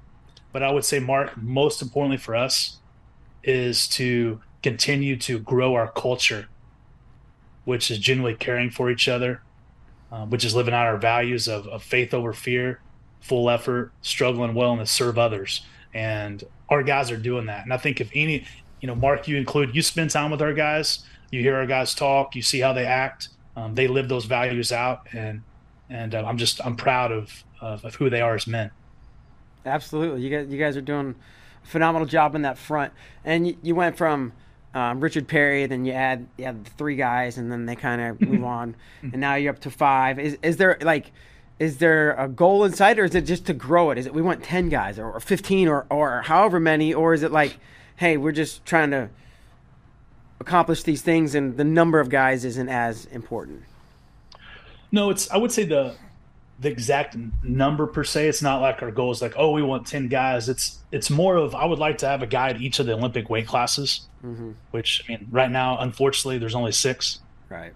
but 0.53 0.63
I 0.63 0.71
would 0.71 0.85
say, 0.85 0.99
Mark, 0.99 1.35
most 1.35 1.81
importantly 1.81 2.17
for 2.17 2.35
us 2.35 2.77
is 3.43 3.87
to 3.89 4.39
continue 4.61 5.17
to 5.17 5.39
grow 5.39 5.75
our 5.75 5.91
culture, 5.91 6.47
which 7.65 7.91
is 7.91 7.99
genuinely 7.99 8.37
caring 8.37 8.69
for 8.69 8.89
each 8.89 9.09
other, 9.09 9.41
uh, 10.11 10.25
which 10.25 10.45
is 10.45 10.55
living 10.55 10.73
out 10.73 10.85
our 10.85 10.97
values 10.97 11.49
of, 11.49 11.67
of 11.67 11.83
faith 11.83 12.13
over 12.13 12.31
fear, 12.31 12.79
full 13.19 13.49
effort, 13.49 13.91
struggling 14.01 14.53
well, 14.53 14.71
and 14.71 14.79
to 14.79 14.85
serve 14.85 15.17
others. 15.17 15.65
And 15.93 16.43
our 16.69 16.83
guys 16.83 17.11
are 17.11 17.17
doing 17.17 17.47
that. 17.47 17.63
And 17.63 17.73
I 17.73 17.77
think 17.77 17.99
if 17.99 18.09
any, 18.15 18.45
you 18.79 18.87
know, 18.87 18.95
Mark, 18.95 19.27
you 19.27 19.35
include, 19.37 19.75
you 19.75 19.81
spend 19.81 20.11
time 20.11 20.31
with 20.31 20.41
our 20.41 20.53
guys, 20.53 21.03
you 21.31 21.41
hear 21.41 21.55
our 21.55 21.65
guys 21.65 21.93
talk, 21.93 22.35
you 22.35 22.41
see 22.41 22.59
how 22.59 22.73
they 22.73 22.85
act, 22.85 23.29
um, 23.55 23.75
they 23.75 23.87
live 23.87 24.07
those 24.07 24.25
values 24.25 24.71
out, 24.71 25.07
and 25.13 25.41
and 25.89 26.15
uh, 26.15 26.23
I'm 26.25 26.37
just 26.37 26.59
I'm 26.65 26.75
proud 26.75 27.11
of, 27.11 27.43
of 27.61 27.85
of 27.85 27.95
who 27.95 28.09
they 28.09 28.21
are 28.21 28.35
as 28.35 28.47
men. 28.47 28.71
Absolutely, 29.66 30.22
you 30.22 30.30
guys, 30.30 30.51
you 30.51 30.57
guys 30.59 30.76
are 30.78 30.82
doing 30.82 31.16
a 31.64 31.68
phenomenal 31.68 32.07
job 32.07 32.36
in 32.36 32.41
that 32.41 32.57
front. 32.57 32.93
And 33.24 33.47
you, 33.47 33.57
you 33.61 33.76
went 33.76 33.97
from 33.97 34.34
um, 34.74 34.99
Richard 34.99 35.28
Perry, 35.28 35.66
then 35.66 35.86
you 35.86 35.93
add 35.93 36.28
you 36.38 36.45
add 36.45 36.66
three 36.78 36.95
guys, 36.95 37.38
and 37.38 37.51
then 37.51 37.66
they 37.66 37.76
kind 37.76 38.01
of 38.01 38.22
move 38.30 38.43
on, 38.43 38.76
and 39.01 39.16
now 39.16 39.36
you're 39.36 39.53
up 39.53 39.59
to 39.61 39.72
five. 39.72 40.20
Is 40.20 40.38
is 40.41 40.57
there 40.57 40.78
like 40.82 41.11
is 41.59 41.78
there 41.78 42.14
a 42.14 42.28
goal 42.28 42.64
inside, 42.64 42.97
or 42.97 43.05
is 43.05 43.16
it 43.16 43.22
just 43.22 43.45
to 43.45 43.53
grow 43.53 43.91
it? 43.91 43.97
Is 43.97 44.05
it 44.05 44.14
we 44.14 44.22
want 44.22 44.43
ten 44.43 44.70
guys, 44.70 44.97
or, 44.97 45.11
or 45.11 45.20
fifteen, 45.20 45.68
or 45.68 45.86
or 45.89 46.24
however 46.24 46.59
many, 46.59 46.93
or 46.93 47.14
is 47.14 47.24
it 47.24 47.32
like, 47.32 47.57
hey, 47.97 48.18
we're 48.18 48.32
just 48.32 48.66
trying 48.66 48.91
to 48.91 49.09
accomplish 50.39 50.84
these 50.84 51.01
things, 51.01 51.36
and 51.36 51.55
the 51.55 51.64
number 51.64 51.99
of 51.99 52.09
guys 52.09 52.43
isn't 52.43 52.70
as 52.70 53.05
important? 53.05 53.64
No, 54.91 55.09
it's 55.09 55.30
I 55.30 55.38
would 55.38 55.51
say 55.51 55.66
the 55.66 55.95
the 56.59 56.69
exact 56.69 57.17
number 57.43 57.87
per 57.87 58.03
se. 58.03 58.27
It's 58.27 58.41
not 58.41 58.61
like 58.61 58.81
our 58.81 58.91
goal 58.91 59.11
is 59.11 59.21
like, 59.21 59.33
oh, 59.35 59.51
we 59.51 59.61
want 59.61 59.87
ten 59.87 60.07
guys. 60.07 60.49
It's 60.49 60.79
it's 60.91 61.09
more 61.09 61.35
of 61.35 61.55
I 61.55 61.65
would 61.65 61.79
like 61.79 61.97
to 61.99 62.07
have 62.07 62.21
a 62.21 62.27
guy 62.27 62.49
at 62.49 62.61
each 62.61 62.79
of 62.79 62.85
the 62.85 62.93
Olympic 62.93 63.29
weight 63.29 63.47
classes. 63.47 64.07
Mm-hmm. 64.23 64.51
Which 64.71 65.03
I 65.05 65.11
mean, 65.11 65.27
right 65.31 65.51
now, 65.51 65.77
unfortunately, 65.79 66.37
there's 66.37 66.55
only 66.55 66.71
six. 66.71 67.19
Right. 67.49 67.73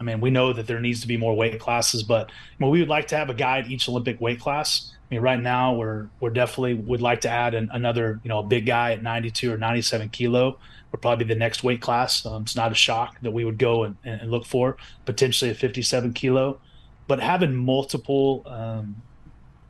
I 0.00 0.02
mean, 0.02 0.20
we 0.20 0.30
know 0.30 0.52
that 0.52 0.66
there 0.66 0.80
needs 0.80 1.00
to 1.02 1.06
be 1.06 1.16
more 1.16 1.34
weight 1.34 1.58
classes, 1.60 2.02
but 2.02 2.30
I 2.30 2.54
mean, 2.58 2.70
we 2.70 2.80
would 2.80 2.88
like 2.88 3.08
to 3.08 3.16
have 3.16 3.30
a 3.30 3.34
guy 3.34 3.60
at 3.60 3.70
each 3.70 3.88
Olympic 3.88 4.20
weight 4.20 4.40
class. 4.40 4.92
I 4.92 5.14
mean, 5.14 5.22
right 5.22 5.40
now 5.40 5.74
we're 5.74 6.08
we're 6.20 6.30
definitely 6.30 6.74
would 6.74 7.00
like 7.00 7.20
to 7.22 7.28
add 7.28 7.54
an, 7.54 7.70
another, 7.72 8.20
you 8.24 8.28
know, 8.28 8.40
a 8.40 8.42
big 8.42 8.66
guy 8.66 8.92
at 8.92 9.02
92 9.02 9.52
or 9.52 9.56
97 9.56 10.08
kilo. 10.08 10.58
Would 10.90 11.02
probably 11.02 11.24
be 11.24 11.34
the 11.34 11.38
next 11.38 11.64
weight 11.64 11.80
class. 11.80 12.24
Um, 12.24 12.42
it's 12.42 12.54
not 12.54 12.70
a 12.70 12.74
shock 12.74 13.20
that 13.22 13.32
we 13.32 13.44
would 13.44 13.58
go 13.58 13.82
and, 13.82 13.96
and 14.04 14.30
look 14.30 14.46
for 14.46 14.76
potentially 15.04 15.50
a 15.50 15.54
57 15.54 16.12
kilo 16.12 16.60
but 17.06 17.20
having 17.20 17.54
multiple 17.54 18.42
um, 18.46 19.02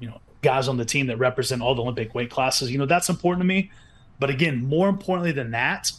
you 0.00 0.08
know 0.08 0.20
guys 0.42 0.68
on 0.68 0.76
the 0.76 0.84
team 0.84 1.06
that 1.06 1.18
represent 1.18 1.62
all 1.62 1.74
the 1.74 1.82
Olympic 1.82 2.14
weight 2.14 2.30
classes, 2.30 2.70
you 2.70 2.78
know, 2.78 2.86
that's 2.86 3.08
important 3.08 3.42
to 3.42 3.46
me. 3.46 3.70
But 4.18 4.30
again, 4.30 4.64
more 4.64 4.88
importantly 4.88 5.32
than 5.32 5.50
that 5.52 5.90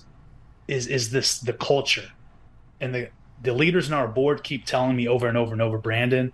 is 0.68 0.88
is 0.88 1.12
this 1.12 1.40
the 1.40 1.54
culture. 1.54 2.12
And 2.80 2.94
the 2.94 3.10
the 3.42 3.54
leaders 3.54 3.88
in 3.88 3.94
our 3.94 4.08
board 4.08 4.44
keep 4.44 4.66
telling 4.66 4.96
me 4.96 5.08
over 5.08 5.28
and 5.28 5.38
over 5.38 5.52
and 5.52 5.62
over, 5.62 5.78
Brandon, 5.78 6.32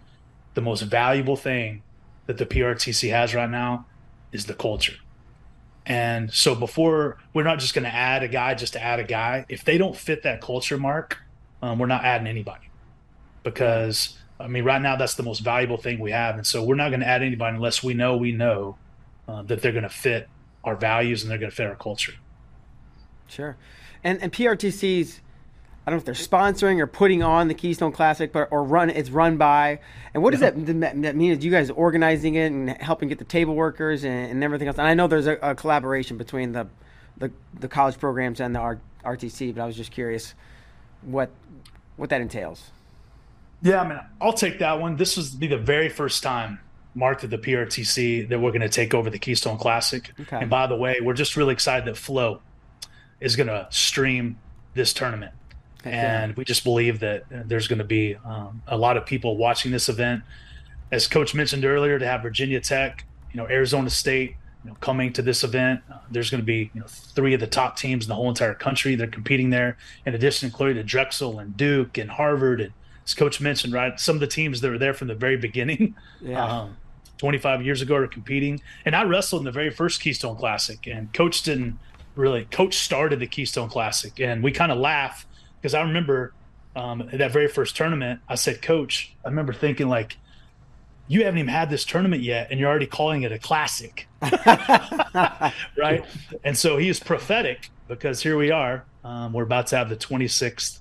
the 0.53 0.61
most 0.61 0.81
valuable 0.81 1.35
thing 1.35 1.81
that 2.27 2.37
the 2.37 2.45
PRTC 2.45 3.09
has 3.09 3.33
right 3.33 3.49
now 3.49 3.85
is 4.31 4.45
the 4.45 4.53
culture. 4.53 4.95
And 5.85 6.31
so 6.31 6.53
before 6.53 7.17
we're 7.33 7.43
not 7.43 7.59
just 7.59 7.73
going 7.73 7.85
to 7.85 7.93
add 7.93 8.21
a 8.23 8.27
guy 8.27 8.53
just 8.53 8.73
to 8.73 8.81
add 8.81 8.99
a 8.99 9.03
guy. 9.03 9.45
If 9.49 9.65
they 9.65 9.77
don't 9.77 9.95
fit 9.95 10.23
that 10.23 10.39
culture 10.39 10.77
mark, 10.77 11.17
um, 11.61 11.79
we're 11.79 11.87
not 11.87 12.03
adding 12.03 12.27
anybody 12.27 12.69
because 13.43 14.17
I 14.41 14.47
mean, 14.47 14.63
right 14.63 14.81
now 14.81 14.95
that's 14.95 15.15
the 15.15 15.23
most 15.23 15.39
valuable 15.39 15.77
thing 15.77 15.99
we 15.99 16.11
have, 16.11 16.35
and 16.35 16.45
so 16.45 16.63
we're 16.63 16.75
not 16.75 16.89
going 16.89 17.01
to 17.01 17.07
add 17.07 17.21
anybody 17.21 17.55
unless 17.55 17.83
we 17.83 17.93
know 17.93 18.17
we 18.17 18.31
know 18.31 18.77
uh, 19.27 19.43
that 19.43 19.61
they're 19.61 19.71
going 19.71 19.83
to 19.83 19.89
fit 19.89 20.27
our 20.63 20.75
values 20.75 21.21
and 21.21 21.31
they're 21.31 21.37
going 21.37 21.49
to 21.49 21.55
fit 21.55 21.67
our 21.67 21.75
culture. 21.75 22.13
Sure, 23.27 23.57
and 24.03 24.21
and 24.21 24.31
PRTCs. 24.31 25.19
I 25.83 25.89
don't 25.89 25.97
know 25.97 25.99
if 26.01 26.05
they're 26.05 26.27
sponsoring 26.27 26.79
or 26.79 26.85
putting 26.85 27.23
on 27.23 27.47
the 27.47 27.55
Keystone 27.55 27.91
Classic, 27.91 28.31
but 28.31 28.49
or 28.51 28.63
run 28.63 28.91
it's 28.91 29.09
run 29.09 29.37
by. 29.37 29.79
And 30.13 30.21
what 30.21 30.29
does 30.29 30.41
yeah. 30.41 30.51
that, 30.51 31.01
that 31.01 31.15
mean? 31.15 31.31
Is 31.31 31.43
you 31.43 31.49
guys 31.49 31.71
organizing 31.71 32.35
it 32.35 32.51
and 32.51 32.69
helping 32.69 33.09
get 33.09 33.17
the 33.17 33.25
table 33.25 33.55
workers 33.55 34.03
and, 34.03 34.29
and 34.29 34.43
everything 34.43 34.67
else? 34.67 34.77
And 34.77 34.85
I 34.85 34.93
know 34.93 35.07
there's 35.07 35.25
a, 35.25 35.37
a, 35.41 35.55
collaboration 35.55 36.17
between 36.17 36.51
the, 36.51 36.67
the 37.17 37.31
the 37.59 37.67
college 37.67 37.97
programs 37.97 38.39
and 38.39 38.53
the 38.53 38.59
R, 38.59 38.79
RTC, 39.03 39.55
but 39.55 39.63
I 39.63 39.65
was 39.65 39.75
just 39.75 39.91
curious 39.91 40.35
what 41.01 41.31
what 41.97 42.11
that 42.11 42.21
entails. 42.21 42.69
Yeah, 43.61 43.81
I 43.81 43.87
mean, 43.87 43.99
I'll 44.19 44.33
take 44.33 44.59
that 44.59 44.79
one. 44.79 44.95
This 44.95 45.17
was 45.17 45.31
be 45.31 45.47
the 45.47 45.57
very 45.57 45.89
first 45.89 46.23
time 46.23 46.59
marked 46.93 47.23
at 47.23 47.29
the 47.29 47.37
PRTC 47.37 48.27
that 48.29 48.39
we're 48.39 48.51
going 48.51 48.61
to 48.61 48.69
take 48.69 48.93
over 48.93 49.09
the 49.09 49.19
Keystone 49.19 49.57
Classic. 49.57 50.11
Okay. 50.19 50.37
And 50.37 50.49
by 50.49 50.67
the 50.67 50.75
way, 50.75 50.99
we're 51.01 51.13
just 51.13 51.37
really 51.37 51.53
excited 51.53 51.85
that 51.85 51.97
Flow 51.97 52.41
is 53.19 53.35
going 53.35 53.47
to 53.47 53.67
stream 53.69 54.37
this 54.73 54.93
tournament. 54.93 55.33
Yeah. 55.85 56.23
And 56.23 56.35
we 56.35 56.43
just 56.43 56.63
believe 56.63 56.99
that 56.99 57.23
there's 57.29 57.67
going 57.67 57.79
to 57.79 57.85
be 57.85 58.15
um, 58.25 58.61
a 58.67 58.77
lot 58.77 58.97
of 58.97 59.05
people 59.05 59.37
watching 59.37 59.71
this 59.71 59.89
event. 59.89 60.23
As 60.91 61.07
Coach 61.07 61.33
mentioned 61.33 61.65
earlier, 61.65 61.97
to 61.97 62.05
have 62.05 62.21
Virginia 62.21 62.59
Tech, 62.59 63.05
you 63.31 63.37
know, 63.37 63.47
Arizona 63.47 63.89
State, 63.89 64.35
you 64.63 64.69
know, 64.69 64.77
coming 64.79 65.11
to 65.13 65.21
this 65.21 65.43
event, 65.43 65.81
uh, 65.91 65.97
there's 66.11 66.29
going 66.29 66.41
to 66.41 66.45
be 66.45 66.69
you 66.73 66.81
know 66.81 66.87
three 66.87 67.33
of 67.33 67.39
the 67.39 67.47
top 67.47 67.77
teams 67.77 68.05
in 68.05 68.09
the 68.09 68.15
whole 68.15 68.29
entire 68.29 68.53
country. 68.53 68.93
They're 68.95 69.07
competing 69.07 69.49
there. 69.49 69.77
In 70.05 70.13
addition, 70.13 70.47
including 70.47 70.75
to 70.75 70.83
Drexel 70.83 71.39
and 71.39 71.55
Duke 71.57 71.97
and 71.97 72.11
Harvard, 72.11 72.61
and 72.61 72.73
as 73.05 73.13
Coach 73.13 73.41
mentioned, 73.41 73.73
right, 73.73 73.99
some 73.99 74.15
of 74.15 74.19
the 74.19 74.27
teams 74.27 74.61
that 74.61 74.69
were 74.69 74.77
there 74.77 74.93
from 74.93 75.07
the 75.07 75.15
very 75.15 75.37
beginning. 75.37 75.95
Yeah. 76.23 76.45
Um, 76.45 76.77
25 77.21 77.63
years 77.63 77.83
ago 77.83 77.95
are 77.95 78.07
competing. 78.07 78.59
And 78.83 78.95
I 78.95 79.03
wrestled 79.03 79.41
in 79.41 79.45
the 79.45 79.51
very 79.51 79.69
first 79.69 80.01
Keystone 80.01 80.35
Classic, 80.35 80.87
and 80.87 81.13
Coach 81.13 81.43
didn't 81.43 81.77
really. 82.15 82.45
Coach 82.45 82.77
started 82.77 83.19
the 83.19 83.27
Keystone 83.27 83.69
Classic, 83.69 84.19
and 84.19 84.43
we 84.43 84.51
kind 84.51 84.71
of 84.71 84.79
laugh 84.79 85.27
because 85.59 85.75
I 85.75 85.81
remember 85.81 86.33
um, 86.75 87.07
that 87.13 87.31
very 87.31 87.47
first 87.47 87.75
tournament, 87.75 88.21
I 88.27 88.35
said, 88.35 88.63
Coach, 88.63 89.15
I 89.23 89.29
remember 89.29 89.53
thinking 89.53 89.87
like, 89.87 90.17
you 91.07 91.23
haven't 91.25 91.37
even 91.37 91.49
had 91.49 91.69
this 91.69 91.85
tournament 91.85 92.23
yet, 92.23 92.47
and 92.49 92.59
you're 92.59 92.69
already 92.69 92.87
calling 92.87 93.21
it 93.21 93.31
a 93.31 93.37
classic, 93.37 94.07
right? 95.77 96.03
And 96.43 96.57
so 96.57 96.77
he 96.77 96.89
is 96.89 96.99
prophetic 96.99 97.69
because 97.87 98.23
here 98.23 98.37
we 98.37 98.49
are. 98.49 98.85
Um, 99.03 99.33
we're 99.33 99.43
about 99.43 99.67
to 99.67 99.77
have 99.77 99.89
the 99.89 99.95
26th 99.95 100.79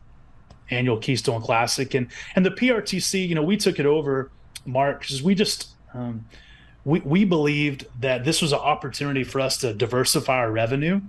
annual 0.70 0.96
Keystone 0.96 1.40
Classic, 1.40 1.94
and 1.94 2.08
and 2.34 2.44
the 2.44 2.50
PRTC. 2.50 3.28
You 3.28 3.34
know, 3.34 3.42
we 3.42 3.56
took 3.56 3.78
it 3.78 3.86
over, 3.86 4.30
Mark, 4.64 5.00
because 5.00 5.22
we 5.22 5.34
just 5.34 5.68
um, 5.94 6.26
we 6.84 7.00
we 7.00 7.24
believed 7.24 7.86
that 8.00 8.24
this 8.24 8.40
was 8.40 8.52
an 8.52 8.58
opportunity 8.58 9.24
for 9.24 9.40
us 9.40 9.56
to 9.58 9.72
diversify 9.72 10.38
our 10.38 10.50
revenue, 10.50 11.00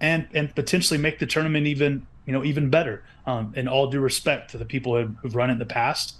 and 0.00 0.28
and 0.32 0.54
potentially 0.54 0.98
make 0.98 1.18
the 1.18 1.26
tournament 1.26 1.66
even 1.66 2.06
you 2.26 2.32
know 2.32 2.44
even 2.44 2.70
better. 2.70 3.02
Um, 3.26 3.52
in 3.56 3.68
all 3.68 3.90
due 3.90 4.00
respect 4.00 4.52
to 4.52 4.58
the 4.58 4.64
people 4.64 4.96
who've, 4.96 5.34
run 5.34 5.50
it 5.50 5.54
in 5.54 5.58
the 5.58 5.66
past, 5.66 6.16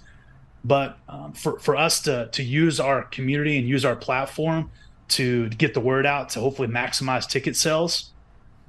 but 0.63 0.99
um, 1.07 1.33
for 1.33 1.59
for 1.59 1.75
us 1.75 2.01
to 2.01 2.29
to 2.31 2.43
use 2.43 2.79
our 2.79 3.03
community 3.03 3.57
and 3.57 3.67
use 3.67 3.85
our 3.85 3.95
platform 3.95 4.69
to 5.09 5.49
get 5.49 5.73
the 5.73 5.79
word 5.79 6.05
out 6.05 6.29
to 6.29 6.39
hopefully 6.39 6.67
maximize 6.67 7.27
ticket 7.27 7.55
sales 7.55 8.11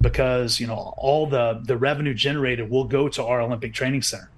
because 0.01 0.59
you 0.59 0.67
know 0.67 0.93
all 0.97 1.27
the 1.27 1.61
the 1.63 1.77
revenue 1.77 2.13
generated 2.13 2.69
will 2.69 2.85
go 2.85 3.07
to 3.07 3.23
our 3.23 3.41
Olympic 3.41 3.73
Training 3.73 4.01
Center. 4.01 4.29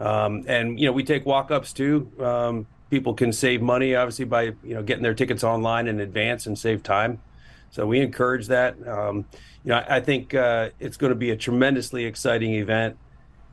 Um, 0.00 0.44
and 0.46 0.78
you 0.78 0.86
know, 0.86 0.92
we 0.92 1.04
take 1.04 1.24
walk-ups 1.24 1.72
too. 1.72 2.10
Um, 2.20 2.66
people 2.90 3.14
can 3.14 3.32
save 3.32 3.62
money, 3.62 3.94
obviously, 3.94 4.26
by 4.26 4.42
you 4.42 4.74
know 4.74 4.82
getting 4.82 5.02
their 5.02 5.14
tickets 5.14 5.42
online 5.42 5.86
in 5.86 6.00
advance 6.00 6.46
and 6.46 6.58
save 6.58 6.82
time. 6.82 7.20
So 7.70 7.86
we 7.86 8.00
encourage 8.00 8.48
that. 8.48 8.76
Um, 8.86 9.24
you 9.64 9.70
know, 9.70 9.76
I, 9.76 9.96
I 9.96 10.00
think 10.00 10.34
uh, 10.34 10.70
it's 10.78 10.96
going 10.96 11.10
to 11.10 11.16
be 11.16 11.30
a 11.30 11.36
tremendously 11.36 12.04
exciting 12.04 12.54
event. 12.54 12.96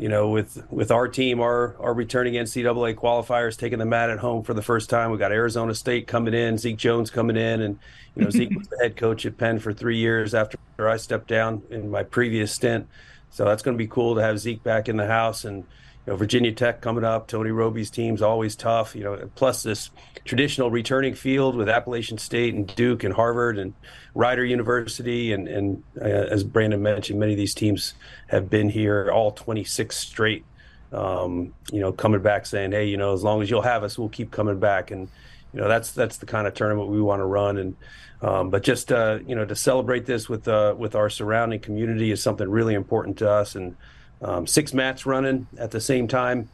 You 0.02 0.10
know, 0.10 0.30
with 0.30 0.66
with 0.72 0.90
our 0.90 1.08
team, 1.08 1.40
our 1.42 1.76
our 1.80 1.94
returning 1.94 2.34
NCAA 2.34 2.96
qualifiers 2.96 3.56
taking 3.56 3.78
the 3.78 3.86
mat 3.86 4.10
at 4.10 4.18
home 4.18 4.42
for 4.42 4.56
the 4.56 4.64
first 4.64 4.90
time. 4.90 5.12
We 5.12 5.20
got 5.20 5.32
Arizona 5.32 5.76
State 5.76 6.08
coming 6.08 6.34
in, 6.34 6.58
Zeke 6.58 6.76
Jones 6.76 7.12
coming 7.12 7.38
in, 7.38 7.62
and 7.62 7.78
you 8.16 8.24
know 8.24 8.32
Zeke 8.32 8.50
was 8.58 8.68
the 8.68 8.80
head 8.82 8.98
coach 8.98 9.28
at 9.28 9.38
Penn 9.38 9.60
for 9.60 9.72
three 9.72 9.98
years 9.98 10.34
after 10.34 10.58
I 10.80 10.98
stepped 10.98 11.28
down 11.28 11.62
in 11.70 11.92
my 11.92 12.02
previous 12.02 12.52
stint. 12.52 12.88
So 13.30 13.46
that's 13.46 13.62
going 13.62 13.78
to 13.78 13.78
be 13.78 13.86
cool 13.86 14.16
to 14.16 14.24
have 14.24 14.40
Zeke 14.40 14.64
back 14.64 14.90
in 14.90 14.98
the 14.98 15.06
house 15.06 15.46
and 15.46 15.66
you 16.06 16.14
know, 16.14 16.18
Virginia 16.18 16.52
Tech 16.52 16.82
coming 16.82 17.04
up, 17.04 17.28
Tony 17.28 17.52
Robie's 17.52 17.92
team's 17.92 18.22
always 18.22 18.56
tough, 18.56 18.96
you 18.96 19.04
know, 19.04 19.30
plus 19.36 19.62
this 19.62 19.92
traditional 20.26 20.72
returning 20.72 21.14
field 21.14 21.56
with 21.56 21.70
Appalachian 21.70 22.18
State 22.18 22.56
and 22.56 22.68
Duke 22.76 23.04
and 23.04 23.14
Harvard 23.14 23.60
and 23.60 23.74
Rider 24.16 24.44
University. 24.44 25.32
And, 25.32 25.48
and 25.48 25.84
uh, 26.02 26.06
as 26.06 26.44
Brandon 26.44 26.82
mentioned, 26.82 27.20
many 27.20 27.34
of 27.34 27.38
these 27.38 27.54
teams 27.54 27.94
have 28.28 28.50
been 28.50 28.70
here 28.70 29.12
all 29.12 29.32
26 29.32 29.96
straight, 29.96 30.44
um, 30.92 31.54
you 31.72 31.80
know, 31.80 31.92
coming 31.92 32.22
back 32.22 32.48
saying, 32.48 32.72
hey, 32.72 32.86
you 32.86 32.98
know, 32.98 33.14
as 33.14 33.24
long 33.24 33.42
as 33.44 33.50
you'll 33.50 33.62
have 33.62 33.84
us, 33.84 33.98
we'll 33.98 34.10
keep 34.10 34.32
coming 34.32 34.60
back. 34.60 34.90
And, 34.90 35.08
you 35.54 35.60
know, 35.60 35.68
that's 35.68 35.92
that's 35.92 36.18
the 36.18 36.26
kind 36.26 36.48
of 36.48 36.54
tournament 36.54 36.90
we 36.90 37.02
want 37.02 37.20
to 37.20 37.26
run. 37.26 37.58
And 37.58 37.76
um, 38.22 38.50
but 38.50 38.64
just 38.64 38.92
uh, 38.92 39.20
you 39.26 39.36
know 39.36 39.46
to 39.46 39.56
celebrate 39.56 40.06
this 40.06 40.30
with 40.30 40.48
uh, 40.48 40.76
with 40.78 40.96
our 40.96 41.10
surrounding 41.10 41.60
community 41.60 42.12
is 42.12 42.22
something 42.22 42.48
really 42.48 42.74
important 42.74 43.18
to 43.18 43.30
us. 43.30 43.56
And 43.56 43.76
um, 44.22 44.48
six 44.48 44.74
mats 44.74 45.06
running 45.06 45.48
at 45.58 45.72
the 45.72 45.82
same 45.82 46.08
time, 46.08 46.50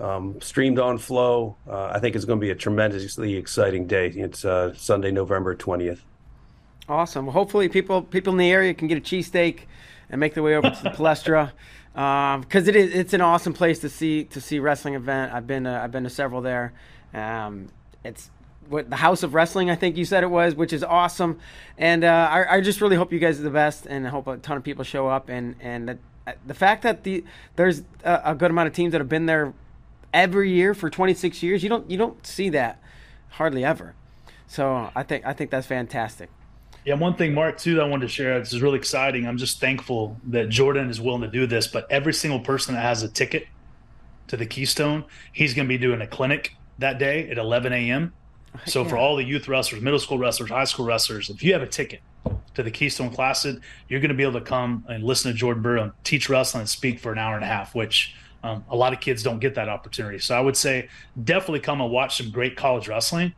um, 0.00 0.40
streamed 0.40 0.78
on 0.78 0.98
Flow. 0.98 1.56
Uh, 1.68 1.86
I 1.86 1.98
think 1.98 2.16
it's 2.16 2.24
going 2.24 2.40
to 2.40 2.44
be 2.44 2.50
a 2.50 2.54
tremendously 2.54 3.36
exciting 3.36 3.86
day. 3.86 4.08
It's 4.08 4.44
uh, 4.44 4.74
Sunday, 4.74 5.10
November 5.10 5.54
twentieth. 5.54 6.02
Awesome. 6.88 7.26
Well, 7.26 7.32
hopefully, 7.32 7.68
people 7.68 8.02
people 8.02 8.32
in 8.32 8.38
the 8.38 8.50
area 8.50 8.74
can 8.74 8.88
get 8.88 8.98
a 8.98 9.00
cheesesteak 9.00 9.60
and 10.10 10.20
make 10.20 10.34
their 10.34 10.42
way 10.42 10.56
over 10.56 10.70
to 10.70 10.82
the 10.82 10.90
Palestra 10.96 11.52
because 11.94 12.68
it 12.68 12.76
is 12.76 12.94
it's 12.94 13.12
an 13.12 13.20
awesome 13.20 13.52
place 13.52 13.78
to 13.80 13.88
see 13.88 14.24
to 14.24 14.40
see 14.40 14.58
wrestling 14.58 14.94
event. 14.94 15.32
I've 15.32 15.46
been 15.46 15.66
uh, 15.66 15.80
I've 15.82 15.92
been 15.92 16.04
to 16.04 16.10
several 16.10 16.40
there. 16.40 16.72
Um, 17.14 17.68
it's 18.04 18.30
what 18.68 18.88
the 18.88 18.96
House 18.96 19.22
of 19.22 19.34
Wrestling, 19.34 19.70
I 19.70 19.74
think 19.74 19.96
you 19.96 20.04
said 20.04 20.22
it 20.22 20.30
was, 20.30 20.54
which 20.54 20.72
is 20.72 20.82
awesome. 20.82 21.38
And 21.76 22.04
uh, 22.04 22.28
I, 22.30 22.56
I 22.56 22.60
just 22.60 22.80
really 22.80 22.96
hope 22.96 23.12
you 23.12 23.18
guys 23.18 23.38
are 23.38 23.42
the 23.42 23.50
best, 23.50 23.86
and 23.86 24.06
I 24.06 24.10
hope 24.10 24.26
a 24.26 24.36
ton 24.38 24.56
of 24.56 24.64
people 24.64 24.84
show 24.84 25.08
up. 25.08 25.28
And 25.28 25.56
and 25.60 25.88
that, 25.88 25.98
Uh, 26.26 26.32
the 26.46 26.54
fact 26.54 26.82
that 26.82 27.04
the 27.04 27.24
there's 27.56 27.82
a, 28.04 28.20
a 28.26 28.34
good 28.34 28.50
amount 28.50 28.68
of 28.68 28.74
teams 28.74 28.92
that 28.92 29.00
have 29.00 29.08
been 29.08 29.26
there 29.26 29.52
every 30.12 30.50
year 30.50 30.74
for 30.74 30.88
26 30.90 31.42
years, 31.42 31.62
you 31.62 31.68
don't 31.68 31.90
you 31.90 31.98
don't 31.98 32.24
see 32.26 32.48
that 32.50 32.80
hardly 33.30 33.64
ever. 33.64 33.94
So 34.46 34.90
I 34.94 35.02
think 35.02 35.26
I 35.26 35.32
think 35.32 35.50
that's 35.50 35.66
fantastic. 35.66 36.28
Yeah, 36.84 36.94
one 36.94 37.14
thing, 37.14 37.32
Mark, 37.32 37.58
too, 37.58 37.76
that 37.76 37.84
I 37.84 37.88
wanted 37.88 38.06
to 38.06 38.12
share. 38.12 38.40
This 38.40 38.52
is 38.52 38.60
really 38.60 38.78
exciting. 38.78 39.26
I'm 39.26 39.38
just 39.38 39.60
thankful 39.60 40.16
that 40.24 40.48
Jordan 40.48 40.90
is 40.90 41.00
willing 41.00 41.22
to 41.22 41.28
do 41.28 41.46
this. 41.46 41.68
But 41.68 41.86
every 41.90 42.12
single 42.12 42.40
person 42.40 42.74
that 42.74 42.80
has 42.80 43.04
a 43.04 43.08
ticket 43.08 43.46
to 44.26 44.36
the 44.36 44.46
Keystone, 44.46 45.04
he's 45.32 45.54
going 45.54 45.68
to 45.68 45.68
be 45.68 45.78
doing 45.78 46.00
a 46.00 46.08
clinic 46.08 46.56
that 46.78 46.98
day 46.98 47.30
at 47.30 47.38
11 47.38 47.72
a.m. 47.72 48.12
So 48.66 48.82
yeah. 48.82 48.88
for 48.88 48.96
all 48.96 49.16
the 49.16 49.24
youth 49.24 49.48
wrestlers, 49.48 49.82
middle 49.82 49.98
school 49.98 50.18
wrestlers, 50.18 50.50
high 50.50 50.64
school 50.64 50.84
wrestlers, 50.84 51.30
if 51.30 51.42
you 51.42 51.52
have 51.52 51.62
a 51.62 51.66
ticket 51.66 52.00
to 52.54 52.62
the 52.62 52.70
Keystone 52.70 53.10
Classic, 53.10 53.56
you're 53.88 54.00
going 54.00 54.10
to 54.10 54.14
be 54.14 54.22
able 54.22 54.38
to 54.38 54.44
come 54.44 54.84
and 54.88 55.02
listen 55.02 55.32
to 55.32 55.36
Jordan 55.36 55.62
Burrow 55.62 55.92
teach 56.04 56.28
wrestling 56.28 56.62
and 56.62 56.68
speak 56.68 57.00
for 57.00 57.12
an 57.12 57.18
hour 57.18 57.34
and 57.34 57.44
a 57.44 57.46
half, 57.46 57.74
which 57.74 58.14
um, 58.42 58.64
a 58.68 58.76
lot 58.76 58.92
of 58.92 59.00
kids 59.00 59.22
don't 59.22 59.38
get 59.38 59.54
that 59.54 59.68
opportunity. 59.68 60.18
So 60.18 60.36
I 60.36 60.40
would 60.40 60.56
say 60.56 60.88
definitely 61.24 61.60
come 61.60 61.80
and 61.80 61.90
watch 61.90 62.18
some 62.18 62.30
great 62.30 62.56
college 62.56 62.88
wrestling, 62.88 63.34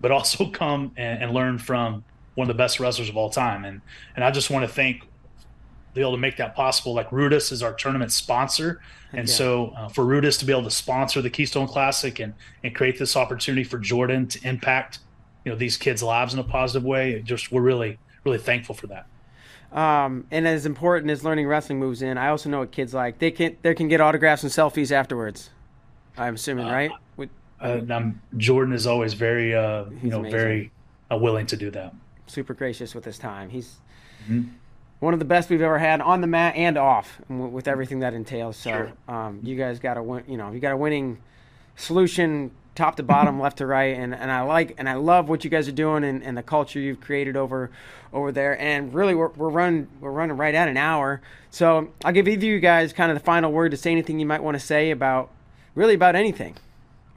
but 0.00 0.10
also 0.10 0.46
come 0.50 0.92
and, 0.96 1.22
and 1.22 1.32
learn 1.32 1.58
from 1.58 2.04
one 2.34 2.50
of 2.50 2.54
the 2.54 2.58
best 2.58 2.80
wrestlers 2.80 3.08
of 3.08 3.16
all 3.16 3.30
time. 3.30 3.64
And 3.64 3.80
and 4.14 4.24
I 4.24 4.30
just 4.30 4.50
want 4.50 4.66
to 4.66 4.72
thank 4.72 5.02
be 5.96 6.02
able 6.02 6.12
to 6.12 6.18
make 6.18 6.36
that 6.36 6.54
possible. 6.54 6.94
Like 6.94 7.10
Rudis 7.10 7.52
is 7.52 7.62
our 7.62 7.74
tournament 7.74 8.12
sponsor, 8.12 8.80
and 9.12 9.28
yeah. 9.28 9.34
so 9.34 9.72
uh, 9.76 9.88
for 9.88 10.04
Rudis 10.04 10.38
to 10.38 10.44
be 10.44 10.52
able 10.52 10.64
to 10.64 10.70
sponsor 10.70 11.22
the 11.22 11.30
Keystone 11.30 11.66
Classic 11.66 12.18
and 12.20 12.34
and 12.62 12.74
create 12.74 12.98
this 12.98 13.16
opportunity 13.16 13.64
for 13.64 13.78
Jordan 13.78 14.26
to 14.28 14.48
impact 14.48 15.00
you 15.44 15.52
know 15.52 15.58
these 15.58 15.76
kids' 15.76 16.02
lives 16.02 16.34
in 16.34 16.40
a 16.40 16.44
positive 16.44 16.84
way, 16.84 17.20
just 17.22 17.50
we're 17.50 17.62
really 17.62 17.98
really 18.24 18.38
thankful 18.38 18.74
for 18.74 18.86
that. 18.88 19.06
Um, 19.72 20.26
and 20.30 20.46
as 20.46 20.64
important 20.64 21.10
as 21.10 21.24
learning 21.24 21.46
wrestling 21.46 21.78
moves 21.78 22.02
in, 22.02 22.18
I 22.18 22.28
also 22.28 22.48
know 22.48 22.60
what 22.60 22.72
kids 22.72 22.94
like. 22.94 23.18
They 23.18 23.30
can 23.30 23.56
they 23.62 23.74
can 23.74 23.88
get 23.88 24.00
autographs 24.00 24.42
and 24.42 24.52
selfies 24.52 24.92
afterwards. 24.92 25.50
I'm 26.16 26.34
assuming, 26.34 26.66
Uh, 26.66 26.72
right? 26.72 26.90
With, 27.16 27.30
Uh, 27.60 27.80
Jordan 28.36 28.74
is 28.74 28.86
always 28.86 29.14
very, 29.14 29.54
uh, 29.54 29.84
you 30.02 30.10
know, 30.10 30.20
amazing. 30.20 30.38
very 30.38 30.70
uh, 31.10 31.16
willing 31.16 31.46
to 31.46 31.56
do 31.56 31.70
that. 31.70 31.94
Super 32.26 32.54
gracious 32.54 32.94
with 32.94 33.04
his 33.04 33.18
time. 33.18 33.50
He's 33.50 33.76
mm-hmm. 34.24 34.48
One 35.00 35.12
of 35.12 35.18
the 35.18 35.26
best 35.26 35.50
we've 35.50 35.62
ever 35.62 35.78
had 35.78 36.00
on 36.00 36.20
the 36.20 36.26
mat 36.26 36.54
and 36.56 36.78
off, 36.78 37.20
with 37.28 37.68
everything 37.68 38.00
that 38.00 38.14
entails. 38.14 38.56
So, 38.56 38.70
sure. 38.70 38.92
um, 39.08 39.40
you 39.42 39.56
guys 39.56 39.78
got 39.78 39.96
a 39.96 40.02
win. 40.02 40.24
You 40.26 40.36
know, 40.36 40.52
you 40.52 40.60
got 40.60 40.72
a 40.72 40.76
winning 40.76 41.18
solution 41.76 42.50
top 42.74 42.96
to 42.96 43.02
bottom, 43.02 43.40
left 43.46 43.58
to 43.58 43.66
right, 43.66 43.96
and, 43.96 44.14
and 44.14 44.30
I 44.30 44.42
like 44.42 44.74
and 44.78 44.88
I 44.88 44.94
love 44.94 45.28
what 45.28 45.44
you 45.44 45.50
guys 45.50 45.68
are 45.68 45.72
doing 45.72 46.04
and, 46.04 46.22
and 46.22 46.36
the 46.36 46.42
culture 46.42 46.80
you've 46.80 47.00
created 47.00 47.36
over 47.36 47.70
over 48.12 48.32
there. 48.32 48.58
And 48.60 48.94
really, 48.94 49.14
we're, 49.14 49.28
we're 49.28 49.50
running 49.50 49.88
we're 50.00 50.10
running 50.10 50.36
right 50.36 50.54
at 50.54 50.68
an 50.68 50.76
hour, 50.76 51.20
so 51.50 51.92
I'll 52.04 52.12
give 52.12 52.26
either 52.28 52.46
of 52.46 52.52
you 52.52 52.60
guys 52.60 52.92
kind 52.92 53.10
of 53.10 53.18
the 53.18 53.24
final 53.24 53.52
word 53.52 53.72
to 53.72 53.76
say 53.76 53.92
anything 53.92 54.18
you 54.18 54.26
might 54.26 54.42
want 54.42 54.56
to 54.56 54.64
say 54.64 54.90
about 54.90 55.30
really 55.74 55.94
about 55.94 56.16
anything. 56.16 56.56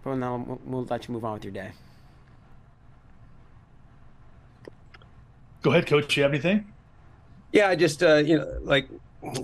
But 0.04 0.20
then 0.20 0.46
we'll, 0.46 0.62
we'll 0.66 0.86
let 0.86 1.08
you 1.08 1.14
move 1.14 1.26
on 1.26 1.34
with 1.34 1.44
your 1.44 1.54
day. 1.54 1.72
Go 5.62 5.72
ahead, 5.72 5.88
Coach. 5.88 6.16
You 6.16 6.24
have 6.24 6.32
anything? 6.32 6.72
Yeah, 7.52 7.70
I 7.70 7.76
just 7.76 8.04
uh, 8.04 8.16
you 8.16 8.38
know 8.38 8.58
like 8.62 8.88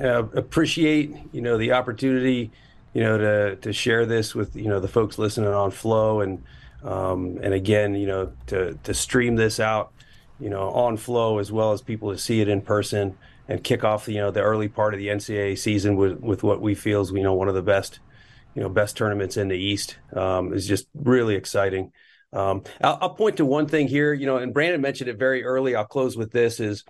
uh, 0.02 0.24
appreciate 0.34 1.16
you 1.32 1.42
know 1.42 1.58
the 1.58 1.74
opportunity 1.74 2.52
you 2.96 3.02
know, 3.02 3.18
to 3.18 3.56
to 3.58 3.74
share 3.74 4.06
this 4.06 4.34
with 4.34 4.56
you 4.56 4.70
know 4.70 4.80
the 4.80 4.88
folks 4.88 5.20
listening 5.20 5.50
on 5.50 5.70
Flow 5.70 6.22
and 6.22 6.42
um, 6.82 7.38
and 7.44 7.54
again, 7.54 7.94
you 7.94 8.08
know, 8.08 8.32
to 8.48 8.80
to 8.84 8.94
stream 8.94 9.36
this 9.36 9.60
out, 9.60 9.92
you 10.40 10.50
know, 10.50 10.72
on 10.72 10.96
Flow 10.96 11.38
as 11.38 11.52
well 11.52 11.74
as 11.74 11.82
people 11.82 12.12
to 12.12 12.18
see 12.18 12.40
it 12.40 12.48
in 12.48 12.62
person 12.62 13.18
and 13.50 13.64
kick 13.64 13.84
off 13.84 14.08
you 14.08 14.16
know 14.16 14.32
the 14.32 14.42
early 14.42 14.70
part 14.70 14.94
of 14.94 15.00
the 15.00 15.10
NCAA 15.10 15.58
season 15.58 15.98
with 15.98 16.22
with 16.22 16.42
what 16.42 16.62
we 16.62 16.74
feel 16.74 17.02
is 17.02 17.12
you 17.12 17.22
know 17.22 17.34
one 17.34 17.50
of 17.50 17.54
the 17.54 17.62
best 17.62 18.00
you 18.56 18.62
know 18.62 18.70
best 18.70 18.96
tournaments 18.96 19.36
in 19.36 19.50
the 19.50 19.58
East 19.58 19.98
um, 20.14 20.54
is 20.54 20.66
just 20.66 20.88
really 20.96 21.36
exciting. 21.36 21.92
Um, 22.32 22.64
I'll, 22.82 22.98
I'll, 23.02 23.14
point 23.14 23.38
to 23.38 23.46
one 23.46 23.68
thing 23.68 23.88
here, 23.88 24.14
you 24.14 24.26
know, 24.26 24.38
and 24.38 24.54
Brandon 24.54 24.82
mentioned 24.82 25.10
it 25.10 25.18
very 25.18 25.44
early. 25.44 25.76
I'll 25.76 25.86
close 25.86 26.16
with 26.16 26.32
this: 26.32 26.62
is 26.62 26.86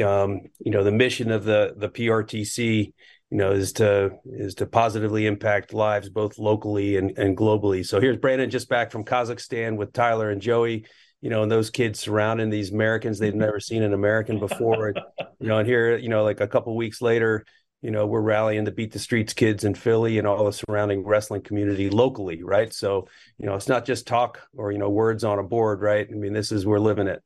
um, 0.00 0.40
you 0.58 0.70
know 0.70 0.84
the 0.84 0.92
mission 0.92 1.30
of 1.30 1.44
the 1.44 1.74
the 1.76 1.88
PRTC 1.88 2.92
you 3.30 3.36
know, 3.36 3.52
is 3.52 3.72
to 3.74 4.10
is 4.24 4.54
to 4.56 4.66
positively 4.66 5.26
impact 5.26 5.74
lives 5.74 6.08
both 6.08 6.38
locally 6.38 6.96
and, 6.96 7.16
and 7.18 7.36
globally. 7.36 7.84
So 7.84 8.00
here's 8.00 8.16
Brandon 8.16 8.48
just 8.48 8.68
back 8.68 8.90
from 8.90 9.04
Kazakhstan 9.04 9.76
with 9.76 9.92
Tyler 9.92 10.30
and 10.30 10.40
Joey, 10.40 10.86
you 11.20 11.28
know, 11.28 11.42
and 11.42 11.52
those 11.52 11.70
kids 11.70 12.00
surrounding 12.00 12.48
these 12.48 12.72
Americans 12.72 13.18
they've 13.18 13.34
never 13.34 13.60
seen 13.60 13.82
an 13.82 13.92
American 13.92 14.38
before. 14.38 14.94
you 15.40 15.48
know, 15.48 15.58
and 15.58 15.68
here, 15.68 15.96
you 15.98 16.08
know, 16.08 16.24
like 16.24 16.40
a 16.40 16.48
couple 16.48 16.74
weeks 16.74 17.02
later, 17.02 17.44
you 17.82 17.90
know, 17.90 18.06
we're 18.06 18.22
rallying 18.22 18.64
to 18.64 18.72
beat 18.72 18.92
the 18.92 18.98
streets 18.98 19.34
kids 19.34 19.62
in 19.62 19.74
Philly 19.74 20.18
and 20.18 20.26
all 20.26 20.46
the 20.46 20.52
surrounding 20.52 21.04
wrestling 21.04 21.42
community 21.42 21.90
locally, 21.90 22.42
right? 22.42 22.72
So, 22.72 23.08
you 23.36 23.46
know, 23.46 23.54
it's 23.54 23.68
not 23.68 23.84
just 23.84 24.06
talk 24.06 24.40
or, 24.56 24.72
you 24.72 24.78
know, 24.78 24.88
words 24.88 25.22
on 25.22 25.38
a 25.38 25.44
board, 25.44 25.82
right? 25.82 26.08
I 26.10 26.14
mean, 26.14 26.32
this 26.32 26.50
is 26.50 26.66
we're 26.66 26.80
living 26.80 27.06
it. 27.08 27.22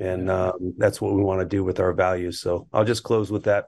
And 0.00 0.30
um, 0.30 0.74
that's 0.78 1.00
what 1.00 1.14
we 1.14 1.22
want 1.22 1.40
to 1.40 1.46
do 1.46 1.62
with 1.62 1.78
our 1.78 1.92
values. 1.92 2.40
So 2.40 2.66
I'll 2.72 2.86
just 2.86 3.02
close 3.02 3.30
with 3.30 3.44
that. 3.44 3.66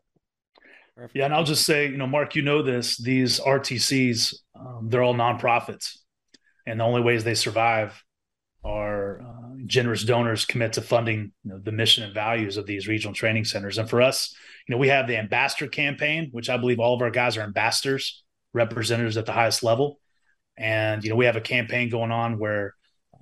Yeah, 1.14 1.26
and 1.26 1.34
I'll 1.34 1.44
just 1.44 1.64
say, 1.64 1.88
you 1.88 1.96
know, 1.96 2.06
Mark, 2.06 2.34
you 2.34 2.42
know 2.42 2.62
this. 2.62 2.96
These 2.96 3.40
RTCs, 3.40 4.34
um, 4.58 4.88
they're 4.88 5.02
all 5.02 5.14
nonprofits, 5.14 5.98
and 6.66 6.80
the 6.80 6.84
only 6.84 7.00
ways 7.00 7.24
they 7.24 7.34
survive 7.34 8.02
are 8.64 9.20
uh, 9.22 9.54
generous 9.66 10.04
donors 10.04 10.44
commit 10.44 10.74
to 10.74 10.82
funding 10.82 11.32
you 11.44 11.50
know, 11.50 11.58
the 11.58 11.72
mission 11.72 12.04
and 12.04 12.14
values 12.14 12.56
of 12.56 12.66
these 12.66 12.86
regional 12.86 13.14
training 13.14 13.44
centers. 13.44 13.78
And 13.78 13.88
for 13.88 14.00
us, 14.00 14.34
you 14.68 14.74
know, 14.74 14.78
we 14.78 14.88
have 14.88 15.08
the 15.08 15.16
ambassador 15.16 15.66
campaign, 15.66 16.28
which 16.30 16.48
I 16.48 16.56
believe 16.56 16.78
all 16.78 16.94
of 16.94 17.02
our 17.02 17.10
guys 17.10 17.36
are 17.36 17.42
ambassadors, 17.42 18.22
representatives 18.52 19.16
at 19.16 19.26
the 19.26 19.32
highest 19.32 19.62
level. 19.62 19.98
And 20.56 21.02
you 21.02 21.10
know, 21.10 21.16
we 21.16 21.24
have 21.24 21.36
a 21.36 21.40
campaign 21.40 21.88
going 21.88 22.12
on 22.12 22.38
where 22.38 22.74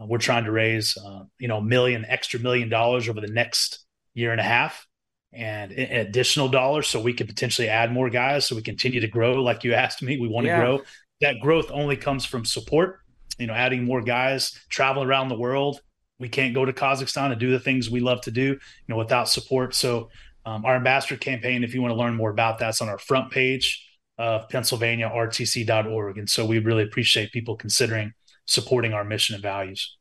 we're 0.07 0.19
trying 0.19 0.45
to 0.45 0.53
raise, 0.53 0.97
uh, 0.97 1.25
you 1.39 1.49
know, 1.49 1.59
a 1.59 1.63
million 1.63 2.05
extra 2.09 2.41
million 2.41 2.69
dollars 2.69 3.09
over 3.09 3.21
the 3.21 3.29
next 3.29 3.85
year 4.15 4.33
and 4.33 4.41
a 4.41 4.45
half 4.45 4.87
and 5.33 5.71
additional 5.73 6.49
dollars 6.49 6.89
so 6.89 7.01
we 7.01 7.13
could 7.13 7.29
potentially 7.29 7.69
add 7.69 7.93
more 7.93 8.11
guys 8.11 8.47
so 8.47 8.57
we 8.57 8.63
continue 8.63 9.01
to 9.01 9.09
grow. 9.09 9.43
Like 9.43 9.63
you 9.63 9.75
asked 9.75 10.03
me 10.03 10.19
we 10.19 10.29
want 10.29 10.47
to 10.47 10.57
grow. 10.57 10.83
That 11.21 11.41
growth 11.41 11.71
only 11.71 11.97
comes 11.97 12.25
from 12.25 12.45
support 12.45 13.01
you 13.39 13.47
know 13.47 13.55
adding 13.55 13.85
more 13.85 14.03
guys 14.03 14.53
traveling 14.69 15.09
around 15.09 15.29
the 15.29 15.39
world. 15.39 15.81
We 16.19 16.29
can't 16.29 16.55
go 16.55 16.65
to 16.65 16.73
kazakhstan 16.73 17.31
and 17.31 17.41
do 17.41 17.51
the 17.51 17.61
things 17.61 17.91
we 17.91 18.01
love 18.01 18.21
to 18.23 18.31
do 18.31 18.43
you 18.43 18.59
know 18.89 18.97
without 18.97 19.29
support. 19.29 19.75
So 19.75 20.11
um, 20.45 20.65
our 20.65 20.77
ambassador 20.77 21.17
campaign 21.17 21.63
if 21.63 21.75
you 21.75 21.83
want 21.83 21.93
to 21.93 21.97
learn 21.97 22.15
more 22.15 22.31
about 22.31 22.59
that's 22.59 22.81
on 22.81 22.89
our 22.89 22.99
front 22.99 23.31
page 23.31 23.87
of 24.19 24.49
pennsylvaniartc.org 24.49 26.19
and 26.19 26.29
so 26.29 26.45
we 26.45 26.59
really 26.59 26.83
appreciate 26.83 27.33
people 27.33 27.57
considering 27.57 28.13
supporting 28.51 28.93
our 28.93 29.05
mission 29.05 29.35
and 29.35 29.43
values 29.43 29.97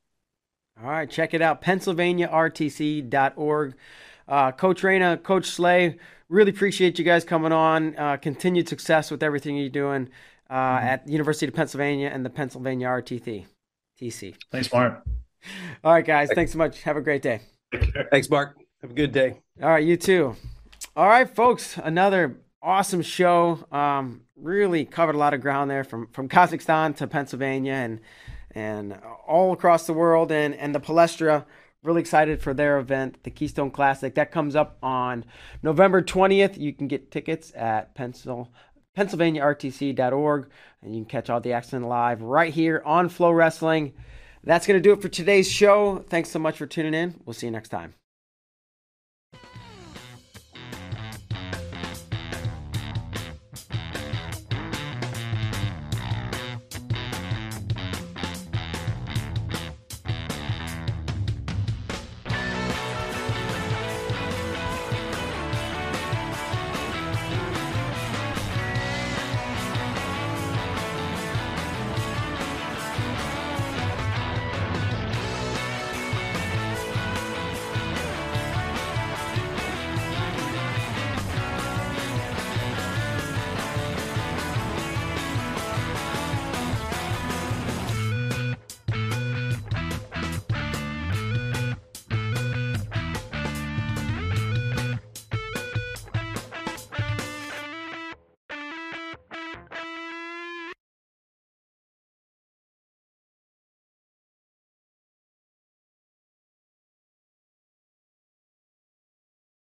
all 0.81 0.89
right 0.89 1.09
check 1.09 1.33
it 1.33 1.41
out 1.41 1.61
pennsylvaniartc.org 1.61 3.75
uh, 4.29 4.51
Coach 4.51 4.83
Reina, 4.83 5.17
Coach 5.17 5.47
Slay, 5.47 5.97
really 6.29 6.51
appreciate 6.51 6.99
you 6.99 7.03
guys 7.03 7.25
coming 7.25 7.51
on. 7.51 7.97
Uh, 7.97 8.17
continued 8.17 8.69
success 8.69 9.11
with 9.11 9.23
everything 9.23 9.57
you're 9.57 9.69
doing 9.69 10.09
uh, 10.49 10.53
mm-hmm. 10.53 10.87
at 10.87 11.05
the 11.05 11.11
University 11.11 11.47
of 11.47 11.55
Pennsylvania 11.55 12.09
and 12.13 12.23
the 12.23 12.29
Pennsylvania 12.29 12.87
RTC. 12.87 13.45
TC. 13.99 14.35
Thanks, 14.51 14.71
Mark. 14.71 15.03
All 15.83 15.93
right, 15.93 16.05
guys. 16.05 16.29
Thanks 16.33 16.53
so 16.53 16.57
much. 16.57 16.83
Have 16.83 16.95
a 16.95 17.01
great 17.01 17.21
day. 17.21 17.41
Thanks, 18.11 18.29
Mark. 18.29 18.57
Have 18.81 18.91
a 18.91 18.93
good 18.93 19.11
day. 19.11 19.41
All 19.61 19.69
right, 19.69 19.83
you 19.83 19.97
too. 19.97 20.35
All 20.95 21.07
right, 21.07 21.29
folks. 21.29 21.77
Another 21.77 22.37
awesome 22.61 23.01
show. 23.01 23.65
Um, 23.71 24.21
really 24.37 24.85
covered 24.85 25.15
a 25.15 25.17
lot 25.17 25.33
of 25.33 25.41
ground 25.41 25.69
there 25.69 25.83
from 25.83 26.07
from 26.07 26.29
Kazakhstan 26.29 26.95
to 26.97 27.07
Pennsylvania 27.07 27.73
and 27.73 27.99
and 28.51 28.99
all 29.27 29.53
across 29.53 29.85
the 29.85 29.93
world 29.93 30.31
and 30.31 30.55
and 30.55 30.73
the 30.73 30.79
Palestra 30.79 31.45
Really 31.81 32.01
excited 32.01 32.41
for 32.41 32.53
their 32.53 32.77
event, 32.77 33.23
the 33.23 33.29
Keystone 33.29 33.71
Classic. 33.71 34.13
That 34.15 34.31
comes 34.31 34.53
up 34.53 34.77
on 34.83 35.23
November 35.63 36.01
20th. 36.01 36.57
You 36.57 36.73
can 36.73 36.89
get 36.89 37.09
tickets 37.09 37.53
at 37.55 37.95
Pencil, 37.95 38.51
PennsylvaniaRTC.org, 38.97 40.49
and 40.81 40.93
you 40.93 41.01
can 41.01 41.09
catch 41.09 41.29
all 41.29 41.39
the 41.39 41.53
action 41.53 41.83
live 41.83 42.21
right 42.21 42.53
here 42.53 42.83
on 42.85 43.07
Flow 43.07 43.31
Wrestling. 43.31 43.93
That's 44.43 44.67
going 44.67 44.77
to 44.77 44.83
do 44.83 44.91
it 44.91 45.01
for 45.01 45.07
today's 45.07 45.49
show. 45.49 45.99
Thanks 46.09 46.29
so 46.29 46.39
much 46.39 46.57
for 46.57 46.65
tuning 46.65 46.93
in. 46.93 47.21
We'll 47.25 47.33
see 47.33 47.47
you 47.47 47.51
next 47.51 47.69
time. 47.69 47.98